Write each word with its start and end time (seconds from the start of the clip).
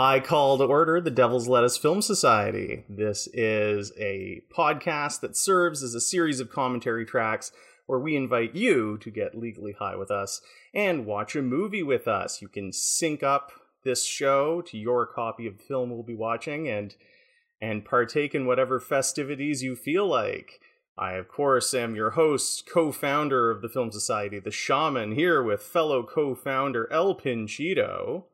I 0.00 0.20
call 0.20 0.58
to 0.58 0.64
order 0.64 1.00
the 1.00 1.10
Devil's 1.10 1.48
Lettuce 1.48 1.76
Film 1.76 2.02
Society. 2.02 2.84
This 2.88 3.28
is 3.32 3.90
a 3.98 4.42
podcast 4.48 5.18
that 5.22 5.36
serves 5.36 5.82
as 5.82 5.92
a 5.92 6.00
series 6.00 6.38
of 6.38 6.52
commentary 6.52 7.04
tracks 7.04 7.50
where 7.86 7.98
we 7.98 8.14
invite 8.14 8.54
you 8.54 8.96
to 8.98 9.10
get 9.10 9.36
legally 9.36 9.72
high 9.72 9.96
with 9.96 10.12
us 10.12 10.40
and 10.72 11.04
watch 11.04 11.34
a 11.34 11.42
movie 11.42 11.82
with 11.82 12.06
us. 12.06 12.40
You 12.40 12.46
can 12.46 12.72
sync 12.72 13.24
up 13.24 13.50
this 13.82 14.04
show 14.04 14.62
to 14.68 14.78
your 14.78 15.04
copy 15.04 15.48
of 15.48 15.58
the 15.58 15.64
film 15.64 15.90
we'll 15.90 16.04
be 16.04 16.14
watching 16.14 16.68
and 16.68 16.94
and 17.60 17.84
partake 17.84 18.36
in 18.36 18.46
whatever 18.46 18.78
festivities 18.78 19.64
you 19.64 19.74
feel 19.74 20.06
like. 20.06 20.60
I, 20.96 21.14
of 21.14 21.26
course, 21.26 21.74
am 21.74 21.96
your 21.96 22.10
host, 22.10 22.70
co 22.72 22.92
founder 22.92 23.50
of 23.50 23.62
the 23.62 23.68
Film 23.68 23.90
Society, 23.90 24.38
the 24.38 24.52
Shaman, 24.52 25.16
here 25.16 25.42
with 25.42 25.60
fellow 25.60 26.04
co 26.04 26.36
founder 26.36 26.86
El 26.92 27.16
Pinchito. 27.16 28.26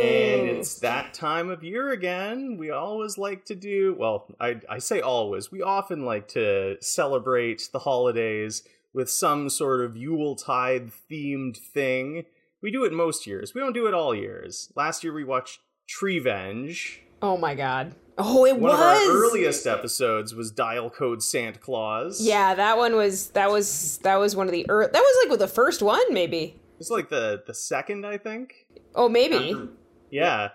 And 0.00 0.48
it's 0.48 0.78
that 0.80 1.14
time 1.14 1.50
of 1.50 1.64
year 1.64 1.90
again. 1.90 2.56
We 2.58 2.70
always 2.70 3.18
like 3.18 3.44
to 3.46 3.54
do, 3.54 3.96
well, 3.98 4.26
I, 4.40 4.60
I 4.68 4.78
say 4.78 5.00
always, 5.00 5.50
we 5.50 5.62
often 5.62 6.04
like 6.04 6.28
to 6.28 6.76
celebrate 6.80 7.70
the 7.72 7.80
holidays 7.80 8.62
with 8.92 9.10
some 9.10 9.48
sort 9.50 9.80
of 9.82 9.96
Yuletide 9.96 10.90
themed 11.10 11.56
thing. 11.56 12.24
We 12.62 12.70
do 12.70 12.84
it 12.84 12.92
most 12.92 13.26
years. 13.26 13.54
We 13.54 13.60
don't 13.60 13.74
do 13.74 13.86
it 13.86 13.94
all 13.94 14.14
years. 14.14 14.72
Last 14.76 15.04
year 15.04 15.12
we 15.12 15.24
watched 15.24 15.60
Treevenge. 15.88 16.98
Oh 17.22 17.36
my 17.36 17.54
god. 17.54 17.94
Oh, 18.18 18.46
it 18.46 18.54
One 18.58 18.72
was. 18.72 18.72
One 18.72 18.80
of 18.80 19.10
our 19.10 19.16
earliest 19.16 19.66
episodes 19.66 20.34
was 20.34 20.50
Dial 20.50 20.88
Code 20.88 21.22
Santa 21.22 21.58
Claus. 21.58 22.20
Yeah, 22.20 22.54
that 22.54 22.78
one 22.78 22.96
was 22.96 23.28
that 23.30 23.50
was 23.50 23.98
that 23.98 24.16
was 24.16 24.34
one 24.34 24.46
of 24.46 24.52
the 24.52 24.64
ear 24.68 24.88
that 24.90 25.00
was 25.00 25.24
like 25.24 25.30
with 25.30 25.40
the 25.40 25.48
first 25.48 25.82
one 25.82 26.12
maybe. 26.12 26.58
It's 26.78 26.90
like 26.90 27.08
the 27.08 27.42
the 27.46 27.54
second, 27.54 28.06
I 28.06 28.18
think. 28.18 28.66
Oh, 28.94 29.08
maybe. 29.08 29.52
After- 29.52 29.68
yeah. 30.10 30.48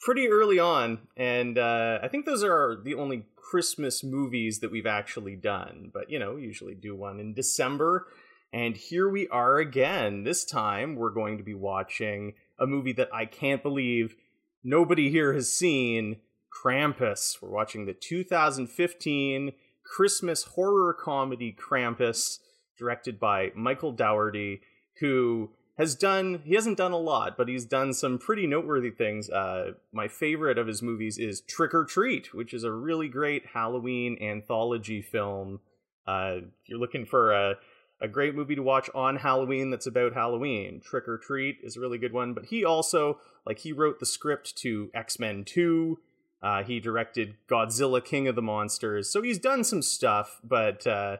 Pretty 0.00 0.26
early 0.26 0.58
on, 0.58 0.98
and 1.16 1.56
uh, 1.56 2.00
I 2.02 2.08
think 2.08 2.26
those 2.26 2.42
are 2.42 2.76
the 2.82 2.94
only 2.94 3.26
Christmas 3.36 4.02
movies 4.02 4.58
that 4.58 4.72
we've 4.72 4.84
actually 4.86 5.36
done. 5.36 5.92
But 5.94 6.10
you 6.10 6.18
know, 6.18 6.34
we 6.34 6.42
usually 6.42 6.74
do 6.74 6.96
one 6.96 7.20
in 7.20 7.34
December, 7.34 8.08
and 8.52 8.76
here 8.76 9.08
we 9.08 9.28
are 9.28 9.58
again. 9.58 10.24
This 10.24 10.44
time, 10.44 10.96
we're 10.96 11.12
going 11.12 11.38
to 11.38 11.44
be 11.44 11.54
watching 11.54 12.34
a 12.58 12.66
movie 12.66 12.92
that 12.94 13.10
I 13.14 13.26
can't 13.26 13.62
believe 13.62 14.16
nobody 14.64 15.08
here 15.08 15.34
has 15.34 15.52
seen. 15.52 16.16
Krampus. 16.64 17.40
We're 17.40 17.50
watching 17.50 17.86
the 17.86 17.94
2015 17.94 19.52
Christmas 19.84 20.42
horror 20.44 20.94
comedy 20.94 21.56
Krampus, 21.56 22.38
directed 22.78 23.18
by 23.18 23.52
Michael 23.54 23.92
Dougherty, 23.92 24.60
who 25.02 25.50
has 25.78 25.96
done 25.96 26.42
he 26.44 26.54
hasn't 26.54 26.78
done 26.78 26.92
a 26.92 26.98
lot 26.98 27.36
but 27.36 27.48
he's 27.48 27.64
done 27.64 27.92
some 27.92 28.18
pretty 28.18 28.46
noteworthy 28.46 28.90
things. 28.90 29.28
Uh, 29.28 29.72
my 29.92 30.08
favorite 30.08 30.56
of 30.56 30.68
his 30.68 30.80
movies 30.80 31.18
is 31.18 31.42
trick 31.42 31.74
or 31.74 31.84
treat 31.84 32.32
which 32.32 32.54
is 32.54 32.64
a 32.64 32.72
really 32.72 33.08
great 33.08 33.46
halloween 33.52 34.16
anthology 34.22 35.02
film. 35.02 35.60
Uh, 36.06 36.36
if 36.36 36.68
you're 36.68 36.78
looking 36.78 37.04
for 37.04 37.32
a, 37.32 37.56
a 38.00 38.08
great 38.08 38.34
movie 38.34 38.54
to 38.54 38.62
watch 38.62 38.88
on 38.94 39.16
halloween 39.16 39.70
that's 39.70 39.86
about 39.86 40.14
halloween 40.14 40.80
trick 40.80 41.08
or 41.08 41.18
treat 41.18 41.58
is 41.62 41.76
a 41.76 41.80
really 41.80 41.98
good 41.98 42.12
one. 42.12 42.32
But 42.32 42.46
he 42.46 42.64
also 42.64 43.18
like 43.44 43.58
he 43.58 43.72
wrote 43.72 43.98
the 43.98 44.06
script 44.06 44.56
to 44.58 44.90
x-men 44.94 45.44
2 45.44 45.98
uh, 46.42 46.62
he 46.62 46.80
directed 46.80 47.36
godzilla 47.48 48.04
king 48.04 48.26
of 48.26 48.34
the 48.34 48.42
monsters. 48.42 49.08
So 49.10 49.20
he's 49.20 49.38
done 49.38 49.64
some 49.64 49.82
stuff 49.82 50.40
but 50.44 50.86
uh, 50.86 51.16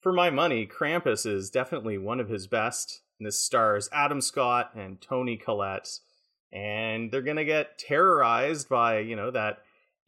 for 0.00 0.12
my 0.12 0.30
money, 0.30 0.66
Krampus 0.66 1.26
is 1.26 1.50
definitely 1.50 1.98
one 1.98 2.20
of 2.20 2.28
his 2.28 2.46
best. 2.46 3.02
And 3.20 3.26
this 3.26 3.38
stars 3.38 3.88
Adam 3.92 4.22
Scott 4.22 4.70
and 4.74 4.98
Toni 5.00 5.36
Collette. 5.36 5.88
And 6.52 7.12
they're 7.12 7.20
going 7.22 7.36
to 7.36 7.44
get 7.44 7.78
terrorized 7.78 8.68
by, 8.68 9.00
you 9.00 9.14
know, 9.14 9.30
that 9.30 9.58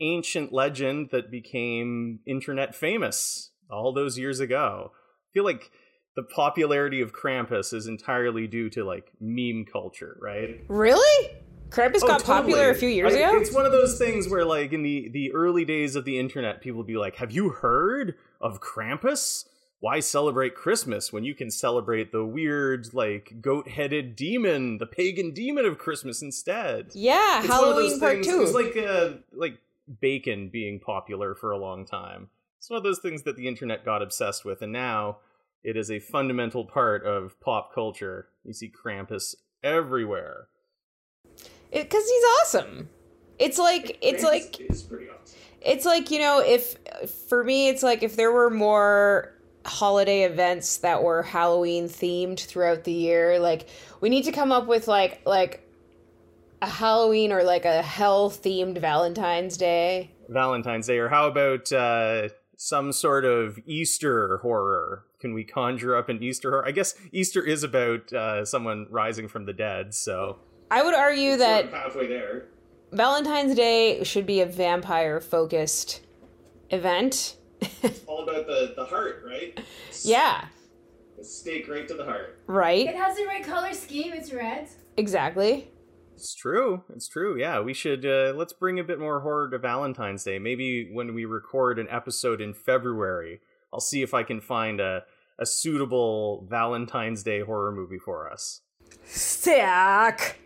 ancient 0.00 0.52
legend 0.52 1.10
that 1.12 1.30
became 1.30 2.20
internet 2.26 2.74
famous 2.74 3.50
all 3.70 3.92
those 3.92 4.18
years 4.18 4.40
ago. 4.40 4.90
I 4.94 5.28
feel 5.34 5.44
like 5.44 5.70
the 6.16 6.22
popularity 6.22 7.00
of 7.02 7.12
Krampus 7.12 7.72
is 7.74 7.86
entirely 7.86 8.46
due 8.46 8.70
to 8.70 8.82
like 8.82 9.12
meme 9.20 9.66
culture, 9.70 10.16
right? 10.20 10.60
Really? 10.68 11.30
Krampus 11.68 12.00
Oh, 12.02 12.06
got 12.08 12.24
popular 12.24 12.70
a 12.70 12.74
few 12.74 12.88
years 12.88 13.14
I- 13.14 13.18
ago. 13.18 13.38
It's 13.38 13.52
one 13.54 13.64
of 13.66 13.72
those 13.72 13.98
things 13.98 14.28
where, 14.28 14.44
like, 14.44 14.72
in 14.72 14.82
the 14.82 15.08
the 15.10 15.32
early 15.32 15.64
days 15.64 15.96
of 15.96 16.04
the 16.04 16.18
internet, 16.18 16.60
people 16.60 16.76
would 16.78 16.86
be 16.86 16.98
like, 16.98 17.16
"Have 17.16 17.32
you 17.32 17.48
heard 17.50 18.14
of 18.42 18.60
Krampus? 18.60 19.46
Why 19.82 19.98
celebrate 19.98 20.54
Christmas 20.54 21.12
when 21.12 21.25
you 21.25 21.34
can 21.34 21.50
celebrate 21.50 22.12
the 22.12 22.25
weird, 22.25 22.94
like, 22.94 23.41
goat-headed 23.41 24.15
demon, 24.15 24.78
the 24.78 24.87
pagan 24.87 25.32
demon 25.32 25.65
of 25.66 25.76
Christmas 25.76 26.22
instead?" 26.22 26.93
yeah, 26.94 27.41
It's 27.41 27.48
one 27.48 27.59
of 27.59 27.65
Halloween 27.65 27.91
those 27.91 27.98
part 27.98 28.12
things- 28.15 28.26
two. 28.28 28.37
It 28.37 28.41
was 28.41 28.54
like 28.54 28.76
uh, 28.76 29.10
like 29.32 29.59
bacon 30.00 30.48
being 30.50 30.78
popular 30.78 31.34
for 31.34 31.50
a 31.50 31.59
long 31.59 31.84
time. 31.84 32.31
It's 32.59 32.70
one 32.70 32.76
of 32.76 32.84
those 32.84 33.00
things 33.00 33.25
that 33.25 33.34
the 33.34 33.48
internet 33.48 33.84
got 33.84 34.03
obsessed 34.03 34.44
with, 34.44 34.62
and 34.62 34.72
now 34.72 35.19
it 35.65 35.76
is 35.76 35.91
a 35.91 35.99
fundamental 35.99 36.64
part 36.64 37.04
of 37.04 37.41
pop 37.41 37.75
culture. 37.75 38.28
You 38.44 38.53
see 38.53 38.70
Krampus 38.70 39.34
everywhere. 39.64 40.47
because 41.72 42.09
he's 42.09 42.25
awesome. 42.41 42.88
It's 43.41 43.59
like 43.59 43.99
it's 44.00 44.22
like 44.22 44.60
is 44.60 44.82
pretty 44.82 45.06
awesome. 45.09 45.37
it's 45.60 45.84
like 45.84 46.12
you 46.12 46.20
know 46.20 46.38
if 46.38 46.76
for 47.28 47.43
me 47.43 47.69
it's 47.69 47.82
like 47.82 48.04
if 48.04 48.14
there 48.14 48.31
were 48.31 48.49
more 48.50 49.32
holiday 49.64 50.22
events 50.22 50.78
that 50.78 51.02
were 51.02 51.22
halloween 51.22 51.84
themed 51.84 52.40
throughout 52.40 52.84
the 52.84 52.92
year 52.92 53.38
like 53.38 53.66
we 54.00 54.08
need 54.08 54.24
to 54.24 54.32
come 54.32 54.50
up 54.50 54.66
with 54.66 54.88
like 54.88 55.20
like 55.24 55.68
a 56.60 56.66
halloween 56.66 57.32
or 57.32 57.42
like 57.42 57.64
a 57.64 57.82
hell 57.82 58.30
themed 58.30 58.80
valentine's 58.80 59.56
day 59.56 60.10
Valentine's 60.32 60.86
Day, 60.86 60.98
or 60.98 61.08
how 61.08 61.26
about 61.28 61.70
uh, 61.72 62.28
some 62.56 62.92
sort 62.92 63.24
of 63.24 63.58
Easter 63.66 64.38
horror? 64.38 65.04
Can 65.20 65.34
we 65.34 65.44
conjure 65.44 65.94
up 65.96 66.08
an 66.08 66.22
Easter 66.22 66.50
horror? 66.50 66.66
I 66.66 66.72
guess 66.72 66.94
Easter 67.12 67.44
is 67.44 67.62
about 67.62 68.12
uh, 68.12 68.44
someone 68.44 68.86
rising 68.90 69.28
from 69.28 69.46
the 69.46 69.52
dead, 69.52 69.94
so 69.94 70.38
i 70.70 70.82
would 70.82 70.94
argue 70.94 71.36
that 71.36 71.70
halfway 71.70 72.06
there. 72.06 72.46
valentine's 72.92 73.54
day 73.54 74.02
should 74.04 74.26
be 74.26 74.40
a 74.40 74.46
vampire 74.46 75.20
focused 75.20 76.00
event 76.70 77.36
It's 77.82 78.04
all 78.06 78.22
about 78.22 78.46
the 78.46 78.74
the 78.76 78.84
heart, 78.84 79.22
right? 79.26 79.58
yeah 80.02 80.46
The 81.16 81.24
Stake 81.24 81.68
right 81.68 81.86
to 81.88 81.94
the 81.94 82.04
heart. 82.04 82.40
Right. 82.46 82.86
It 82.88 82.96
has 82.96 83.16
the 83.16 83.26
right 83.26 83.44
color 83.44 83.72
scheme. 83.72 84.12
It's 84.12 84.32
red. 84.32 84.69
exactly 84.96 85.69
It's 86.14 86.34
true. 86.34 86.82
It's 86.94 87.08
true. 87.08 87.38
Yeah, 87.38 87.60
we 87.60 87.75
should 87.75 88.04
uh, 88.04 88.32
let's 88.37 88.52
bring 88.52 88.78
a 88.78 88.84
bit 88.84 88.98
more 88.98 89.20
horror 89.20 89.50
to 89.50 89.58
Valentine's 89.58 90.25
Day. 90.25 90.38
Maybe 90.38 90.90
when 90.92 91.14
we 91.14 91.25
record 91.25 91.78
an 91.78 91.88
episode 91.90 92.40
in 92.40 92.54
February, 92.54 93.40
I'll 93.72 93.81
see 93.81 94.02
if 94.02 94.14
I 94.14 94.22
can 94.22 94.40
find 94.40 94.81
a 94.81 95.04
a 95.38 95.46
suitable 95.46 96.46
Valentine's 96.48 97.22
Day 97.22 97.40
horror 97.40 97.72
movie 97.72 97.98
for 97.98 98.31
us. 98.31 98.60
sick 99.04 100.38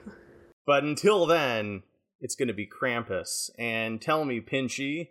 But 0.64 0.85
until 0.85 1.26
then, 1.26 1.82
it's 2.20 2.35
going 2.35 2.49
to 2.49 2.55
be 2.55 2.67
Krampus. 2.67 3.50
And 3.58 4.00
tell 4.00 4.25
me, 4.25 4.41
Pinchy, 4.41 5.08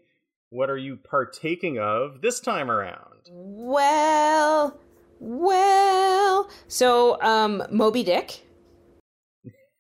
what 0.55 0.69
are 0.69 0.77
you 0.77 0.95
partaking 0.95 1.77
of 1.77 2.21
this 2.21 2.39
time 2.39 2.71
around? 2.71 3.29
Well, 3.29 4.79
well. 5.19 6.49
So, 6.69 7.21
um, 7.21 7.61
Moby 7.69 8.03
Dick. 8.03 8.41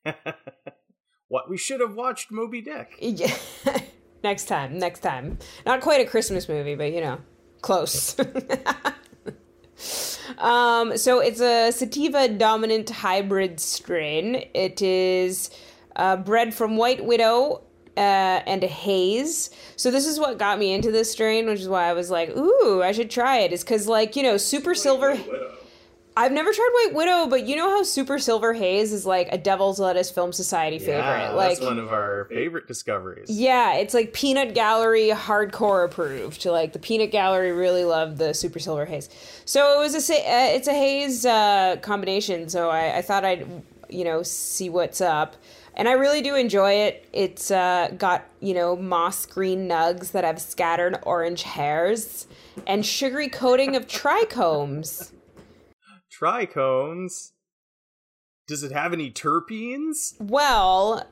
what 1.29 1.49
we 1.49 1.57
should 1.57 1.79
have 1.79 1.95
watched 1.95 2.29
Moby 2.29 2.61
Dick. 2.61 2.89
Yeah. 2.99 3.33
next 4.21 4.45
time, 4.45 4.77
next 4.77 4.99
time. 4.99 5.37
Not 5.65 5.79
quite 5.79 6.01
a 6.01 6.09
Christmas 6.09 6.49
movie, 6.49 6.75
but 6.75 6.91
you 6.91 6.99
know, 6.99 7.19
close. 7.61 8.19
um, 10.37 10.97
so 10.97 11.19
it's 11.19 11.39
a 11.39 11.71
sativa 11.71 12.27
dominant 12.27 12.89
hybrid 12.89 13.61
strain. 13.61 14.43
It 14.53 14.81
is 14.81 15.51
uh, 15.95 16.17
bred 16.17 16.53
from 16.53 16.75
White 16.75 17.05
Widow 17.05 17.61
uh, 17.97 18.41
and 18.45 18.63
a 18.63 18.67
haze. 18.67 19.49
So 19.75 19.91
this 19.91 20.05
is 20.05 20.19
what 20.19 20.37
got 20.37 20.59
me 20.59 20.73
into 20.73 20.91
this 20.91 21.11
strain, 21.11 21.45
which 21.47 21.61
is 21.61 21.69
why 21.69 21.89
I 21.89 21.93
was 21.93 22.09
like, 22.09 22.35
"Ooh, 22.35 22.81
I 22.83 22.91
should 22.91 23.09
try 23.09 23.39
it." 23.39 23.51
Is 23.51 23.63
because 23.63 23.87
like 23.87 24.15
you 24.15 24.23
know, 24.23 24.37
super 24.37 24.75
silver. 24.75 25.17
I've 26.17 26.31
never 26.31 26.53
tried 26.53 26.69
White 26.73 26.93
Widow, 26.93 27.27
but 27.27 27.45
you 27.45 27.57
know 27.57 27.69
how 27.69 27.83
Super 27.83 28.19
Silver 28.19 28.53
Haze 28.53 28.93
is 28.93 29.05
like 29.05 29.27
a 29.33 29.37
Devil's 29.37 29.81
Lettuce 29.81 30.09
Film 30.09 30.31
Society 30.31 30.79
favorite. 30.79 30.99
Yeah, 30.99 31.31
like 31.31 31.57
that's 31.57 31.65
one 31.65 31.77
of 31.77 31.91
our 31.91 32.23
favorite 32.29 32.67
discoveries. 32.67 33.29
yeah, 33.29 33.73
it's 33.73 33.93
like 33.93 34.13
Peanut 34.13 34.55
Gallery 34.55 35.09
hardcore 35.09 35.83
approved. 35.83 36.45
Like 36.45 36.71
the 36.71 36.79
Peanut 36.79 37.11
Gallery 37.11 37.51
really 37.51 37.83
loved 37.83 38.17
the 38.17 38.33
Super 38.33 38.59
Silver 38.59 38.85
Haze. 38.85 39.09
So 39.43 39.75
it 39.75 39.79
was 39.83 40.09
a 40.09 40.13
uh, 40.15 40.55
it's 40.55 40.69
a 40.69 40.73
haze 40.73 41.25
uh, 41.25 41.75
combination. 41.81 42.47
So 42.47 42.69
I, 42.69 42.99
I 42.99 43.01
thought 43.01 43.25
I'd 43.25 43.45
you 43.89 44.05
know 44.05 44.23
see 44.23 44.69
what's 44.69 45.01
up, 45.01 45.35
and 45.75 45.87
I 45.89 45.93
really 45.93 46.21
do 46.21 46.35
enjoy 46.35 46.73
it. 46.73 47.07
It's 47.13 47.51
uh, 47.51 47.91
got 47.97 48.25
you 48.39 48.53
know 48.53 48.75
moss 48.75 49.25
green 49.25 49.67
nugs 49.67 50.11
that 50.11 50.23
have 50.23 50.41
scattered 50.41 50.99
orange 51.03 51.43
hairs 51.43 52.27
and 52.65 52.85
sugary 52.85 53.29
coating 53.29 53.75
of 53.75 53.87
trichomes. 53.87 55.11
Trichomes. 56.11 57.31
Does 58.47 58.63
it 58.63 58.71
have 58.71 58.93
any 58.93 59.11
terpenes? 59.11 60.13
Well, 60.19 61.07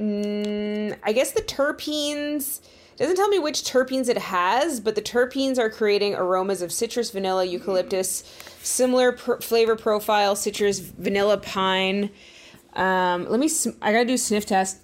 mm, 0.00 0.98
I 1.02 1.12
guess 1.12 1.32
the 1.32 1.42
terpenes 1.42 2.60
doesn't 2.96 3.16
tell 3.16 3.28
me 3.28 3.38
which 3.38 3.62
terpenes 3.62 4.08
it 4.08 4.18
has, 4.18 4.80
but 4.80 4.94
the 4.94 5.02
terpenes 5.02 5.58
are 5.58 5.70
creating 5.70 6.14
aromas 6.14 6.60
of 6.60 6.70
citrus, 6.70 7.10
vanilla, 7.10 7.44
eucalyptus, 7.44 8.24
similar 8.62 9.12
pr- 9.12 9.36
flavor 9.36 9.76
profile, 9.76 10.36
citrus, 10.36 10.80
vanilla, 10.80 11.38
pine. 11.38 12.10
Um, 12.74 13.28
let 13.28 13.40
me. 13.40 13.48
Sm- 13.48 13.70
I 13.82 13.92
gotta 13.92 14.04
do 14.04 14.14
a 14.14 14.18
sniff 14.18 14.46
test. 14.46 14.78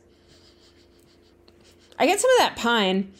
I 1.98 2.06
get 2.06 2.20
some 2.20 2.30
of 2.32 2.38
that 2.38 2.56
pine, 2.56 3.12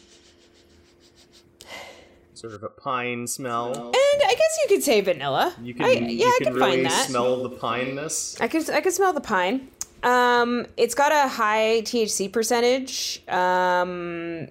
Sort 2.35 2.53
of 2.53 2.61
a 2.61 2.69
pine 2.69 3.25
smell. 3.25 3.71
and 3.73 3.95
I 3.95 4.35
guess 4.37 4.59
you 4.63 4.75
could 4.75 4.83
say 4.83 5.01
vanilla. 5.01 5.55
You 5.63 5.73
can, 5.73 5.85
I, 5.85 5.91
you 5.93 6.05
yeah, 6.17 6.25
I 6.27 6.37
can 6.37 6.45
can 6.47 6.53
really 6.55 6.71
find 6.75 6.85
that. 6.85 7.07
smell 7.09 7.41
the 7.41 7.49
pineness. 7.49 8.39
I 8.39 8.47
could 8.47 8.69
I 8.69 8.81
could 8.81 8.93
smell 8.93 9.13
the 9.13 9.21
pine. 9.21 9.69
Um, 10.03 10.67
it's 10.77 10.93
got 10.93 11.11
a 11.11 11.27
high 11.27 11.81
THC 11.83 12.31
percentage. 12.31 13.23
Um, 13.27 14.49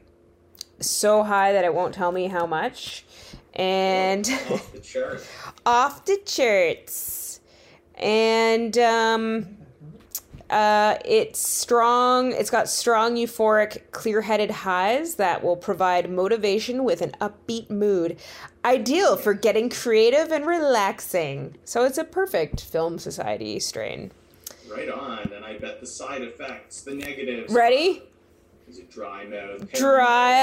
so 0.80 1.22
high 1.22 1.52
that 1.52 1.64
it 1.64 1.72
won't 1.72 1.94
tell 1.94 2.10
me 2.10 2.26
how 2.26 2.46
much. 2.46 3.04
And 3.54 4.28
Off 4.50 4.72
the 4.72 4.80
chart. 4.82 5.26
off 5.64 6.04
the 6.04 6.18
charts. 6.26 7.40
And 7.94 8.76
um 8.78 9.56
uh 10.50 10.96
it's 11.04 11.40
strong 11.40 12.30
it's 12.32 12.50
got 12.50 12.68
strong 12.68 13.16
euphoric 13.16 13.82
clear-headed 13.90 14.50
highs 14.50 15.16
that 15.16 15.42
will 15.42 15.56
provide 15.56 16.08
motivation 16.08 16.84
with 16.84 17.02
an 17.02 17.10
upbeat 17.20 17.68
mood 17.68 18.16
ideal 18.64 19.16
for 19.16 19.34
getting 19.34 19.68
creative 19.68 20.30
and 20.30 20.46
relaxing 20.46 21.56
so 21.64 21.84
it's 21.84 21.98
a 21.98 22.04
perfect 22.04 22.60
film 22.60 22.98
society 22.98 23.58
strain 23.58 24.10
Right 24.68 24.88
on, 24.90 25.32
and 25.32 25.44
I 25.44 25.58
bet 25.58 25.80
the 25.80 25.86
side 25.86 26.22
effects, 26.22 26.82
the 26.82 26.92
negatives. 26.94 27.52
ready 27.52 28.02
Is 28.68 28.78
it 28.78 28.90
dry 28.90 29.24
mouth? 29.24 29.72
dry 29.72 30.42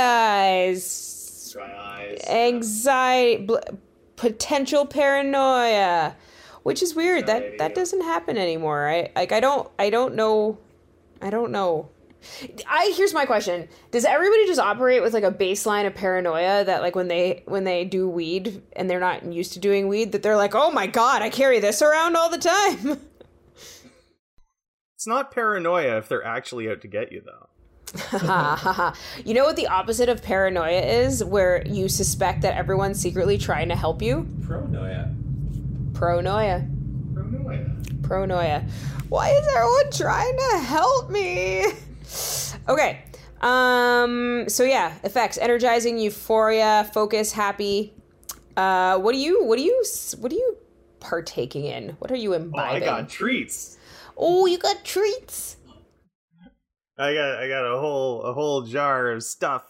eyes 0.65 1.49
Dry 1.53 1.71
eyes. 1.77 2.23
anxiety 2.27 3.45
bl- 3.45 3.57
potential 4.15 4.85
paranoia 4.85 6.15
which 6.63 6.81
is 6.81 6.95
weird. 6.95 7.27
That 7.27 7.37
Anxiety, 7.37 7.57
that 7.57 7.71
uh, 7.71 7.75
doesn't 7.75 8.01
happen 8.01 8.37
anymore 8.37 8.89
i 8.89 9.11
like 9.15 9.31
i 9.31 9.39
don't 9.39 9.69
i 9.79 9.89
don't 9.89 10.15
know. 10.15 10.57
I 11.21 11.29
don't 11.29 11.51
know. 11.51 11.89
I 12.67 12.93
here's 12.97 13.13
my 13.13 13.25
question. 13.25 13.69
Does 13.91 14.03
everybody 14.03 14.45
just 14.45 14.59
operate 14.59 15.01
with 15.01 15.13
like 15.13 15.23
a 15.23 15.31
baseline 15.31 15.87
of 15.87 15.95
paranoia 15.95 16.65
that 16.65 16.81
like 16.81 16.95
when 16.95 17.07
they 17.07 17.43
when 17.45 17.63
they 17.63 17.85
do 17.85 18.09
weed 18.09 18.61
and 18.73 18.89
they're 18.89 18.99
not 18.99 19.23
used 19.25 19.53
to 19.53 19.59
doing 19.59 19.87
weed 19.87 20.11
that 20.11 20.23
they're 20.23 20.35
like 20.35 20.55
oh 20.55 20.71
my 20.71 20.87
god 20.87 21.21
i 21.21 21.29
carry 21.29 21.59
this 21.59 21.81
around 21.81 22.17
all 22.17 22.29
the 22.29 22.37
time. 22.37 22.99
It's 25.03 25.07
not 25.09 25.31
paranoia 25.31 25.97
if 25.97 26.07
they're 26.07 26.23
actually 26.23 26.69
out 26.69 26.79
to 26.79 26.87
get 26.87 27.11
you, 27.11 27.21
though. 27.25 27.49
you 29.25 29.33
know 29.33 29.43
what 29.43 29.57
the 29.57 29.67
opposite 29.67 30.07
of 30.07 30.23
paranoia 30.23 30.79
is? 30.79 31.21
Where 31.21 31.61
you 31.67 31.89
suspect 31.89 32.43
that 32.43 32.55
everyone's 32.55 33.01
secretly 33.01 33.37
trying 33.37 33.67
to 33.67 33.75
help 33.75 34.01
you? 34.01 34.25
Pronoia. 34.39 35.13
Pronoia 36.03 36.67
Paranoia. 37.13 37.75
pronoia. 38.01 38.69
Why 39.09 39.29
is 39.29 39.47
everyone 39.47 39.91
trying 39.91 40.37
to 40.37 40.59
help 40.59 41.09
me? 41.09 41.65
Okay. 42.69 43.03
Um 43.41 44.45
so 44.47 44.63
yeah, 44.63 44.93
effects 45.03 45.37
energizing, 45.37 45.97
euphoria, 45.97 46.89
focus, 46.93 47.33
happy. 47.33 47.93
Uh 48.55 48.99
what 48.99 49.11
do 49.11 49.17
you 49.17 49.43
what 49.43 49.57
do 49.57 49.63
you 49.63 49.83
what 50.19 50.31
are 50.31 50.35
you 50.35 50.57
partaking 51.01 51.65
in? 51.65 51.89
What 51.99 52.09
are 52.11 52.15
you 52.15 52.33
Oh, 52.33 52.51
I 52.57 52.79
got 52.79 53.09
treats. 53.09 53.77
Oh, 54.15 54.45
you 54.45 54.57
got 54.57 54.85
treats. 54.85 55.57
I 56.97 57.13
got 57.13 57.37
I 57.39 57.47
got 57.49 57.65
a 57.65 57.79
whole 57.79 58.21
a 58.23 58.33
whole 58.33 58.61
jar 58.61 59.11
of 59.11 59.23
stuff 59.23 59.63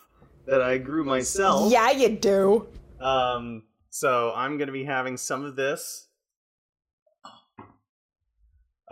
that 0.45 0.61
I 0.61 0.77
grew 0.77 1.03
myself. 1.03 1.71
Yeah, 1.71 1.89
you 1.91 2.09
do. 2.09 2.67
Um. 2.99 3.63
So 3.89 4.33
I'm 4.35 4.57
gonna 4.57 4.71
be 4.71 4.83
having 4.83 5.17
some 5.17 5.45
of 5.45 5.55
this. 5.55 6.09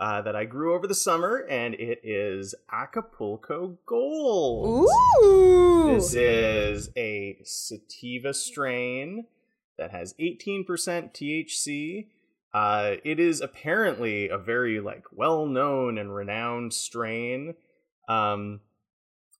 Uh, 0.02 0.20
that 0.20 0.34
I 0.34 0.46
grew 0.46 0.74
over 0.74 0.88
the 0.88 0.96
summer, 0.96 1.46
and 1.48 1.74
it 1.74 2.00
is 2.02 2.56
Acapulco 2.72 3.78
Gold. 3.86 4.88
Ooh. 5.22 5.94
This 5.94 6.12
is 6.12 6.90
a 6.96 7.38
sativa 7.44 8.34
strain 8.34 9.26
that 9.78 9.92
has 9.92 10.14
18% 10.14 10.66
THC. 10.66 12.08
Uh, 12.52 12.96
it 13.04 13.20
is 13.20 13.40
apparently 13.40 14.28
a 14.28 14.38
very 14.38 14.80
like 14.80 15.04
well-known 15.12 15.98
and 15.98 16.12
renowned 16.12 16.74
strain, 16.74 17.54
um, 18.08 18.58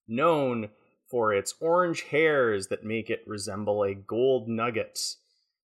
known 0.06 0.68
for 1.10 1.34
its 1.34 1.54
orange 1.58 2.02
hairs 2.02 2.68
that 2.68 2.84
make 2.84 3.10
it 3.10 3.24
resemble 3.26 3.82
a 3.82 3.96
gold 3.96 4.46
nugget. 4.46 5.16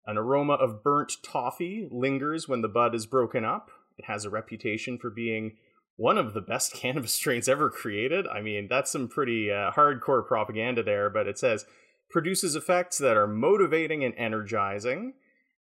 An 0.04 0.18
aroma 0.18 0.52
of 0.52 0.82
burnt 0.82 1.14
toffee 1.22 1.88
lingers 1.90 2.46
when 2.46 2.60
the 2.60 2.68
bud 2.68 2.94
is 2.94 3.06
broken 3.06 3.46
up. 3.46 3.70
It 3.96 4.06
has 4.06 4.24
a 4.24 4.30
reputation 4.30 4.98
for 4.98 5.10
being 5.10 5.56
one 5.96 6.18
of 6.18 6.34
the 6.34 6.40
best 6.40 6.72
cannabis 6.74 7.12
strains 7.12 7.48
ever 7.48 7.70
created. 7.70 8.26
I 8.26 8.40
mean, 8.40 8.68
that's 8.68 8.90
some 8.90 9.08
pretty 9.08 9.50
uh, 9.50 9.72
hardcore 9.72 10.26
propaganda 10.26 10.82
there, 10.82 11.10
but 11.10 11.26
it 11.26 11.38
says 11.38 11.64
produces 12.10 12.54
effects 12.54 12.98
that 12.98 13.16
are 13.16 13.26
motivating 13.26 14.04
and 14.04 14.14
energizing. 14.16 15.14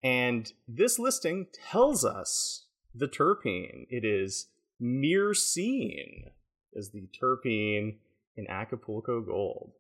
And 0.02 0.50
this 0.66 0.98
listing 0.98 1.46
tells 1.70 2.04
us 2.04 2.66
the 2.94 3.06
terpene. 3.06 3.86
It 3.88 4.04
is 4.04 4.48
myrcene, 4.82 6.30
is 6.72 6.90
the 6.90 7.08
terpene 7.20 7.98
in 8.36 8.46
Acapulco 8.48 9.20
Gold. 9.20 9.72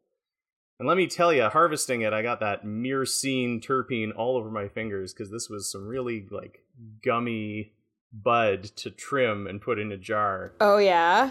And 0.78 0.88
let 0.88 0.96
me 0.96 1.06
tell 1.06 1.32
you, 1.32 1.44
harvesting 1.48 2.02
it, 2.02 2.12
I 2.12 2.22
got 2.22 2.40
that 2.40 2.64
myrcene 2.64 3.62
terpene 3.62 4.12
all 4.16 4.36
over 4.36 4.50
my 4.50 4.68
fingers 4.68 5.12
because 5.12 5.30
this 5.30 5.48
was 5.50 5.70
some 5.70 5.86
really 5.86 6.26
like 6.30 6.64
gummy 7.04 7.72
bud 8.12 8.64
to 8.76 8.90
trim 8.90 9.46
and 9.46 9.60
put 9.60 9.78
in 9.78 9.92
a 9.92 9.96
jar. 9.96 10.52
Oh 10.60 10.78
yeah. 10.78 11.30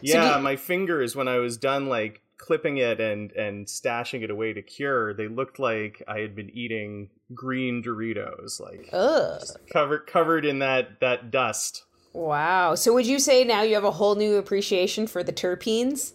Yeah, 0.00 0.36
do- 0.36 0.42
my 0.42 0.56
fingers 0.56 1.16
when 1.16 1.28
I 1.28 1.38
was 1.38 1.56
done 1.56 1.88
like 1.88 2.22
clipping 2.36 2.78
it 2.78 3.00
and 3.00 3.32
and 3.32 3.66
stashing 3.66 4.22
it 4.22 4.30
away 4.30 4.52
to 4.52 4.62
cure, 4.62 5.12
they 5.12 5.28
looked 5.28 5.58
like 5.58 6.02
I 6.06 6.20
had 6.20 6.34
been 6.34 6.50
eating 6.50 7.10
green 7.34 7.82
Doritos, 7.82 8.60
like 8.60 8.90
covered 9.70 10.06
covered 10.06 10.44
in 10.44 10.60
that 10.60 11.00
that 11.00 11.30
dust. 11.30 11.84
Wow. 12.12 12.74
So 12.74 12.94
would 12.94 13.06
you 13.06 13.18
say 13.18 13.44
now 13.44 13.62
you 13.62 13.74
have 13.74 13.84
a 13.84 13.92
whole 13.92 14.14
new 14.14 14.36
appreciation 14.36 15.06
for 15.06 15.22
the 15.22 15.32
terpenes? 15.32 16.12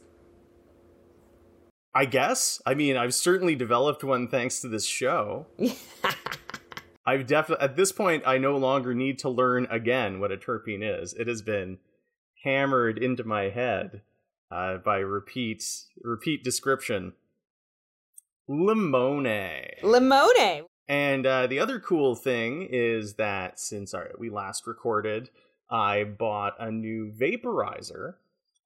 I 1.96 2.05
guess. 2.05 2.62
I 2.65 2.74
mean, 2.74 2.98
I've 2.98 3.13
certainly 3.13 3.55
developed 3.55 4.03
one 4.03 4.27
thanks 4.27 4.60
to 4.62 4.67
this 4.67 4.86
show. 4.86 5.46
I've 7.05 7.27
definitely 7.27 7.65
at 7.65 7.75
this 7.75 7.91
point 7.91 8.24
I 8.25 8.38
no 8.38 8.57
longer 8.57 8.93
need 8.93 9.19
to 9.19 9.29
learn 9.29 9.67
again 9.69 10.19
what 10.19 10.31
a 10.31 10.38
terpene 10.38 10.81
is. 10.83 11.13
It 11.13 11.27
has 11.27 11.41
been 11.41 11.79
hammered 12.43 12.98
into 12.98 13.24
my 13.24 13.50
head 13.50 14.01
uh, 14.51 14.77
by 14.77 14.98
repeat 14.98 15.63
repeat 16.01 16.43
description. 16.43 17.13
Limone. 18.50 19.81
Limone. 19.81 20.65
And 20.88 21.25
uh, 21.25 21.48
the 21.48 21.60
other 21.60 21.79
cool 21.79 22.15
thing 22.15 22.67
is 22.69 23.15
that 23.15 23.60
since 23.60 23.93
our, 23.93 24.12
we 24.17 24.29
last 24.29 24.67
recorded, 24.67 25.29
I 25.69 26.03
bought 26.03 26.55
a 26.60 26.69
new 26.69 27.12
vaporizer. 27.12 28.15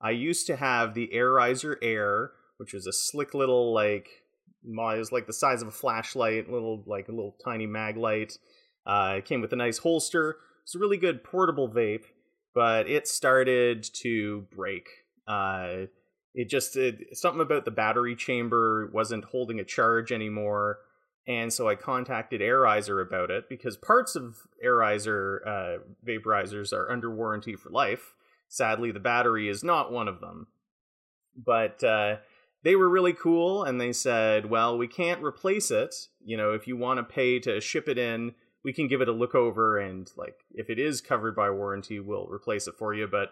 I 0.01 0.11
used 0.11 0.47
to 0.47 0.55
have 0.55 0.93
the 0.93 1.11
Arizer 1.13 1.75
Air, 1.81 2.31
which 2.57 2.73
was 2.73 2.87
a 2.87 2.93
slick 2.93 3.33
little 3.33 3.73
like, 3.73 4.23
it 4.67 4.99
was 4.99 5.11
like 5.11 5.27
the 5.27 5.33
size 5.33 5.61
of 5.61 5.67
a 5.67 5.71
flashlight, 5.71 6.51
little 6.51 6.83
like 6.85 7.07
a 7.07 7.11
little 7.11 7.35
tiny 7.43 7.65
mag 7.65 7.97
light. 7.97 8.37
Uh, 8.85 9.15
it 9.17 9.25
came 9.25 9.41
with 9.41 9.53
a 9.53 9.57
nice 9.57 9.77
holster. 9.77 10.37
It's 10.63 10.75
a 10.75 10.79
really 10.79 10.97
good 10.97 11.23
portable 11.23 11.69
vape, 11.69 12.05
but 12.53 12.89
it 12.89 13.07
started 13.07 13.87
to 14.01 14.45
break. 14.55 14.87
Uh, 15.27 15.87
it 16.33 16.49
just 16.49 16.75
it, 16.75 17.17
something 17.17 17.41
about 17.41 17.65
the 17.65 17.71
battery 17.71 18.15
chamber 18.15 18.89
wasn't 18.93 19.25
holding 19.25 19.59
a 19.59 19.63
charge 19.63 20.11
anymore 20.11 20.79
and 21.27 21.51
so 21.51 21.67
I 21.67 21.75
contacted 21.75 22.39
Arizer 22.39 23.05
about 23.05 23.29
it 23.31 23.49
because 23.49 23.75
parts 23.75 24.15
of 24.15 24.37
Arizer 24.65 25.45
uh, 25.45 25.77
vaporizers 26.07 26.71
are 26.71 26.89
under 26.89 27.13
warranty 27.13 27.55
for 27.55 27.69
life. 27.69 28.13
Sadly, 28.47 28.91
the 28.91 29.01
battery 29.01 29.49
is 29.49 29.61
not 29.61 29.91
one 29.91 30.07
of 30.07 30.21
them. 30.21 30.47
But 31.35 31.83
uh, 31.83 32.17
they 32.67 32.75
were 32.75 32.89
really 32.89 33.13
cool, 33.13 33.63
and 33.63 33.79
they 33.79 33.93
said, 33.93 34.49
"Well, 34.49 34.77
we 34.77 34.89
can't 34.89 35.23
replace 35.23 35.71
it. 35.71 35.95
You 36.19 36.35
know, 36.35 36.51
if 36.51 36.67
you 36.67 36.75
want 36.75 36.97
to 36.97 37.03
pay 37.03 37.39
to 37.39 37.61
ship 37.61 37.87
it 37.87 37.97
in, 37.97 38.35
we 38.61 38.73
can 38.73 38.89
give 38.89 38.99
it 38.99 39.07
a 39.07 39.13
look 39.13 39.33
over, 39.33 39.77
and 39.77 40.11
like 40.17 40.35
if 40.51 40.69
it 40.69 40.77
is 40.77 40.99
covered 40.99 41.33
by 41.33 41.49
warranty, 41.49 42.01
we'll 42.01 42.27
replace 42.27 42.67
it 42.67 42.75
for 42.77 42.93
you." 42.93 43.07
But 43.07 43.29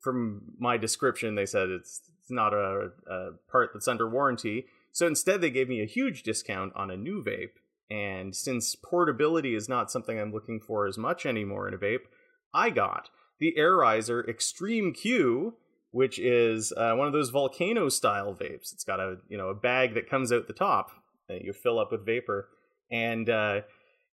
from 0.00 0.54
my 0.58 0.78
description, 0.78 1.34
they 1.34 1.44
said 1.44 1.68
it's, 1.68 2.00
it's 2.22 2.30
not 2.30 2.54
a, 2.54 2.92
a 3.06 3.32
part 3.50 3.72
that's 3.74 3.88
under 3.88 4.08
warranty. 4.08 4.64
So 4.90 5.06
instead, 5.06 5.42
they 5.42 5.50
gave 5.50 5.68
me 5.68 5.82
a 5.82 5.86
huge 5.86 6.22
discount 6.22 6.72
on 6.74 6.90
a 6.90 6.96
new 6.96 7.22
vape. 7.22 7.60
And 7.90 8.34
since 8.34 8.74
portability 8.74 9.54
is 9.54 9.68
not 9.68 9.90
something 9.90 10.18
I'm 10.18 10.32
looking 10.32 10.60
for 10.60 10.86
as 10.86 10.96
much 10.96 11.26
anymore 11.26 11.68
in 11.68 11.74
a 11.74 11.78
vape, 11.78 12.06
I 12.54 12.70
got 12.70 13.10
the 13.38 13.54
Arizer 13.58 14.26
Extreme 14.26 14.94
Q, 14.94 15.58
which 15.92 16.18
is 16.18 16.72
uh, 16.76 16.94
one 16.94 17.06
of 17.06 17.12
those 17.12 17.30
volcano 17.30 17.88
style 17.88 18.34
vapes. 18.34 18.72
It's 18.72 18.84
got 18.84 18.98
a 19.00 19.16
you 19.28 19.38
know 19.38 19.48
a 19.48 19.54
bag 19.54 19.94
that 19.94 20.10
comes 20.10 20.32
out 20.32 20.46
the 20.48 20.52
top 20.52 20.90
that 21.28 21.42
you 21.42 21.52
fill 21.52 21.78
up 21.78 21.92
with 21.92 22.04
vapor. 22.04 22.48
And 22.90 23.30
uh, 23.30 23.60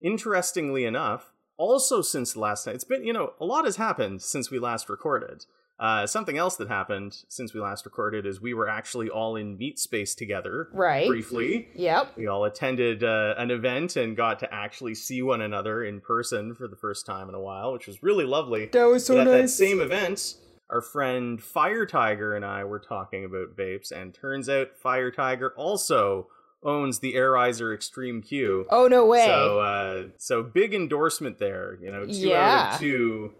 interestingly 0.01 0.85
enough, 0.85 1.31
also 1.57 2.01
since 2.01 2.35
last 2.35 2.65
night, 2.65 2.75
it's 2.75 2.83
been 2.83 3.03
you 3.03 3.13
know 3.13 3.33
a 3.39 3.45
lot 3.45 3.65
has 3.65 3.75
happened 3.77 4.21
since 4.21 4.49
we 4.51 4.59
last 4.59 4.89
recorded. 4.89 5.45
Uh, 5.79 6.05
something 6.05 6.37
else 6.37 6.57
that 6.57 6.67
happened 6.67 7.15
since 7.29 7.53
we 7.53 7.61
last 7.61 7.85
recorded 7.85 8.25
is 8.25 8.41
we 8.41 8.53
were 8.53 8.67
actually 8.67 9.09
all 9.09 9.37
in 9.37 9.57
meat 9.57 9.79
space 9.79 10.13
together 10.13 10.67
Right. 10.73 11.07
briefly. 11.07 11.69
Yep. 11.73 12.17
We 12.17 12.27
all 12.27 12.43
attended 12.43 13.01
uh, 13.01 13.35
an 13.37 13.49
event 13.49 13.95
and 13.95 14.17
got 14.17 14.39
to 14.39 14.53
actually 14.53 14.93
see 14.95 15.21
one 15.21 15.39
another 15.39 15.81
in 15.81 16.01
person 16.01 16.53
for 16.53 16.67
the 16.67 16.75
first 16.75 17.05
time 17.05 17.29
in 17.29 17.33
a 17.35 17.39
while, 17.39 17.71
which 17.71 17.87
was 17.87 18.03
really 18.03 18.25
lovely. 18.25 18.65
That 18.65 18.83
was 18.89 19.05
so 19.05 19.13
But 19.13 19.27
at 19.27 19.31
that 19.31 19.39
nice. 19.39 19.55
same 19.55 19.79
event, 19.79 20.35
our 20.69 20.81
friend 20.81 21.41
Fire 21.41 21.85
Tiger 21.85 22.35
and 22.35 22.45
I 22.45 22.63
were 22.63 22.79
talking 22.79 23.25
about 23.25 23.55
vapes, 23.55 23.91
and 23.91 24.13
turns 24.13 24.47
out 24.49 24.77
Fire 24.77 25.11
Tiger 25.11 25.53
also 25.55 26.27
owns 26.63 26.99
the 26.99 27.13
Arizer 27.13 27.73
Extreme 27.73 28.21
Q. 28.21 28.65
Oh 28.69 28.87
no 28.87 29.05
way. 29.05 29.25
So, 29.25 29.59
uh, 29.59 30.03
so 30.17 30.43
big 30.43 30.73
endorsement 30.73 31.39
there. 31.39 31.77
You 31.81 31.91
know, 31.91 32.05
two 32.05 32.11
Yeah. 32.11 32.67
out 32.67 32.73
of 32.73 32.79
two 32.79 33.33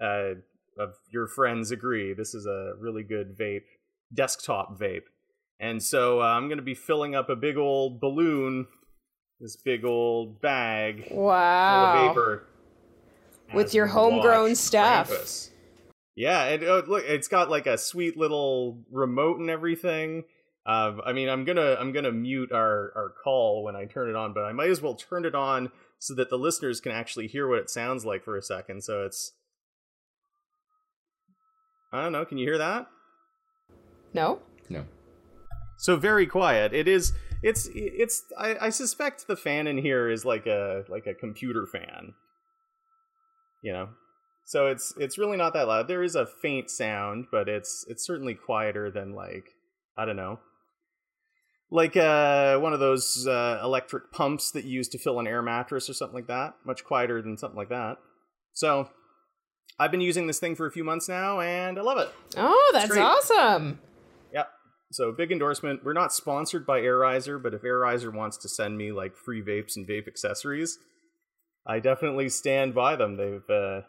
uh, 0.00 0.34
of 0.78 0.94
your 1.10 1.26
friends 1.26 1.70
agree 1.70 2.12
this 2.12 2.34
is 2.34 2.46
a 2.46 2.74
really 2.78 3.02
good 3.02 3.36
vape, 3.36 3.64
desktop 4.12 4.78
vape. 4.78 5.04
And 5.58 5.82
so 5.82 6.20
uh, 6.20 6.24
I'm 6.24 6.48
going 6.48 6.58
to 6.58 6.64
be 6.64 6.74
filling 6.74 7.14
up 7.14 7.30
a 7.30 7.36
big 7.36 7.56
old 7.56 7.98
balloon, 7.98 8.66
this 9.40 9.56
big 9.56 9.84
old 9.84 10.40
bag 10.42 11.08
full 11.08 11.24
wow. 11.24 11.94
of 11.94 12.08
vapor. 12.08 12.46
With 13.54 13.72
your 13.72 13.86
homegrown 13.86 14.54
stuff. 14.54 15.08
Krampus. 15.08 15.50
Yeah, 16.16 16.44
and 16.44 16.64
uh, 16.64 16.82
look, 16.86 17.04
it's 17.06 17.28
got 17.28 17.50
like 17.50 17.66
a 17.66 17.76
sweet 17.76 18.16
little 18.16 18.82
remote 18.90 19.38
and 19.38 19.50
everything. 19.50 20.24
Um, 20.64 21.00
I 21.04 21.12
mean, 21.12 21.28
I'm 21.28 21.44
gonna 21.44 21.76
I'm 21.78 21.92
gonna 21.92 22.10
mute 22.10 22.50
our 22.52 22.92
our 22.96 23.12
call 23.22 23.62
when 23.62 23.76
I 23.76 23.84
turn 23.84 24.08
it 24.08 24.16
on, 24.16 24.32
but 24.32 24.44
I 24.44 24.52
might 24.52 24.70
as 24.70 24.80
well 24.80 24.94
turn 24.94 25.26
it 25.26 25.34
on 25.34 25.70
so 25.98 26.14
that 26.14 26.30
the 26.30 26.38
listeners 26.38 26.80
can 26.80 26.92
actually 26.92 27.28
hear 27.28 27.46
what 27.46 27.58
it 27.58 27.70
sounds 27.70 28.04
like 28.04 28.24
for 28.24 28.36
a 28.36 28.42
second. 28.42 28.82
So 28.82 29.04
it's 29.04 29.32
I 31.92 32.02
don't 32.02 32.12
know. 32.12 32.24
Can 32.24 32.38
you 32.38 32.46
hear 32.46 32.58
that? 32.58 32.88
No. 34.12 34.40
No. 34.68 34.84
So 35.76 35.96
very 35.96 36.26
quiet. 36.26 36.72
It 36.72 36.88
is. 36.88 37.12
It's. 37.42 37.68
It's. 37.74 38.22
I, 38.36 38.56
I 38.60 38.70
suspect 38.70 39.26
the 39.26 39.36
fan 39.36 39.66
in 39.66 39.78
here 39.78 40.10
is 40.10 40.24
like 40.24 40.46
a 40.46 40.84
like 40.88 41.06
a 41.06 41.14
computer 41.14 41.66
fan. 41.66 42.14
You 43.62 43.72
know. 43.72 43.88
So 44.46 44.68
it's 44.68 44.94
it's 44.96 45.18
really 45.18 45.36
not 45.36 45.54
that 45.54 45.66
loud. 45.66 45.88
There 45.88 46.04
is 46.04 46.14
a 46.14 46.24
faint 46.24 46.70
sound, 46.70 47.26
but 47.32 47.48
it's 47.48 47.84
it's 47.88 48.06
certainly 48.06 48.34
quieter 48.34 48.92
than 48.92 49.12
like 49.12 49.50
I 49.98 50.04
don't 50.04 50.14
know, 50.14 50.38
like 51.68 51.96
uh 51.96 52.56
one 52.58 52.72
of 52.72 52.78
those 52.78 53.26
uh, 53.26 53.60
electric 53.62 54.12
pumps 54.12 54.52
that 54.52 54.64
you 54.64 54.70
use 54.70 54.88
to 54.90 54.98
fill 54.98 55.18
an 55.18 55.26
air 55.26 55.42
mattress 55.42 55.90
or 55.90 55.94
something 55.94 56.14
like 56.14 56.28
that. 56.28 56.54
Much 56.64 56.84
quieter 56.84 57.20
than 57.20 57.36
something 57.36 57.56
like 57.56 57.70
that. 57.70 57.96
So 58.52 58.88
I've 59.80 59.90
been 59.90 60.00
using 60.00 60.28
this 60.28 60.38
thing 60.38 60.54
for 60.54 60.66
a 60.66 60.70
few 60.70 60.84
months 60.84 61.08
now, 61.08 61.40
and 61.40 61.76
I 61.76 61.82
love 61.82 61.98
it. 61.98 62.08
Oh, 62.36 62.70
that's 62.72 62.96
awesome. 62.96 63.80
Yep. 64.32 64.48
So 64.92 65.10
big 65.10 65.32
endorsement. 65.32 65.84
We're 65.84 65.92
not 65.92 66.12
sponsored 66.12 66.64
by 66.64 66.82
Arizer, 66.82 67.42
but 67.42 67.52
if 67.52 67.62
Arizer 67.62 68.14
wants 68.14 68.36
to 68.38 68.48
send 68.48 68.78
me 68.78 68.92
like 68.92 69.16
free 69.16 69.42
vapes 69.42 69.74
and 69.74 69.88
vape 69.88 70.06
accessories, 70.06 70.78
I 71.66 71.80
definitely 71.80 72.28
stand 72.28 72.76
by 72.76 72.94
them. 72.94 73.16
They've 73.16 73.50
uh, 73.50 73.80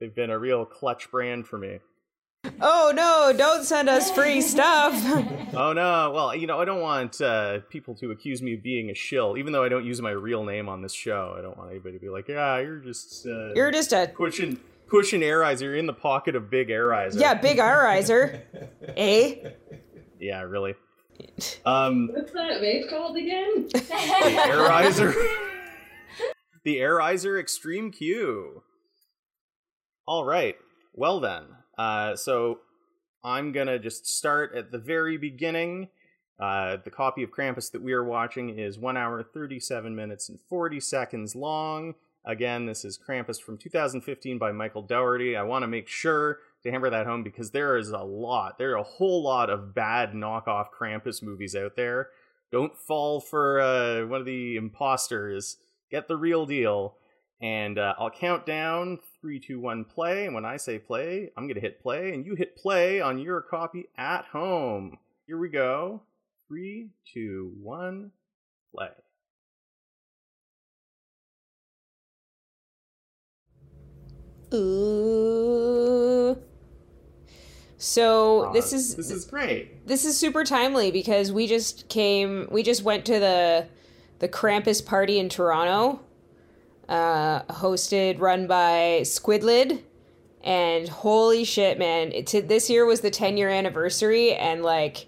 they've 0.00 0.14
been 0.14 0.30
a 0.30 0.38
real 0.38 0.64
clutch 0.64 1.10
brand 1.10 1.46
for 1.46 1.58
me. 1.58 1.78
Oh 2.60 2.92
no, 2.94 3.32
don't 3.36 3.64
send 3.64 3.88
us 3.88 4.10
free 4.10 4.40
stuff. 4.40 4.94
Oh 5.56 5.72
no, 5.72 6.10
well 6.12 6.34
you 6.34 6.48
know 6.48 6.60
I 6.60 6.64
don't 6.64 6.80
want 6.80 7.20
uh, 7.20 7.60
people 7.70 7.94
to 7.96 8.10
accuse 8.10 8.42
me 8.42 8.54
of 8.54 8.62
being 8.64 8.90
a 8.90 8.94
shill, 8.94 9.38
even 9.38 9.52
though 9.52 9.62
I 9.62 9.68
don't 9.68 9.84
use 9.84 10.02
my 10.02 10.10
real 10.10 10.42
name 10.44 10.68
on 10.68 10.82
this 10.82 10.92
show. 10.92 11.32
I 11.38 11.42
don't 11.42 11.56
want 11.56 11.70
anybody 11.70 11.94
to 11.96 12.00
be 12.00 12.08
like, 12.08 12.26
yeah, 12.26 12.58
you're 12.58 12.80
just 12.80 13.24
uh, 13.24 13.52
You're 13.54 13.70
just 13.70 13.92
a 13.92 14.10
pushing 14.16 14.58
pushing 14.88 15.20
Arizer. 15.20 15.60
You're 15.60 15.76
in 15.76 15.86
the 15.86 15.92
pocket 15.92 16.34
of 16.34 16.50
big 16.50 16.70
Arizer. 16.70 17.20
yeah, 17.20 17.34
big 17.34 17.60
air 17.60 17.84
Arizer. 17.84 18.40
eh? 18.96 19.50
yeah, 20.18 20.42
really. 20.42 20.74
Um, 21.64 22.10
What's 22.12 22.32
that 22.32 22.60
vape 22.60 22.90
called 22.90 23.16
again? 23.16 23.68
the 23.72 23.78
Arizer. 23.78 25.14
the 26.64 26.78
Arizer 26.78 27.38
Extreme 27.38 27.92
Q. 27.92 28.62
All 30.06 30.24
right. 30.24 30.56
Well 30.92 31.20
then. 31.20 31.44
Uh, 31.78 32.14
so 32.16 32.60
I'm 33.24 33.52
gonna 33.52 33.78
just 33.78 34.06
start 34.06 34.54
at 34.54 34.70
the 34.70 34.78
very 34.78 35.16
beginning. 35.16 35.88
Uh, 36.38 36.76
the 36.84 36.90
copy 36.90 37.22
of 37.22 37.30
Krampus 37.30 37.70
that 37.72 37.82
we 37.82 37.92
are 37.92 38.04
watching 38.04 38.58
is 38.58 38.78
one 38.78 38.96
hour, 38.96 39.22
37 39.22 39.94
minutes, 39.94 40.28
and 40.28 40.38
40 40.48 40.80
seconds 40.80 41.34
long. 41.34 41.94
Again, 42.26 42.66
this 42.66 42.84
is 42.84 42.98
Krampus 42.98 43.40
from 43.40 43.56
2015 43.56 44.38
by 44.38 44.52
Michael 44.52 44.82
Dougherty. 44.82 45.36
I 45.36 45.42
want 45.42 45.62
to 45.62 45.68
make 45.68 45.88
sure 45.88 46.38
to 46.62 46.70
hammer 46.70 46.90
that 46.90 47.06
home 47.06 47.22
because 47.22 47.50
there 47.50 47.76
is 47.76 47.90
a 47.90 47.98
lot, 47.98 48.58
there 48.58 48.72
are 48.72 48.78
a 48.78 48.82
whole 48.82 49.22
lot 49.22 49.48
of 49.48 49.74
bad 49.74 50.12
knockoff 50.12 50.66
Krampus 50.78 51.22
movies 51.22 51.54
out 51.54 51.76
there. 51.76 52.08
Don't 52.50 52.76
fall 52.76 53.20
for 53.20 53.60
uh, 53.60 54.06
one 54.06 54.20
of 54.20 54.26
the 54.26 54.56
imposters. 54.56 55.56
Get 55.90 56.08
the 56.08 56.16
real 56.16 56.46
deal. 56.46 56.96
And 57.40 57.78
uh, 57.78 57.94
I'll 57.98 58.10
count 58.10 58.46
down 58.46 59.00
three, 59.24 59.40
two, 59.40 59.58
one, 59.58 59.86
play. 59.86 60.26
And 60.26 60.34
when 60.34 60.44
I 60.44 60.58
say 60.58 60.78
play, 60.78 61.30
I'm 61.34 61.44
going 61.44 61.54
to 61.54 61.60
hit 61.62 61.80
play, 61.80 62.12
and 62.12 62.26
you 62.26 62.34
hit 62.34 62.58
play 62.58 63.00
on 63.00 63.18
your 63.18 63.40
copy 63.40 63.86
at 63.96 64.26
home. 64.26 64.98
Here 65.26 65.38
we 65.38 65.48
go. 65.48 66.02
Three, 66.46 66.90
two, 67.10 67.54
one, 67.62 68.10
play. 68.70 68.90
Ooh. 74.52 76.36
So 77.78 78.50
this 78.52 78.74
is 78.74 78.94
this 78.94 79.10
is 79.10 79.24
great. 79.24 79.86
this 79.86 80.04
is 80.04 80.18
super 80.18 80.44
timely 80.44 80.90
because 80.90 81.32
we 81.32 81.46
just 81.46 81.88
came 81.88 82.46
we 82.50 82.62
just 82.62 82.82
went 82.82 83.06
to 83.06 83.18
the 83.18 83.68
the 84.18 84.28
Krampus 84.28 84.84
party 84.84 85.18
in 85.18 85.30
Toronto, 85.30 86.00
uh, 86.88 87.42
hosted 87.44 88.20
run 88.20 88.46
by 88.46 89.00
Squidlid, 89.02 89.82
and 90.42 90.88
holy 90.88 91.44
shit, 91.44 91.78
man! 91.78 92.12
It, 92.12 92.48
this 92.48 92.68
year 92.68 92.84
was 92.84 93.00
the 93.00 93.10
ten 93.10 93.36
year 93.36 93.48
anniversary, 93.48 94.32
and 94.34 94.62
like 94.62 95.06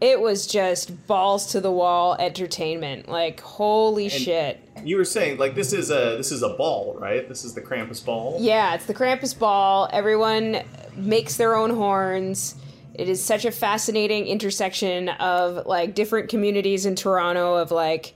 it 0.00 0.20
was 0.20 0.48
just 0.48 1.06
balls 1.06 1.46
to 1.52 1.60
the 1.60 1.70
wall 1.70 2.16
entertainment. 2.18 3.08
Like 3.08 3.40
holy 3.40 4.08
shit! 4.08 4.60
You 4.84 4.96
were 4.96 5.04
saying 5.04 5.38
like 5.38 5.54
this 5.54 5.72
is 5.72 5.90
a 5.90 6.16
this 6.16 6.32
is 6.32 6.42
a 6.42 6.50
ball, 6.50 6.96
right? 6.98 7.28
This 7.28 7.44
is 7.44 7.54
the 7.54 7.60
Krampus 7.60 8.04
ball. 8.04 8.36
Yeah, 8.40 8.74
it's 8.74 8.86
the 8.86 8.94
Krampus 8.94 9.38
ball. 9.38 9.88
Everyone 9.92 10.62
makes 10.96 11.36
their 11.36 11.54
own 11.54 11.70
horns. 11.70 12.56
It 12.94 13.08
is 13.08 13.24
such 13.24 13.44
a 13.44 13.50
fascinating 13.52 14.26
intersection 14.26 15.08
of 15.08 15.66
like 15.66 15.94
different 15.94 16.28
communities 16.28 16.84
in 16.84 16.96
Toronto 16.96 17.54
of 17.54 17.70
like 17.70 18.14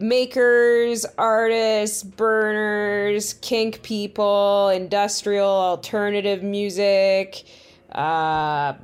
makers, 0.00 1.04
artists, 1.18 2.02
burners, 2.02 3.34
kink 3.34 3.82
people, 3.82 4.68
industrial, 4.70 5.46
alternative 5.46 6.42
music, 6.42 7.44
uh, 7.92 8.74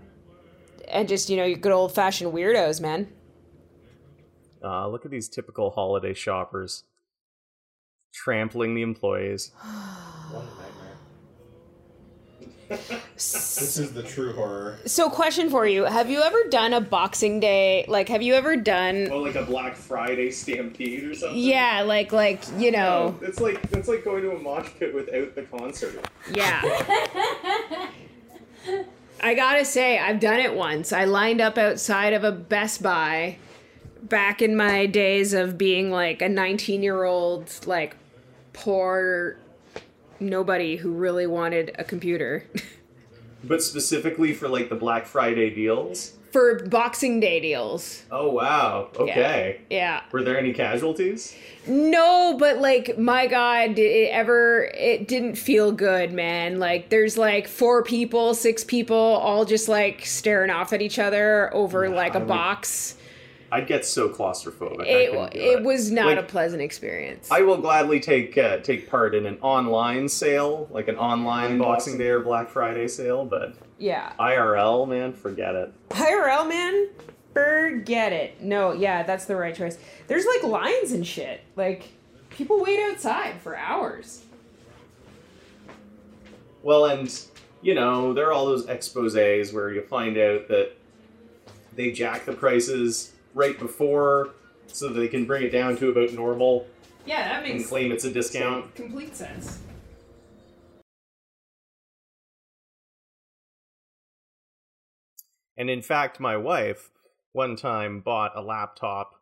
and 0.89 1.09
just 1.09 1.29
you 1.31 1.37
know 1.37 1.45
your 1.45 1.59
good 1.59 1.73
old 1.73 1.93
fashioned 1.93 2.33
weirdos, 2.33 2.81
man. 2.81 3.09
Uh, 4.63 4.89
look 4.89 5.05
at 5.05 5.11
these 5.11 5.29
typical 5.29 5.71
holiday 5.71 6.15
shoppers 6.15 6.85
trampling 8.13 8.75
the 8.75 8.83
employees. 8.83 9.53
One 12.69 12.79
nightmare. 12.79 13.01
this 13.15 13.79
is 13.79 13.93
the 13.93 14.03
true 14.03 14.33
horror. 14.33 14.79
So, 14.87 15.09
question 15.09 15.51
for 15.51 15.67
you: 15.67 15.85
Have 15.85 16.11
you 16.11 16.23
ever 16.23 16.39
done 16.51 16.73
a 16.73 16.81
Boxing 16.81 17.41
Day? 17.41 17.85
Like, 17.89 18.09
have 18.09 18.23
you 18.23 18.35
ever 18.35 18.57
done? 18.57 19.09
Oh, 19.11 19.21
like 19.21 19.35
a 19.37 19.45
Black 19.45 19.75
Friday 19.75 20.31
stampede 20.31 21.05
or 21.05 21.15
something. 21.15 21.39
Yeah, 21.39 21.83
like 21.83 22.13
like 22.13 22.43
you 22.59 22.71
know, 22.71 23.19
it's 23.23 23.41
like 23.41 23.61
it's 23.73 23.89
like 23.89 24.05
going 24.05 24.23
to 24.23 24.33
a 24.33 24.39
mosh 24.39 24.69
pit 24.79 24.95
without 24.95 25.35
the 25.35 25.43
concert. 25.43 26.09
yeah. 26.33 26.61
I 29.23 29.35
gotta 29.35 29.65
say, 29.65 29.99
I've 29.99 30.21
done 30.21 30.41
it 30.41 30.55
once. 30.55 30.93
I 30.93 31.05
lined 31.05 31.41
up 31.41 31.57
outside 31.57 32.13
of 32.13 32.23
a 32.23 32.33
Best 32.33 32.83
Buy 32.83 33.39
back 34.03 34.43
in 34.43 34.57
my 34.57 34.87
days 34.87 35.33
of 35.33 35.57
being 35.57 35.91
like 35.91 36.21
a 36.23 36.29
19 36.29 36.83
year 36.83 37.05
old, 37.05 37.51
like 37.67 37.97
poor 38.53 39.39
nobody 40.21 40.77
who 40.77 40.93
really 40.93 41.27
wanted 41.27 41.75
a 41.79 41.85
computer. 41.85 42.45
But 43.45 43.63
specifically 43.63 44.33
for 44.35 44.49
like 44.49 44.69
the 44.69 44.75
Black 44.75 45.07
Friday 45.07 45.51
deals. 45.51 46.13
For 46.33 46.67
Boxing 46.67 47.21
Day 47.21 47.41
deals. 47.41 48.03
Oh 48.11 48.31
wow. 48.31 48.91
Okay. 48.97 49.61
Yeah. 49.71 50.03
Were 50.11 50.23
there 50.23 50.37
any 50.39 50.53
casualties? 50.53 51.35
No, 51.67 52.37
but 52.39 52.59
like 52.59 52.99
my 52.99 53.27
god, 53.27 53.75
did 53.77 53.91
it 53.91 54.11
ever 54.11 54.65
it 54.75 55.07
didn't 55.09 55.37
feel 55.37 55.73
good, 55.73 56.13
man. 56.13 56.59
Like 56.59 56.89
there's 56.91 57.17
like 57.17 57.47
four 57.49 57.83
people, 57.83 58.35
six 58.35 58.65
people 58.65 58.97
all 58.97 59.45
just 59.45 59.69
like 59.69 60.05
staring 60.05 60.51
off 60.51 60.73
at 60.73 60.83
each 60.83 60.99
other 60.99 61.55
over 61.55 61.89
like 61.89 62.15
a 62.15 62.19
I 62.19 62.21
would- 62.21 62.29
box. 63.51 63.63
I'd 63.63 63.67
get 63.67 63.85
so 63.85 64.09
claustrophobic. 64.09 64.83
I 64.83 64.85
It 64.85 65.37
it 65.37 65.63
was 65.63 65.91
not 65.91 66.07
Like, 66.07 66.19
a 66.19 66.23
pleasant 66.23 66.63
experience. 66.63 67.31
I 67.31 67.43
will 67.43 67.59
gladly 67.59 68.01
take 68.01 68.37
uh, 68.37 68.59
take 68.59 68.91
part 68.91 69.15
in 69.15 69.27
an 69.27 69.39
online 69.41 70.09
sale, 70.09 70.69
like 70.71 70.89
an 70.89 70.97
online 70.97 71.59
Boxing 71.59 71.99
Day 71.99 72.09
or 72.09 72.21
Black 72.21 72.49
Friday 72.49 72.89
sale, 72.89 73.25
but 73.25 73.55
yeah. 73.79 74.13
IRL, 74.19 74.89
man, 74.89 75.13
forget 75.13 75.55
it. 75.55 75.73
IRL 75.91 76.49
man, 76.49 76.89
forget 77.33 78.13
it. 78.13 78.41
No, 78.43 78.73
yeah, 78.73 79.03
that's 79.03 79.27
the 79.27 79.37
right 79.37 79.55
choice. 79.55 79.79
There's 80.07 80.27
like 80.27 80.43
lines 80.43 80.93
and 80.93 81.07
shit. 81.07 81.43
Like 81.57 81.91
people 82.31 82.63
wait 82.63 82.81
outside 82.81 83.41
for 83.41 83.57
hours. 83.57 84.23
Well, 86.63 86.87
and 86.87 87.27
you 87.63 87.75
know, 87.75 88.13
there 88.13 88.27
are 88.29 88.33
all 88.33 88.47
those 88.47 88.67
exposés 88.67 89.53
where 89.53 89.73
you 89.73 89.83
find 89.83 90.17
out 90.19 90.49
that 90.49 90.73
they 91.75 91.93
jack 91.93 92.25
the 92.25 92.33
prices 92.33 93.13
right 93.37 93.59
before 93.59 94.31
so 94.67 94.89
they 94.89 95.07
can 95.07 95.27
bring 95.27 95.45
it 95.45 95.51
down 95.51 95.77
to 95.77 95.91
about 95.91 96.13
normal 96.13 96.67
Yeah, 97.05 97.29
that 97.29 97.49
and 97.49 97.65
claim 97.65 97.93
it's 97.93 98.05
a 98.05 98.11
discount. 98.11 98.75
complete 98.75 99.15
sense. 99.15 99.61
And 105.57 105.71
in 105.71 105.83
fact, 105.83 106.19
my 106.19 106.37
wife 106.37 106.91
one 107.33 107.57
time 107.57 108.01
bought 108.01 108.37
a 108.37 108.41
laptop 108.43 109.13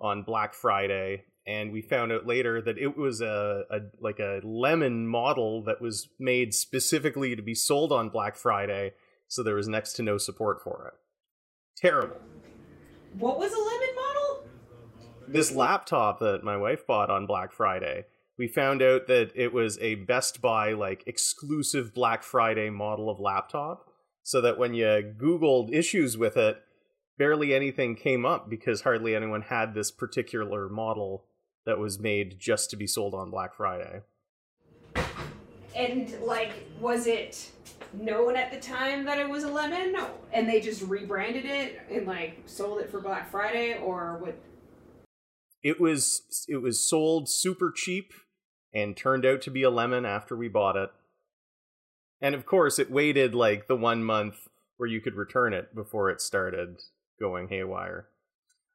on 0.00 0.22
Black 0.22 0.54
Friday, 0.54 1.24
and 1.46 1.72
we 1.72 1.80
found 1.80 2.12
out 2.12 2.26
later 2.26 2.60
that 2.62 2.78
it 2.78 2.96
was 2.96 3.20
a, 3.20 3.64
a 3.70 3.80
like 4.00 4.18
a 4.20 4.40
lemon 4.44 5.06
model 5.06 5.62
that 5.64 5.80
was 5.80 6.08
made 6.18 6.54
specifically 6.54 7.34
to 7.34 7.42
be 7.42 7.54
sold 7.54 7.92
on 7.92 8.08
Black 8.08 8.36
Friday, 8.36 8.92
so 9.26 9.42
there 9.42 9.54
was 9.56 9.68
next 9.68 9.94
to 9.94 10.02
no 10.02 10.18
support 10.18 10.62
for 10.62 10.92
it. 10.92 10.94
Terrible. 11.76 12.20
What 13.14 13.38
was 13.38 13.52
a 13.52 13.58
lemon 13.58 13.94
model? 13.94 14.44
This 15.26 15.52
laptop 15.52 16.20
that 16.20 16.44
my 16.44 16.56
wife 16.56 16.86
bought 16.86 17.10
on 17.10 17.26
Black 17.26 17.52
Friday, 17.52 18.04
we 18.36 18.46
found 18.46 18.82
out 18.82 19.06
that 19.08 19.32
it 19.34 19.52
was 19.52 19.78
a 19.80 19.96
Best 19.96 20.40
Buy 20.40 20.72
like 20.72 21.02
exclusive 21.06 21.92
Black 21.92 22.22
Friday 22.22 22.70
model 22.70 23.10
of 23.10 23.18
laptop, 23.18 23.88
so 24.22 24.40
that 24.40 24.58
when 24.58 24.74
you 24.74 24.84
Googled 24.84 25.72
issues 25.72 26.16
with 26.16 26.36
it, 26.36 26.62
barely 27.18 27.52
anything 27.54 27.96
came 27.96 28.24
up 28.24 28.48
because 28.48 28.82
hardly 28.82 29.14
anyone 29.16 29.42
had 29.42 29.74
this 29.74 29.90
particular 29.90 30.68
model 30.68 31.24
that 31.66 31.78
was 31.78 31.98
made 31.98 32.38
just 32.38 32.70
to 32.70 32.76
be 32.76 32.86
sold 32.86 33.14
on 33.14 33.30
Black 33.30 33.54
Friday. 33.54 34.02
And 35.78 36.12
like, 36.22 36.52
was 36.80 37.06
it 37.06 37.52
known 37.92 38.36
at 38.36 38.50
the 38.50 38.58
time 38.58 39.04
that 39.04 39.18
it 39.18 39.28
was 39.28 39.44
a 39.44 39.48
lemon, 39.48 39.96
and 40.32 40.48
they 40.48 40.60
just 40.60 40.82
rebranded 40.82 41.44
it 41.44 41.80
and 41.90 42.06
like 42.06 42.42
sold 42.46 42.80
it 42.80 42.90
for 42.90 43.00
Black 43.00 43.30
Friday, 43.30 43.78
or 43.78 44.18
what? 44.18 44.36
It 45.62 45.80
was 45.80 46.46
it 46.48 46.58
was 46.58 46.86
sold 46.86 47.28
super 47.28 47.72
cheap 47.74 48.12
and 48.74 48.96
turned 48.96 49.24
out 49.24 49.40
to 49.42 49.50
be 49.50 49.62
a 49.62 49.70
lemon 49.70 50.04
after 50.04 50.36
we 50.36 50.48
bought 50.48 50.76
it. 50.76 50.90
And 52.20 52.34
of 52.34 52.44
course, 52.44 52.78
it 52.78 52.90
waited 52.90 53.34
like 53.34 53.68
the 53.68 53.76
one 53.76 54.02
month 54.02 54.48
where 54.76 54.88
you 54.88 55.00
could 55.00 55.14
return 55.14 55.54
it 55.54 55.74
before 55.74 56.10
it 56.10 56.20
started 56.20 56.80
going 57.20 57.48
haywire. 57.48 58.08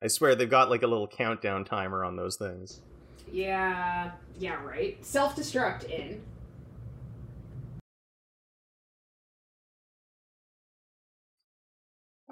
I 0.02 0.08
swear 0.08 0.36
they've 0.36 0.50
got 0.50 0.70
like 0.70 0.84
a 0.84 0.88
little 0.88 1.08
countdown 1.08 1.66
timer 1.66 2.04
on 2.04 2.16
those 2.16 2.36
things. 2.36 2.82
Yeah, 3.32 4.12
yeah, 4.38 4.62
right. 4.64 5.04
Self 5.06 5.36
destruct 5.36 5.86
in. 5.86 6.22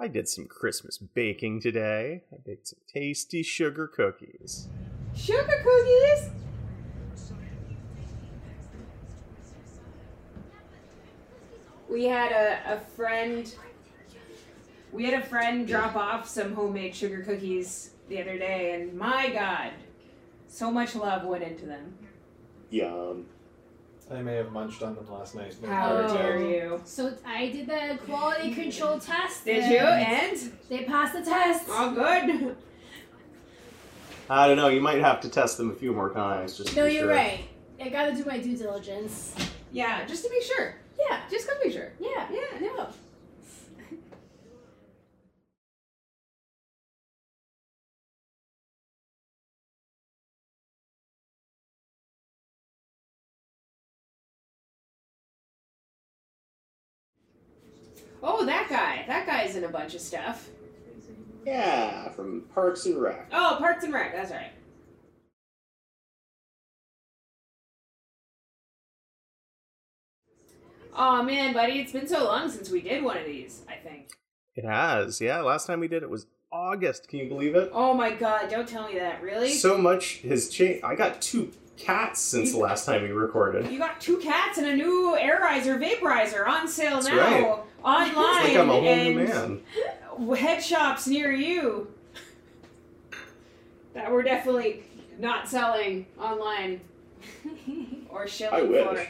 I 0.02 0.08
did 0.08 0.28
some 0.28 0.46
Christmas 0.46 0.98
baking 0.98 1.60
today. 1.60 2.24
I 2.32 2.36
baked 2.44 2.66
some 2.66 2.80
tasty 2.92 3.44
sugar 3.44 3.86
cookies. 3.86 4.66
Sugar 5.14 5.62
cookies. 5.62 6.28
We 11.88 12.06
had 12.06 12.32
a, 12.32 12.78
a 12.78 12.80
friend. 12.96 13.54
We 14.90 15.04
had 15.04 15.22
a 15.22 15.24
friend 15.24 15.68
drop 15.68 15.94
off 15.94 16.28
some 16.28 16.52
homemade 16.52 16.96
sugar 16.96 17.22
cookies 17.22 17.90
the 18.08 18.20
other 18.20 18.36
day, 18.36 18.74
and 18.74 18.98
my 18.98 19.30
God, 19.30 19.70
so 20.48 20.72
much 20.72 20.96
love 20.96 21.22
went 21.22 21.44
into 21.44 21.66
them. 21.66 21.94
Yum. 22.70 23.26
I 24.12 24.20
may 24.22 24.34
have 24.36 24.52
munched 24.52 24.82
on 24.82 24.94
them 24.94 25.10
last 25.10 25.34
night. 25.34 25.54
How 25.66 26.06
dare 26.12 26.40
you? 26.40 26.80
So 26.84 27.14
I 27.26 27.48
did 27.48 27.66
the 27.66 27.98
quality 28.06 28.54
control 28.54 28.98
test. 28.98 29.44
Did 29.44 29.64
you? 29.70 29.78
And 29.78 30.52
They 30.68 30.84
passed 30.84 31.14
the 31.14 31.22
test. 31.22 31.68
all 31.70 31.92
good. 31.92 32.56
I 34.28 34.46
don't 34.46 34.56
know. 34.56 34.68
You 34.68 34.80
might 34.80 35.00
have 35.00 35.20
to 35.22 35.28
test 35.28 35.58
them 35.58 35.70
a 35.70 35.74
few 35.74 35.92
more 35.92 36.10
times. 36.10 36.56
Just 36.56 36.70
to 36.70 36.76
no, 36.76 36.86
you're 36.86 37.02
sure. 37.02 37.10
right. 37.10 37.40
I 37.80 37.88
gotta 37.88 38.14
do 38.14 38.24
my 38.24 38.38
due 38.38 38.56
diligence. 38.56 39.34
Yeah, 39.72 40.04
just 40.06 40.24
to 40.24 40.30
be 40.30 40.40
sure. 40.42 40.76
Yeah, 40.98 41.20
Just 41.30 41.48
to 41.48 41.56
be 41.62 41.72
sure. 41.72 41.92
yeah, 41.98 42.28
Yeah. 42.30 42.60
no. 42.60 42.88
In 59.54 59.64
a 59.64 59.68
bunch 59.68 59.94
of 59.94 60.00
stuff. 60.00 60.48
Yeah, 61.44 62.08
from 62.10 62.44
Parks 62.54 62.86
and 62.86 63.00
Rec. 63.00 63.28
Oh, 63.32 63.56
Parks 63.58 63.84
and 63.84 63.92
Rec. 63.92 64.14
That's 64.14 64.30
right. 64.30 64.52
Oh 70.94 71.22
man, 71.22 71.52
buddy, 71.54 71.80
it's 71.80 71.92
been 71.92 72.06
so 72.06 72.24
long 72.24 72.50
since 72.50 72.70
we 72.70 72.80
did 72.80 73.02
one 73.02 73.16
of 73.16 73.24
these. 73.26 73.62
I 73.68 73.74
think. 73.74 74.10
It 74.54 74.64
has. 74.64 75.20
Yeah, 75.20 75.40
last 75.40 75.66
time 75.66 75.80
we 75.80 75.88
did 75.88 76.02
it 76.02 76.10
was 76.10 76.26
August. 76.52 77.08
Can 77.08 77.20
you 77.20 77.28
believe 77.28 77.54
it? 77.54 77.70
Oh 77.72 77.94
my 77.94 78.10
god, 78.12 78.50
don't 78.50 78.68
tell 78.68 78.86
me 78.88 78.98
that. 78.98 79.22
Really? 79.22 79.52
So 79.52 79.78
much 79.78 80.18
has 80.22 80.48
changed. 80.50 80.84
I 80.84 80.94
got 80.94 81.22
two 81.22 81.52
cats 81.78 82.20
since 82.20 82.52
the 82.52 82.58
last 82.58 82.84
time 82.84 83.02
we 83.02 83.08
recorded. 83.08 83.70
you 83.72 83.78
got 83.78 84.00
two 84.00 84.18
cats 84.18 84.58
and 84.58 84.66
a 84.66 84.76
new 84.76 85.16
arizer 85.18 85.82
vaporizer 85.82 86.46
on 86.46 86.68
sale 86.68 87.00
That's 87.00 87.08
now 87.08 87.16
right. 87.16 87.60
Online 87.84 88.14
It's 88.44 88.48
like 88.48 88.56
I'm 88.56 88.70
a 88.70 88.72
whole 88.72 88.84
and 88.86 89.16
new 89.16 90.28
man. 90.28 90.36
head 90.36 90.62
shops 90.62 91.06
near 91.06 91.32
you 91.32 91.88
that 93.94 94.10
we're 94.10 94.22
definitely 94.22 94.82
not 95.18 95.48
selling 95.48 96.06
online 96.18 96.80
or 98.08 98.26
shilling 98.26 98.54
I 98.54 98.62
wish. 98.62 98.84
for. 98.98 99.06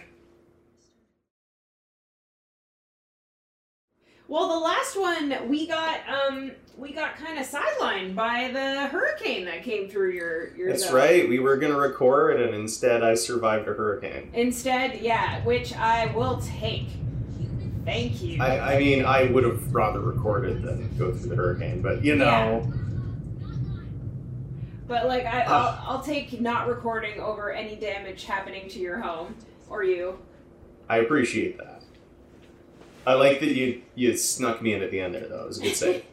Well, 4.29 4.49
the 4.49 4.65
last 4.65 4.99
one 4.99 5.49
we 5.49 5.67
got, 5.67 6.01
um, 6.09 6.53
we 6.79 6.93
got 6.93 7.17
kind 7.17 7.39
of 7.39 7.47
sidelined 7.47 8.15
by 8.15 8.51
the 8.53 8.87
hurricane 8.87 9.45
that 9.45 9.63
came 9.63 9.89
through 9.91 10.13
your 10.13 10.57
your. 10.57 10.71
That's 10.71 10.85
zone. 10.85 10.95
right. 10.95 11.29
We 11.29 11.39
were 11.39 11.57
gonna 11.59 11.77
record, 11.77 12.41
and 12.41 12.55
instead, 12.55 13.03
I 13.03 13.15
survived 13.15 13.69
a 13.69 13.75
hurricane. 13.75 14.31
Instead, 14.33 15.01
yeah, 15.01 15.45
which 15.45 15.75
I 15.75 16.07
will 16.15 16.41
take. 16.41 16.87
Thank 17.85 18.23
you. 18.23 18.40
I, 18.40 18.75
I 18.75 18.79
mean, 18.79 19.05
I 19.05 19.25
would 19.25 19.45
have 19.45 19.75
rather 19.75 20.01
recorded 20.01 20.62
than 20.62 20.97
go 20.97 21.12
through 21.12 21.31
the 21.31 21.37
hurricane, 21.37 21.83
but 21.83 22.05
you 22.05 22.14
know, 22.16 22.71
But 24.87 25.07
like, 25.07 25.25
I, 25.25 25.45
ah. 25.47 25.85
I'll, 25.88 25.97
I'll 25.97 26.03
take 26.03 26.40
not 26.40 26.68
recording 26.68 27.18
over 27.21 27.51
any 27.53 27.77
damage 27.77 28.25
happening 28.25 28.68
to 28.68 28.79
your 28.79 29.01
home 29.01 29.35
or 29.68 29.83
you. 29.83 30.18
I 30.88 30.99
appreciate 30.99 31.59
that. 31.59 31.83
I 33.07 33.14
like 33.14 33.40
that 33.40 33.53
you 33.53 33.83
you 33.95 34.16
snuck 34.16 34.62
me 34.62 34.75
in 34.75 34.83
at 34.83 34.90
the 34.90 35.01
end 35.01 35.14
there, 35.14 35.27
though. 35.29 35.45
It 35.45 35.49
was 35.49 35.59
a 35.59 35.62
good 35.62 35.77
save. 35.77 36.05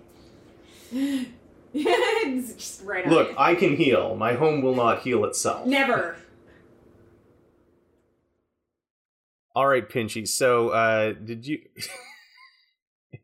it's 1.73 2.53
just 2.53 2.83
right 2.83 3.05
on. 3.05 3.11
Look, 3.11 3.29
it. 3.29 3.35
I 3.37 3.53
can 3.53 3.75
heal. 3.75 4.15
My 4.15 4.33
home 4.33 4.61
will 4.61 4.75
not 4.75 5.01
heal 5.01 5.23
itself. 5.25 5.67
never. 5.67 6.15
All 9.59 9.67
right, 9.67 9.89
Pinchy. 9.89 10.25
So, 10.25 10.69
uh, 10.69 11.11
did 11.11 11.45
you 11.45 11.59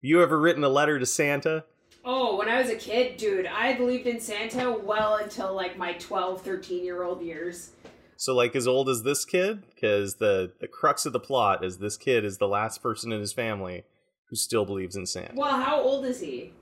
you 0.00 0.22
ever 0.22 0.38
written 0.38 0.62
a 0.62 0.68
letter 0.68 0.96
to 0.96 1.04
Santa? 1.04 1.64
Oh, 2.04 2.36
when 2.36 2.48
I 2.48 2.60
was 2.60 2.70
a 2.70 2.76
kid, 2.76 3.16
dude, 3.16 3.46
I 3.46 3.72
believed 3.72 4.06
in 4.06 4.20
Santa 4.20 4.70
well 4.70 5.16
until 5.16 5.52
like 5.52 5.76
my 5.76 5.94
12, 5.94 6.42
13 6.42 6.84
year 6.84 7.02
old 7.02 7.20
years. 7.20 7.72
So, 8.16 8.32
like, 8.32 8.54
as 8.54 8.68
old 8.68 8.88
as 8.88 9.02
this 9.02 9.24
kid? 9.24 9.64
Because 9.74 10.14
the, 10.18 10.52
the 10.60 10.68
crux 10.68 11.04
of 11.04 11.12
the 11.12 11.18
plot 11.18 11.64
is 11.64 11.78
this 11.78 11.96
kid 11.96 12.24
is 12.24 12.38
the 12.38 12.46
last 12.46 12.80
person 12.80 13.10
in 13.10 13.18
his 13.18 13.32
family 13.32 13.82
who 14.26 14.36
still 14.36 14.64
believes 14.64 14.94
in 14.94 15.04
Santa. 15.04 15.34
Well, 15.34 15.60
how 15.60 15.80
old 15.80 16.06
is 16.06 16.20
he? 16.20 16.52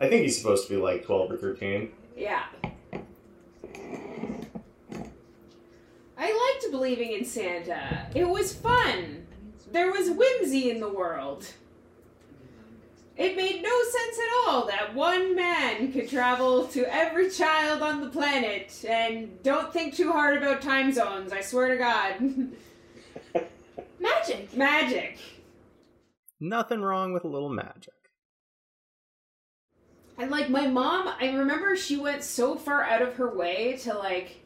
I 0.00 0.08
think 0.08 0.22
he's 0.22 0.36
supposed 0.36 0.66
to 0.66 0.74
be 0.74 0.82
like 0.82 1.04
12 1.04 1.30
or 1.30 1.36
13. 1.36 1.92
Yeah. 2.16 2.46
I 6.18 6.54
liked 6.62 6.72
believing 6.72 7.12
in 7.12 7.24
Santa. 7.24 8.06
It 8.14 8.28
was 8.28 8.54
fun. 8.54 9.26
There 9.70 9.92
was 9.92 10.10
whimsy 10.10 10.70
in 10.70 10.80
the 10.80 10.88
world. 10.88 11.46
It 13.16 13.36
made 13.36 13.62
no 13.62 13.82
sense 13.82 14.18
at 14.18 14.48
all 14.48 14.66
that 14.66 14.94
one 14.94 15.34
man 15.34 15.90
could 15.92 16.08
travel 16.08 16.66
to 16.68 16.84
every 16.94 17.30
child 17.30 17.82
on 17.82 18.02
the 18.02 18.10
planet 18.10 18.84
and 18.86 19.42
don't 19.42 19.72
think 19.72 19.94
too 19.94 20.12
hard 20.12 20.36
about 20.36 20.60
time 20.60 20.92
zones, 20.92 21.32
I 21.32 21.40
swear 21.40 21.68
to 21.68 21.76
God. 21.78 23.42
Magic. 23.98 24.54
Magic. 24.54 25.18
Nothing 26.38 26.82
wrong 26.82 27.14
with 27.14 27.24
a 27.24 27.28
little 27.28 27.48
magic. 27.48 27.94
And 30.18 30.30
like 30.30 30.50
my 30.50 30.66
mom, 30.66 31.08
I 31.20 31.30
remember 31.32 31.76
she 31.76 31.96
went 31.96 32.22
so 32.22 32.56
far 32.56 32.82
out 32.82 33.00
of 33.02 33.14
her 33.14 33.34
way 33.34 33.78
to 33.82 33.94
like 33.94 34.42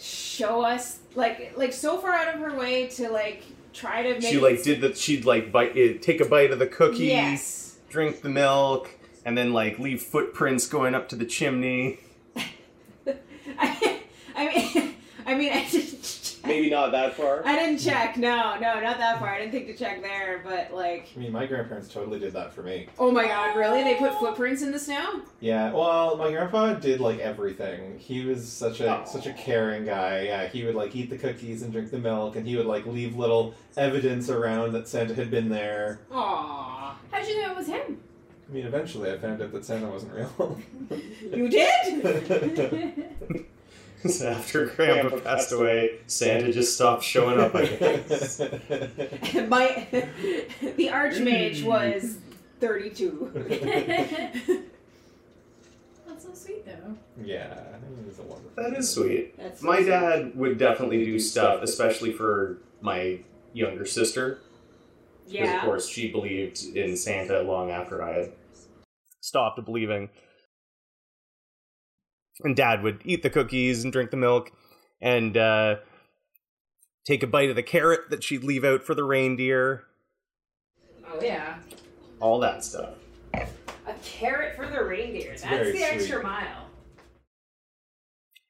show 0.00 0.62
us 0.62 0.98
like 1.14 1.52
like 1.56 1.72
so 1.72 1.98
far 1.98 2.12
out 2.12 2.34
of 2.34 2.40
her 2.40 2.56
way 2.58 2.86
to 2.88 3.08
like 3.10 3.44
try 3.72 4.02
to 4.02 4.14
make 4.14 4.22
She 4.22 4.38
like 4.38 4.62
did 4.62 4.80
that. 4.80 4.96
She'd 4.96 5.24
like 5.24 5.52
bite, 5.52 5.76
eh, 5.76 5.98
take 6.00 6.20
a 6.20 6.24
bite 6.24 6.50
of 6.50 6.58
the 6.58 6.66
cookie, 6.66 7.06
Yes. 7.06 7.76
drink 7.88 8.22
the 8.22 8.28
milk, 8.28 8.90
and 9.24 9.36
then 9.36 9.52
like 9.52 9.78
leave 9.78 10.02
footprints 10.02 10.66
going 10.66 10.94
up 10.94 11.08
to 11.10 11.16
the 11.16 11.24
chimney. 11.26 12.00
I, 13.58 14.00
I 14.36 14.46
mean 14.48 14.94
I 15.26 15.34
mean 15.34 15.52
I 15.54 15.68
didn't 15.68 16.02
Maybe 16.44 16.70
not 16.70 16.92
that 16.92 17.14
far. 17.14 17.42
I 17.46 17.54
didn't 17.54 17.78
check. 17.78 18.16
No, 18.16 18.54
no, 18.60 18.80
not 18.80 18.98
that 18.98 19.18
far. 19.18 19.28
I 19.28 19.38
didn't 19.40 19.52
think 19.52 19.66
to 19.66 19.76
check 19.76 20.02
there, 20.02 20.40
but 20.44 20.72
like 20.74 21.08
I 21.14 21.18
mean, 21.18 21.32
my 21.32 21.46
grandparents 21.46 21.88
totally 21.88 22.18
did 22.18 22.32
that 22.32 22.52
for 22.52 22.62
me. 22.62 22.86
oh 22.98 23.10
my 23.10 23.26
god, 23.26 23.56
really? 23.56 23.82
They 23.82 23.94
put 23.96 24.14
footprints 24.18 24.62
in 24.62 24.72
the 24.72 24.78
snow? 24.78 25.22
Yeah, 25.40 25.72
well, 25.72 26.16
my 26.16 26.30
grandpa 26.30 26.74
did 26.74 27.00
like 27.00 27.18
everything. 27.18 27.98
He 27.98 28.24
was 28.24 28.46
such 28.50 28.80
a 28.80 28.88
Aw. 28.88 29.04
such 29.04 29.26
a 29.26 29.32
caring 29.34 29.84
guy. 29.84 30.22
Yeah, 30.22 30.48
he 30.48 30.64
would 30.64 30.74
like 30.74 30.94
eat 30.96 31.10
the 31.10 31.18
cookies 31.18 31.62
and 31.62 31.72
drink 31.72 31.90
the 31.90 31.98
milk, 31.98 32.36
and 32.36 32.46
he 32.46 32.56
would 32.56 32.66
like 32.66 32.86
leave 32.86 33.16
little 33.16 33.54
evidence 33.76 34.28
around 34.30 34.72
that 34.72 34.88
Santa 34.88 35.14
had 35.14 35.30
been 35.30 35.48
there. 35.48 36.00
Aww. 36.10 36.92
How'd 37.10 37.26
you 37.28 37.42
know 37.42 37.50
it 37.52 37.56
was 37.56 37.66
him? 37.66 37.98
I 38.48 38.52
mean, 38.52 38.66
eventually, 38.66 39.12
I 39.12 39.18
found 39.18 39.40
out 39.42 39.52
that 39.52 39.64
Santa 39.64 39.88
wasn't 39.88 40.12
real. 40.14 40.58
You 41.22 41.48
did? 41.48 43.46
After 44.24 44.66
Grandpa 44.66 45.18
passed 45.20 45.52
away, 45.52 45.98
Santa 46.06 46.52
just 46.52 46.74
stopped 46.74 47.04
showing 47.04 47.38
up. 47.38 47.54
I 47.54 47.66
guess. 47.66 48.38
my 49.48 49.86
the 49.90 50.88
archmage 50.88 51.62
was 51.64 52.16
32. 52.60 53.30
That's 56.06 56.24
so 56.24 56.32
sweet 56.34 56.64
though. 56.66 56.96
yeah, 57.22 57.52
it 57.52 58.06
was 58.06 58.18
a 58.18 58.22
wonderful. 58.22 58.50
That 58.56 58.78
is 58.78 58.90
sweet. 58.90 59.36
That's 59.36 59.62
My 59.62 59.82
dad 59.82 60.34
would 60.34 60.58
definitely 60.58 61.04
do 61.04 61.18
stuff, 61.18 61.62
especially 61.62 62.12
for 62.12 62.58
my 62.80 63.18
younger 63.52 63.84
sister. 63.84 64.38
Because, 65.26 65.46
Yeah. 65.48 65.56
of 65.58 65.62
course, 65.64 65.88
she 65.88 66.10
believed 66.10 66.64
in 66.74 66.96
Santa 66.96 67.42
long 67.42 67.70
after 67.70 68.02
I 68.02 68.12
had 68.14 68.32
stopped 69.20 69.62
believing. 69.64 70.08
And 72.42 72.56
dad 72.56 72.82
would 72.82 73.00
eat 73.04 73.22
the 73.22 73.30
cookies 73.30 73.84
and 73.84 73.92
drink 73.92 74.10
the 74.10 74.16
milk 74.16 74.52
and 75.00 75.36
uh, 75.36 75.76
take 77.06 77.22
a 77.22 77.26
bite 77.26 77.50
of 77.50 77.56
the 77.56 77.62
carrot 77.62 78.10
that 78.10 78.22
she'd 78.22 78.44
leave 78.44 78.64
out 78.64 78.82
for 78.82 78.94
the 78.94 79.04
reindeer. 79.04 79.84
Oh 81.06 81.20
yeah. 81.20 81.58
All 82.20 82.38
that 82.40 82.64
stuff. 82.64 82.94
A 83.34 83.94
carrot 84.02 84.56
for 84.56 84.66
the 84.68 84.84
reindeer. 84.84 85.32
It's 85.32 85.42
That's 85.42 85.54
very 85.54 85.72
the 85.72 85.84
extra 85.84 86.22
mile. 86.22 86.66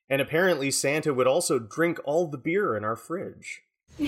And 0.09 0.20
apparently, 0.20 0.70
Santa 0.72 1.14
would 1.14 1.29
also 1.29 1.59
drink 1.61 2.00
all 2.05 2.26
the 2.26 2.37
beer 2.37 2.76
in 2.76 2.85
our 2.85 2.96
fridge. 2.96 3.62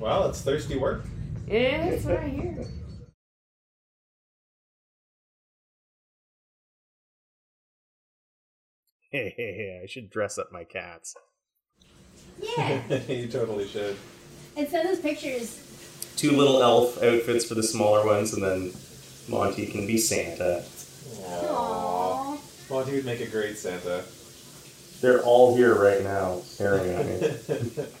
Well, 0.00 0.28
it's 0.28 0.42
thirsty 0.42 0.76
work. 0.78 1.04
Yeah, 1.48 1.90
that's 1.90 2.04
what 2.04 2.18
I 2.18 2.28
hear. 2.28 2.64
Hey, 9.10 9.32
hey, 9.36 9.54
hey, 9.54 9.80
I 9.82 9.86
should 9.86 10.10
dress 10.10 10.36
up 10.36 10.52
my 10.52 10.64
cats. 10.64 11.14
Yeah. 12.40 12.82
you 13.08 13.26
totally 13.28 13.66
should. 13.66 13.96
and 14.56 14.68
send 14.68 14.86
us 14.88 15.00
pictures. 15.00 15.64
Two 16.16 16.32
little 16.32 16.62
elf 16.62 17.02
outfits 17.02 17.46
for 17.46 17.54
the 17.54 17.62
smaller 17.62 18.04
ones, 18.04 18.34
and 18.34 18.42
then 18.42 18.72
Monty 19.28 19.66
can 19.66 19.86
be 19.86 19.96
Santa. 19.96 20.62
Aww. 21.22 22.38
Monty 22.68 22.92
would 22.96 23.06
make 23.06 23.20
a 23.20 23.26
great 23.26 23.56
Santa. 23.56 24.04
They're 25.00 25.22
all 25.22 25.56
here 25.56 25.74
right 25.74 26.02
now, 26.02 26.40
staring 26.40 26.90
at 26.90 27.06
me. 27.06 27.84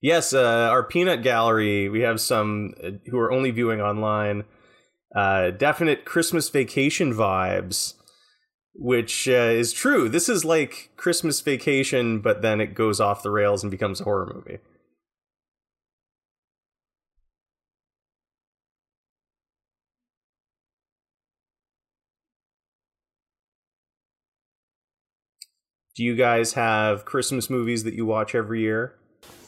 Yes, 0.00 0.34
uh, 0.34 0.68
our 0.70 0.82
peanut 0.82 1.22
gallery. 1.22 1.88
We 1.88 2.00
have 2.00 2.20
some 2.20 2.74
uh, 2.84 2.90
who 3.10 3.18
are 3.18 3.32
only 3.32 3.50
viewing 3.52 3.80
online. 3.80 4.44
Uh, 5.14 5.50
definite 5.50 6.04
Christmas 6.04 6.48
vacation 6.48 7.14
vibes, 7.14 7.94
which 8.74 9.28
uh, 9.28 9.32
is 9.52 9.72
true. 9.72 10.08
This 10.08 10.28
is 10.28 10.44
like 10.44 10.90
Christmas 10.96 11.40
vacation, 11.40 12.20
but 12.20 12.42
then 12.42 12.60
it 12.60 12.74
goes 12.74 13.00
off 13.00 13.22
the 13.22 13.30
rails 13.30 13.62
and 13.62 13.70
becomes 13.70 14.00
a 14.00 14.04
horror 14.04 14.32
movie. 14.34 14.58
Do 25.94 26.02
you 26.02 26.16
guys 26.16 26.54
have 26.54 27.04
Christmas 27.04 27.48
movies 27.48 27.84
that 27.84 27.94
you 27.94 28.04
watch 28.04 28.34
every 28.34 28.62
year? 28.62 28.96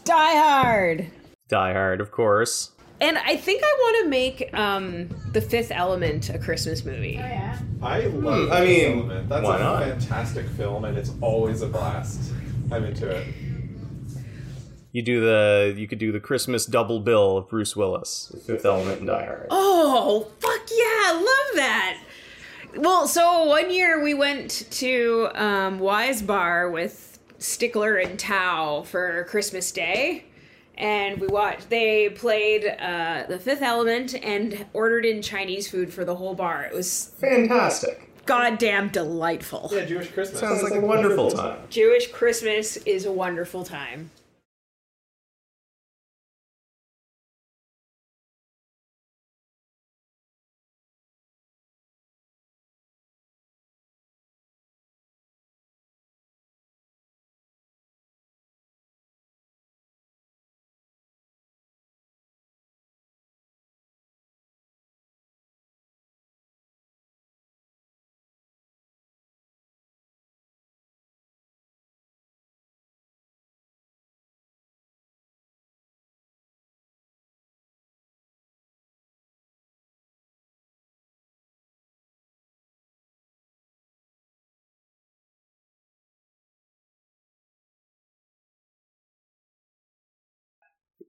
Die 0.04 0.34
Hard. 0.36 1.10
Die 1.48 1.72
Hard, 1.72 2.00
of 2.00 2.12
course. 2.12 2.70
And 3.00 3.18
I 3.18 3.36
think 3.36 3.62
I 3.62 3.76
want 3.78 4.04
to 4.04 4.10
make 4.10 4.54
um, 4.54 5.08
the 5.32 5.40
Fifth 5.40 5.70
Element 5.70 6.30
a 6.30 6.38
Christmas 6.38 6.84
movie. 6.84 7.16
Oh 7.18 7.26
yeah. 7.26 7.58
I 7.82 8.00
love. 8.06 8.48
Hmm, 8.48 8.52
I 8.52 8.60
mean, 8.64 8.92
Element. 8.92 9.28
that's 9.28 9.44
why 9.44 9.56
a 9.58 9.60
not? 9.60 9.82
fantastic 9.82 10.46
film, 10.50 10.84
and 10.84 10.96
it's 10.96 11.12
always 11.20 11.62
a 11.62 11.66
blast. 11.66 12.32
I'm 12.72 12.84
into 12.84 13.08
it. 13.08 13.26
You 14.92 15.02
do 15.02 15.20
the 15.20 15.74
you 15.76 15.86
could 15.86 15.98
do 15.98 16.10
the 16.10 16.20
Christmas 16.20 16.64
double 16.64 17.00
bill 17.00 17.36
of 17.36 17.50
Bruce 17.50 17.76
Willis, 17.76 18.30
with 18.32 18.46
Fifth 18.46 18.64
Element 18.64 19.00
and 19.00 19.08
Die 19.08 19.24
Hard. 19.26 19.48
Oh, 19.50 20.28
fuck 20.40 20.62
yeah, 20.70 20.84
I 20.84 21.12
love 21.12 21.56
that. 21.56 22.02
Well, 22.78 23.06
so 23.06 23.44
one 23.44 23.70
year 23.70 24.02
we 24.02 24.14
went 24.14 24.66
to 24.70 25.28
um, 25.34 25.78
Wise 25.80 26.22
Bar 26.22 26.70
with 26.70 27.18
Stickler 27.38 27.96
and 27.96 28.18
Tao 28.18 28.82
for 28.82 29.24
Christmas 29.24 29.70
Day. 29.70 30.24
And 30.78 31.20
we 31.20 31.26
watched, 31.28 31.70
they 31.70 32.10
played 32.10 32.66
uh, 32.66 33.24
The 33.28 33.38
Fifth 33.38 33.62
Element 33.62 34.14
and 34.22 34.66
ordered 34.72 35.06
in 35.06 35.22
Chinese 35.22 35.70
food 35.70 35.92
for 35.92 36.04
the 36.04 36.14
whole 36.14 36.34
bar. 36.34 36.64
It 36.64 36.74
was 36.74 37.12
Fantastic! 37.18 38.10
goddamn 38.26 38.88
delightful. 38.90 39.70
Yeah, 39.72 39.84
Jewish 39.84 40.10
Christmas. 40.10 40.40
Sounds 40.40 40.62
like 40.62 40.74
a 40.74 40.80
wonderful 40.80 41.30
time. 41.30 41.60
Jewish 41.70 42.10
Christmas 42.10 42.76
is 42.78 43.06
a 43.06 43.12
wonderful 43.12 43.64
time. 43.64 44.10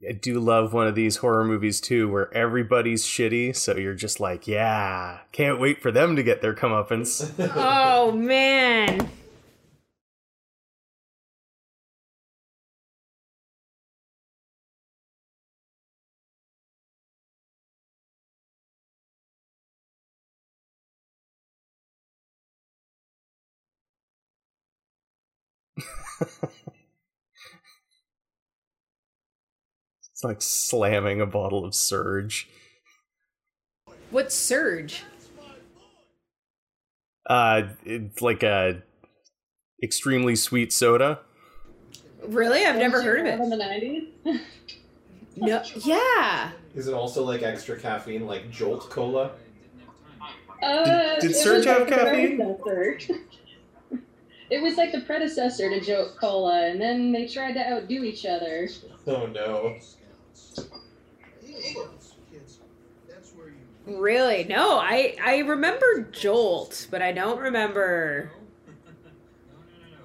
I 0.08 0.12
do 0.12 0.40
love 0.40 0.74
one 0.74 0.88
of 0.88 0.96
these 0.96 1.18
horror 1.18 1.44
movies 1.44 1.82
too, 1.82 2.10
where 2.12 2.34
everybody's 2.34 3.04
shitty, 3.06 3.56
so 3.56 3.76
you're 3.76 3.96
just 3.96 4.20
like, 4.20 4.48
yeah, 4.48 5.20
can't 5.32 5.60
wait 5.60 5.82
for 5.82 5.92
them 5.92 6.16
to 6.16 6.24
get 6.24 6.42
their 6.42 6.54
comeuppance. 6.54 7.32
oh 7.56 8.12
man. 8.12 9.10
It's 30.18 30.24
like 30.24 30.42
slamming 30.42 31.22
a 31.22 31.28
bottle 31.28 31.64
of 31.64 31.76
Surge. 31.76 32.50
What's 34.10 34.34
Surge? 34.34 35.04
Uh, 37.30 37.68
it's 37.86 38.20
like 38.20 38.42
a 38.42 38.82
extremely 39.84 40.36
sweet 40.36 40.74
soda. 40.74 41.20
Really? 42.26 42.66
I've 42.66 42.78
never 42.78 43.04
heard 43.04 43.28
of 43.28 43.30
In 43.40 43.42
it. 43.42 43.50
the 43.52 43.58
nineties. 43.58 44.04
No. 45.40 45.62
Yeah. 45.86 46.50
Is 46.74 46.88
it 46.88 46.96
also 46.96 47.24
like 47.24 47.44
extra 47.44 47.80
caffeine, 47.80 48.26
like 48.26 48.50
Jolt 48.50 48.90
Cola? 48.90 49.34
Uh, 50.64 51.20
did 51.20 51.30
it 51.30 51.36
Surge 51.36 51.66
have 51.66 51.82
like 51.82 51.90
the 51.90 51.96
caffeine? 51.96 52.42
it 54.50 54.64
was 54.64 54.78
like 54.78 54.92
the 54.92 55.02
predecessor 55.02 55.70
to 55.70 55.80
Jolt 55.80 56.18
Cola, 56.20 56.66
and 56.66 56.82
then 56.82 57.12
they 57.12 57.28
tried 57.28 57.54
to 57.54 57.72
outdo 57.72 58.04
each 58.04 58.26
other. 58.26 58.68
Oh 59.06 59.28
no. 59.28 59.78
Really? 63.86 64.44
No, 64.46 64.78
I 64.80 65.16
I 65.24 65.40
remember 65.40 66.02
Jolt, 66.12 66.88
but 66.92 67.02
I 67.02 67.14
don't 67.14 67.40
remember 67.40 68.32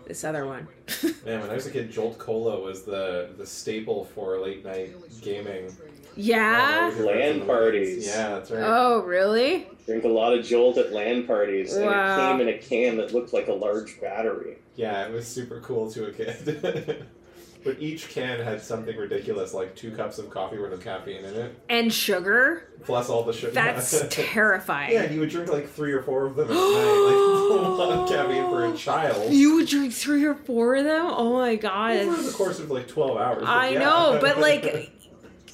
this 0.06 0.22
other 0.22 0.46
one. 0.46 0.68
Man, 1.24 1.40
when 1.40 1.50
I 1.50 1.54
was 1.54 1.66
a 1.66 1.70
kid, 1.70 1.90
Jolt 1.90 2.16
Cola 2.18 2.60
was 2.60 2.84
the 2.84 3.30
the 3.36 3.46
staple 3.46 4.04
for 4.04 4.38
late 4.40 4.64
night 4.64 4.94
gaming. 5.20 5.76
yeah. 6.14 6.92
Oh, 6.96 7.02
LAN 7.04 7.44
parties. 7.44 8.06
Yeah, 8.06 8.28
that's 8.36 8.52
right. 8.52 8.62
Oh, 8.64 9.00
really? 9.02 9.66
Drink 9.86 10.04
a 10.04 10.08
lot 10.08 10.32
of 10.32 10.44
Jolt 10.44 10.78
at 10.78 10.92
LAN 10.92 11.26
parties, 11.26 11.74
and 11.74 11.86
Wow. 11.86 12.14
it 12.14 12.38
came 12.38 12.40
in 12.48 12.54
a 12.54 12.58
can 12.58 12.96
that 12.98 13.12
looked 13.12 13.32
like 13.32 13.48
a 13.48 13.52
large 13.52 14.00
battery. 14.00 14.58
Yeah, 14.76 15.04
it 15.06 15.12
was 15.12 15.26
super 15.26 15.58
cool 15.60 15.90
to 15.90 16.06
a 16.06 16.12
kid. 16.12 17.04
but 17.64 17.80
each 17.80 18.08
can 18.08 18.40
had 18.40 18.60
something 18.62 18.96
ridiculous, 18.96 19.54
like 19.54 19.74
two 19.76 19.90
cups 19.92 20.18
of 20.18 20.30
coffee 20.30 20.58
worth 20.58 20.72
of 20.72 20.80
caffeine 20.82 21.24
in 21.24 21.34
it, 21.34 21.60
And 21.68 21.92
sugar? 21.92 22.68
plus 22.84 23.08
all 23.08 23.22
the 23.22 23.32
sugar. 23.32 23.52
That's 23.52 24.04
terrifying. 24.10 24.92
yeah, 24.92 25.02
and 25.02 25.14
you 25.14 25.20
would 25.20 25.30
drink 25.30 25.50
like 25.50 25.68
three 25.68 25.92
or 25.92 26.02
four 26.02 26.26
of 26.26 26.34
them 26.36 26.50
at 26.50 26.54
night. 26.54 26.58
Like 26.58 27.66
a 27.66 27.68
lot 27.70 27.90
of 27.90 28.08
caffeine 28.08 28.44
for 28.50 28.64
a 28.66 28.72
child. 28.76 29.32
You 29.32 29.54
would 29.56 29.68
drink 29.68 29.92
three 29.92 30.24
or 30.24 30.34
four 30.34 30.74
of 30.76 30.84
them? 30.84 31.06
Oh 31.08 31.34
my 31.34 31.54
god. 31.56 31.96
Over 31.96 32.20
the 32.22 32.32
course 32.32 32.58
of 32.58 32.70
like 32.70 32.88
twelve 32.88 33.16
hours. 33.18 33.44
I 33.46 33.70
yeah. 33.70 33.78
know, 33.78 34.18
but 34.20 34.38
like 34.38 34.90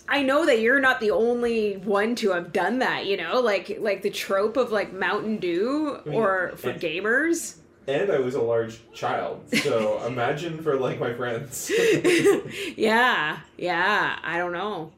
I 0.08 0.22
know 0.22 0.46
that 0.46 0.60
you're 0.62 0.80
not 0.80 1.00
the 1.00 1.10
only 1.10 1.74
one 1.76 2.14
to 2.16 2.30
have 2.30 2.50
done 2.50 2.78
that, 2.78 3.04
you 3.04 3.18
know? 3.18 3.40
Like 3.40 3.76
like 3.78 4.00
the 4.00 4.08
trope 4.10 4.56
of 4.56 4.72
like 4.72 4.94
Mountain 4.94 5.36
Dew 5.36 5.98
I 6.06 6.08
mean, 6.08 6.18
or 6.18 6.52
for 6.56 6.72
gamers. 6.72 7.57
And 7.88 8.12
I 8.12 8.18
was 8.18 8.34
a 8.34 8.42
large 8.42 8.78
child, 8.92 9.42
so 9.62 10.00
imagine 10.06 10.62
for 10.62 10.76
like 10.76 11.00
my 11.00 11.14
friends. 11.14 11.72
yeah. 12.76 13.38
Yeah, 13.56 14.18
I 14.22 14.38
don't 14.38 14.52
know. 14.52 14.92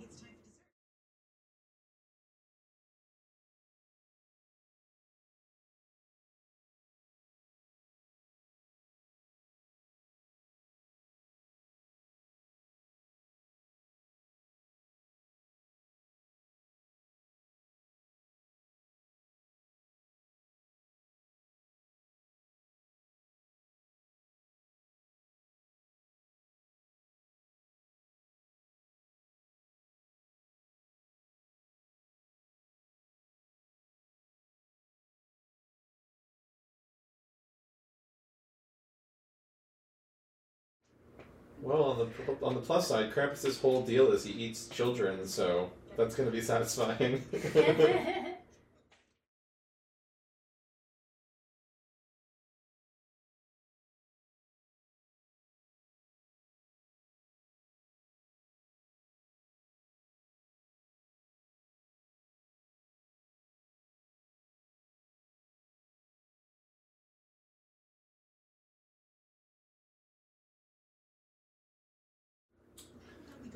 Well, 41.62 41.84
on 41.84 41.98
the 41.98 42.46
on 42.46 42.54
the 42.54 42.60
plus 42.60 42.88
side, 42.88 43.12
Krampus's 43.12 43.58
whole 43.58 43.82
deal 43.82 44.12
is 44.12 44.24
he 44.24 44.32
eats 44.32 44.68
children, 44.68 45.26
so 45.26 45.70
that's 45.96 46.14
going 46.14 46.28
to 46.28 46.32
be 46.32 46.42
satisfying. 46.42 47.22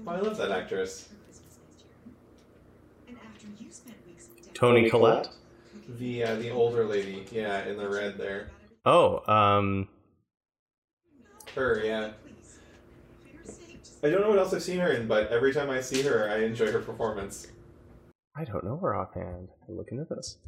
Oh, 0.06 0.10
I 0.10 0.20
love 0.20 0.36
that 0.36 0.50
actress. 0.50 1.08
Toni 4.52 4.88
Collette. 4.88 5.28
The 5.98 6.24
uh, 6.24 6.34
the 6.36 6.50
older 6.50 6.84
lady, 6.84 7.24
yeah, 7.30 7.66
in 7.66 7.76
the 7.76 7.88
red 7.88 8.16
there. 8.16 8.50
Oh, 8.86 9.20
um, 9.32 9.88
Her, 11.54 11.82
yeah. 11.84 12.10
I 14.02 14.10
don't 14.10 14.20
know 14.20 14.28
what 14.28 14.38
else 14.38 14.52
I've 14.52 14.62
seen 14.62 14.78
her 14.78 14.92
in, 14.92 15.08
but 15.08 15.28
every 15.30 15.52
time 15.52 15.70
I 15.70 15.80
see 15.80 16.02
her, 16.02 16.28
I 16.30 16.44
enjoy 16.44 16.70
her 16.70 16.80
performance. 16.80 17.46
I 18.36 18.44
don't 18.44 18.64
know 18.64 18.76
her 18.78 18.94
offhand. 18.94 19.48
I'm 19.68 19.76
looking 19.76 20.00
at 20.00 20.08
this. 20.08 20.38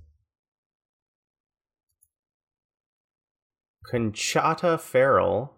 Conchata 3.93 4.79
Ferrell. 4.79 5.55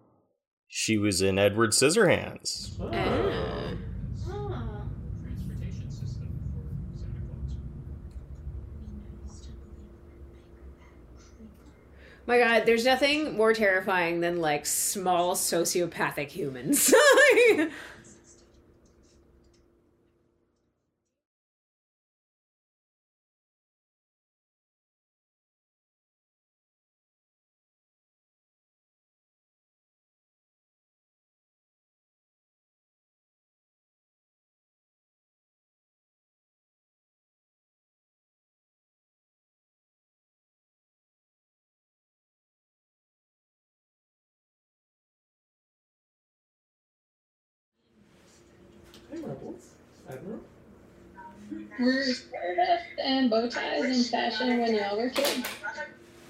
She 0.69 0.99
was 0.99 1.23
in 1.23 1.39
Edward 1.39 1.71
Scissorhands. 1.71 2.79
Oh. 2.81 2.91
Oh. 2.93 3.58
My 12.29 12.39
god, 12.39 12.67
there's 12.67 12.85
nothing 12.85 13.39
more 13.39 13.55
terrifying 13.55 14.21
than 14.21 14.39
like 14.39 14.67
small 14.67 15.35
sociopathic 15.35 16.29
humans. 16.29 16.93
Were 51.79 52.03
Stardust 52.03 52.85
and 53.03 53.31
bow 53.31 53.49
ties 53.49 53.85
in 53.85 54.03
fashion 54.03 54.61
when 54.61 54.75
y'all 54.75 54.99
were 54.99 55.11
kids? 55.11 55.47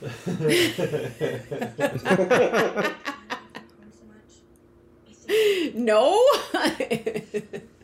no? 5.75 6.23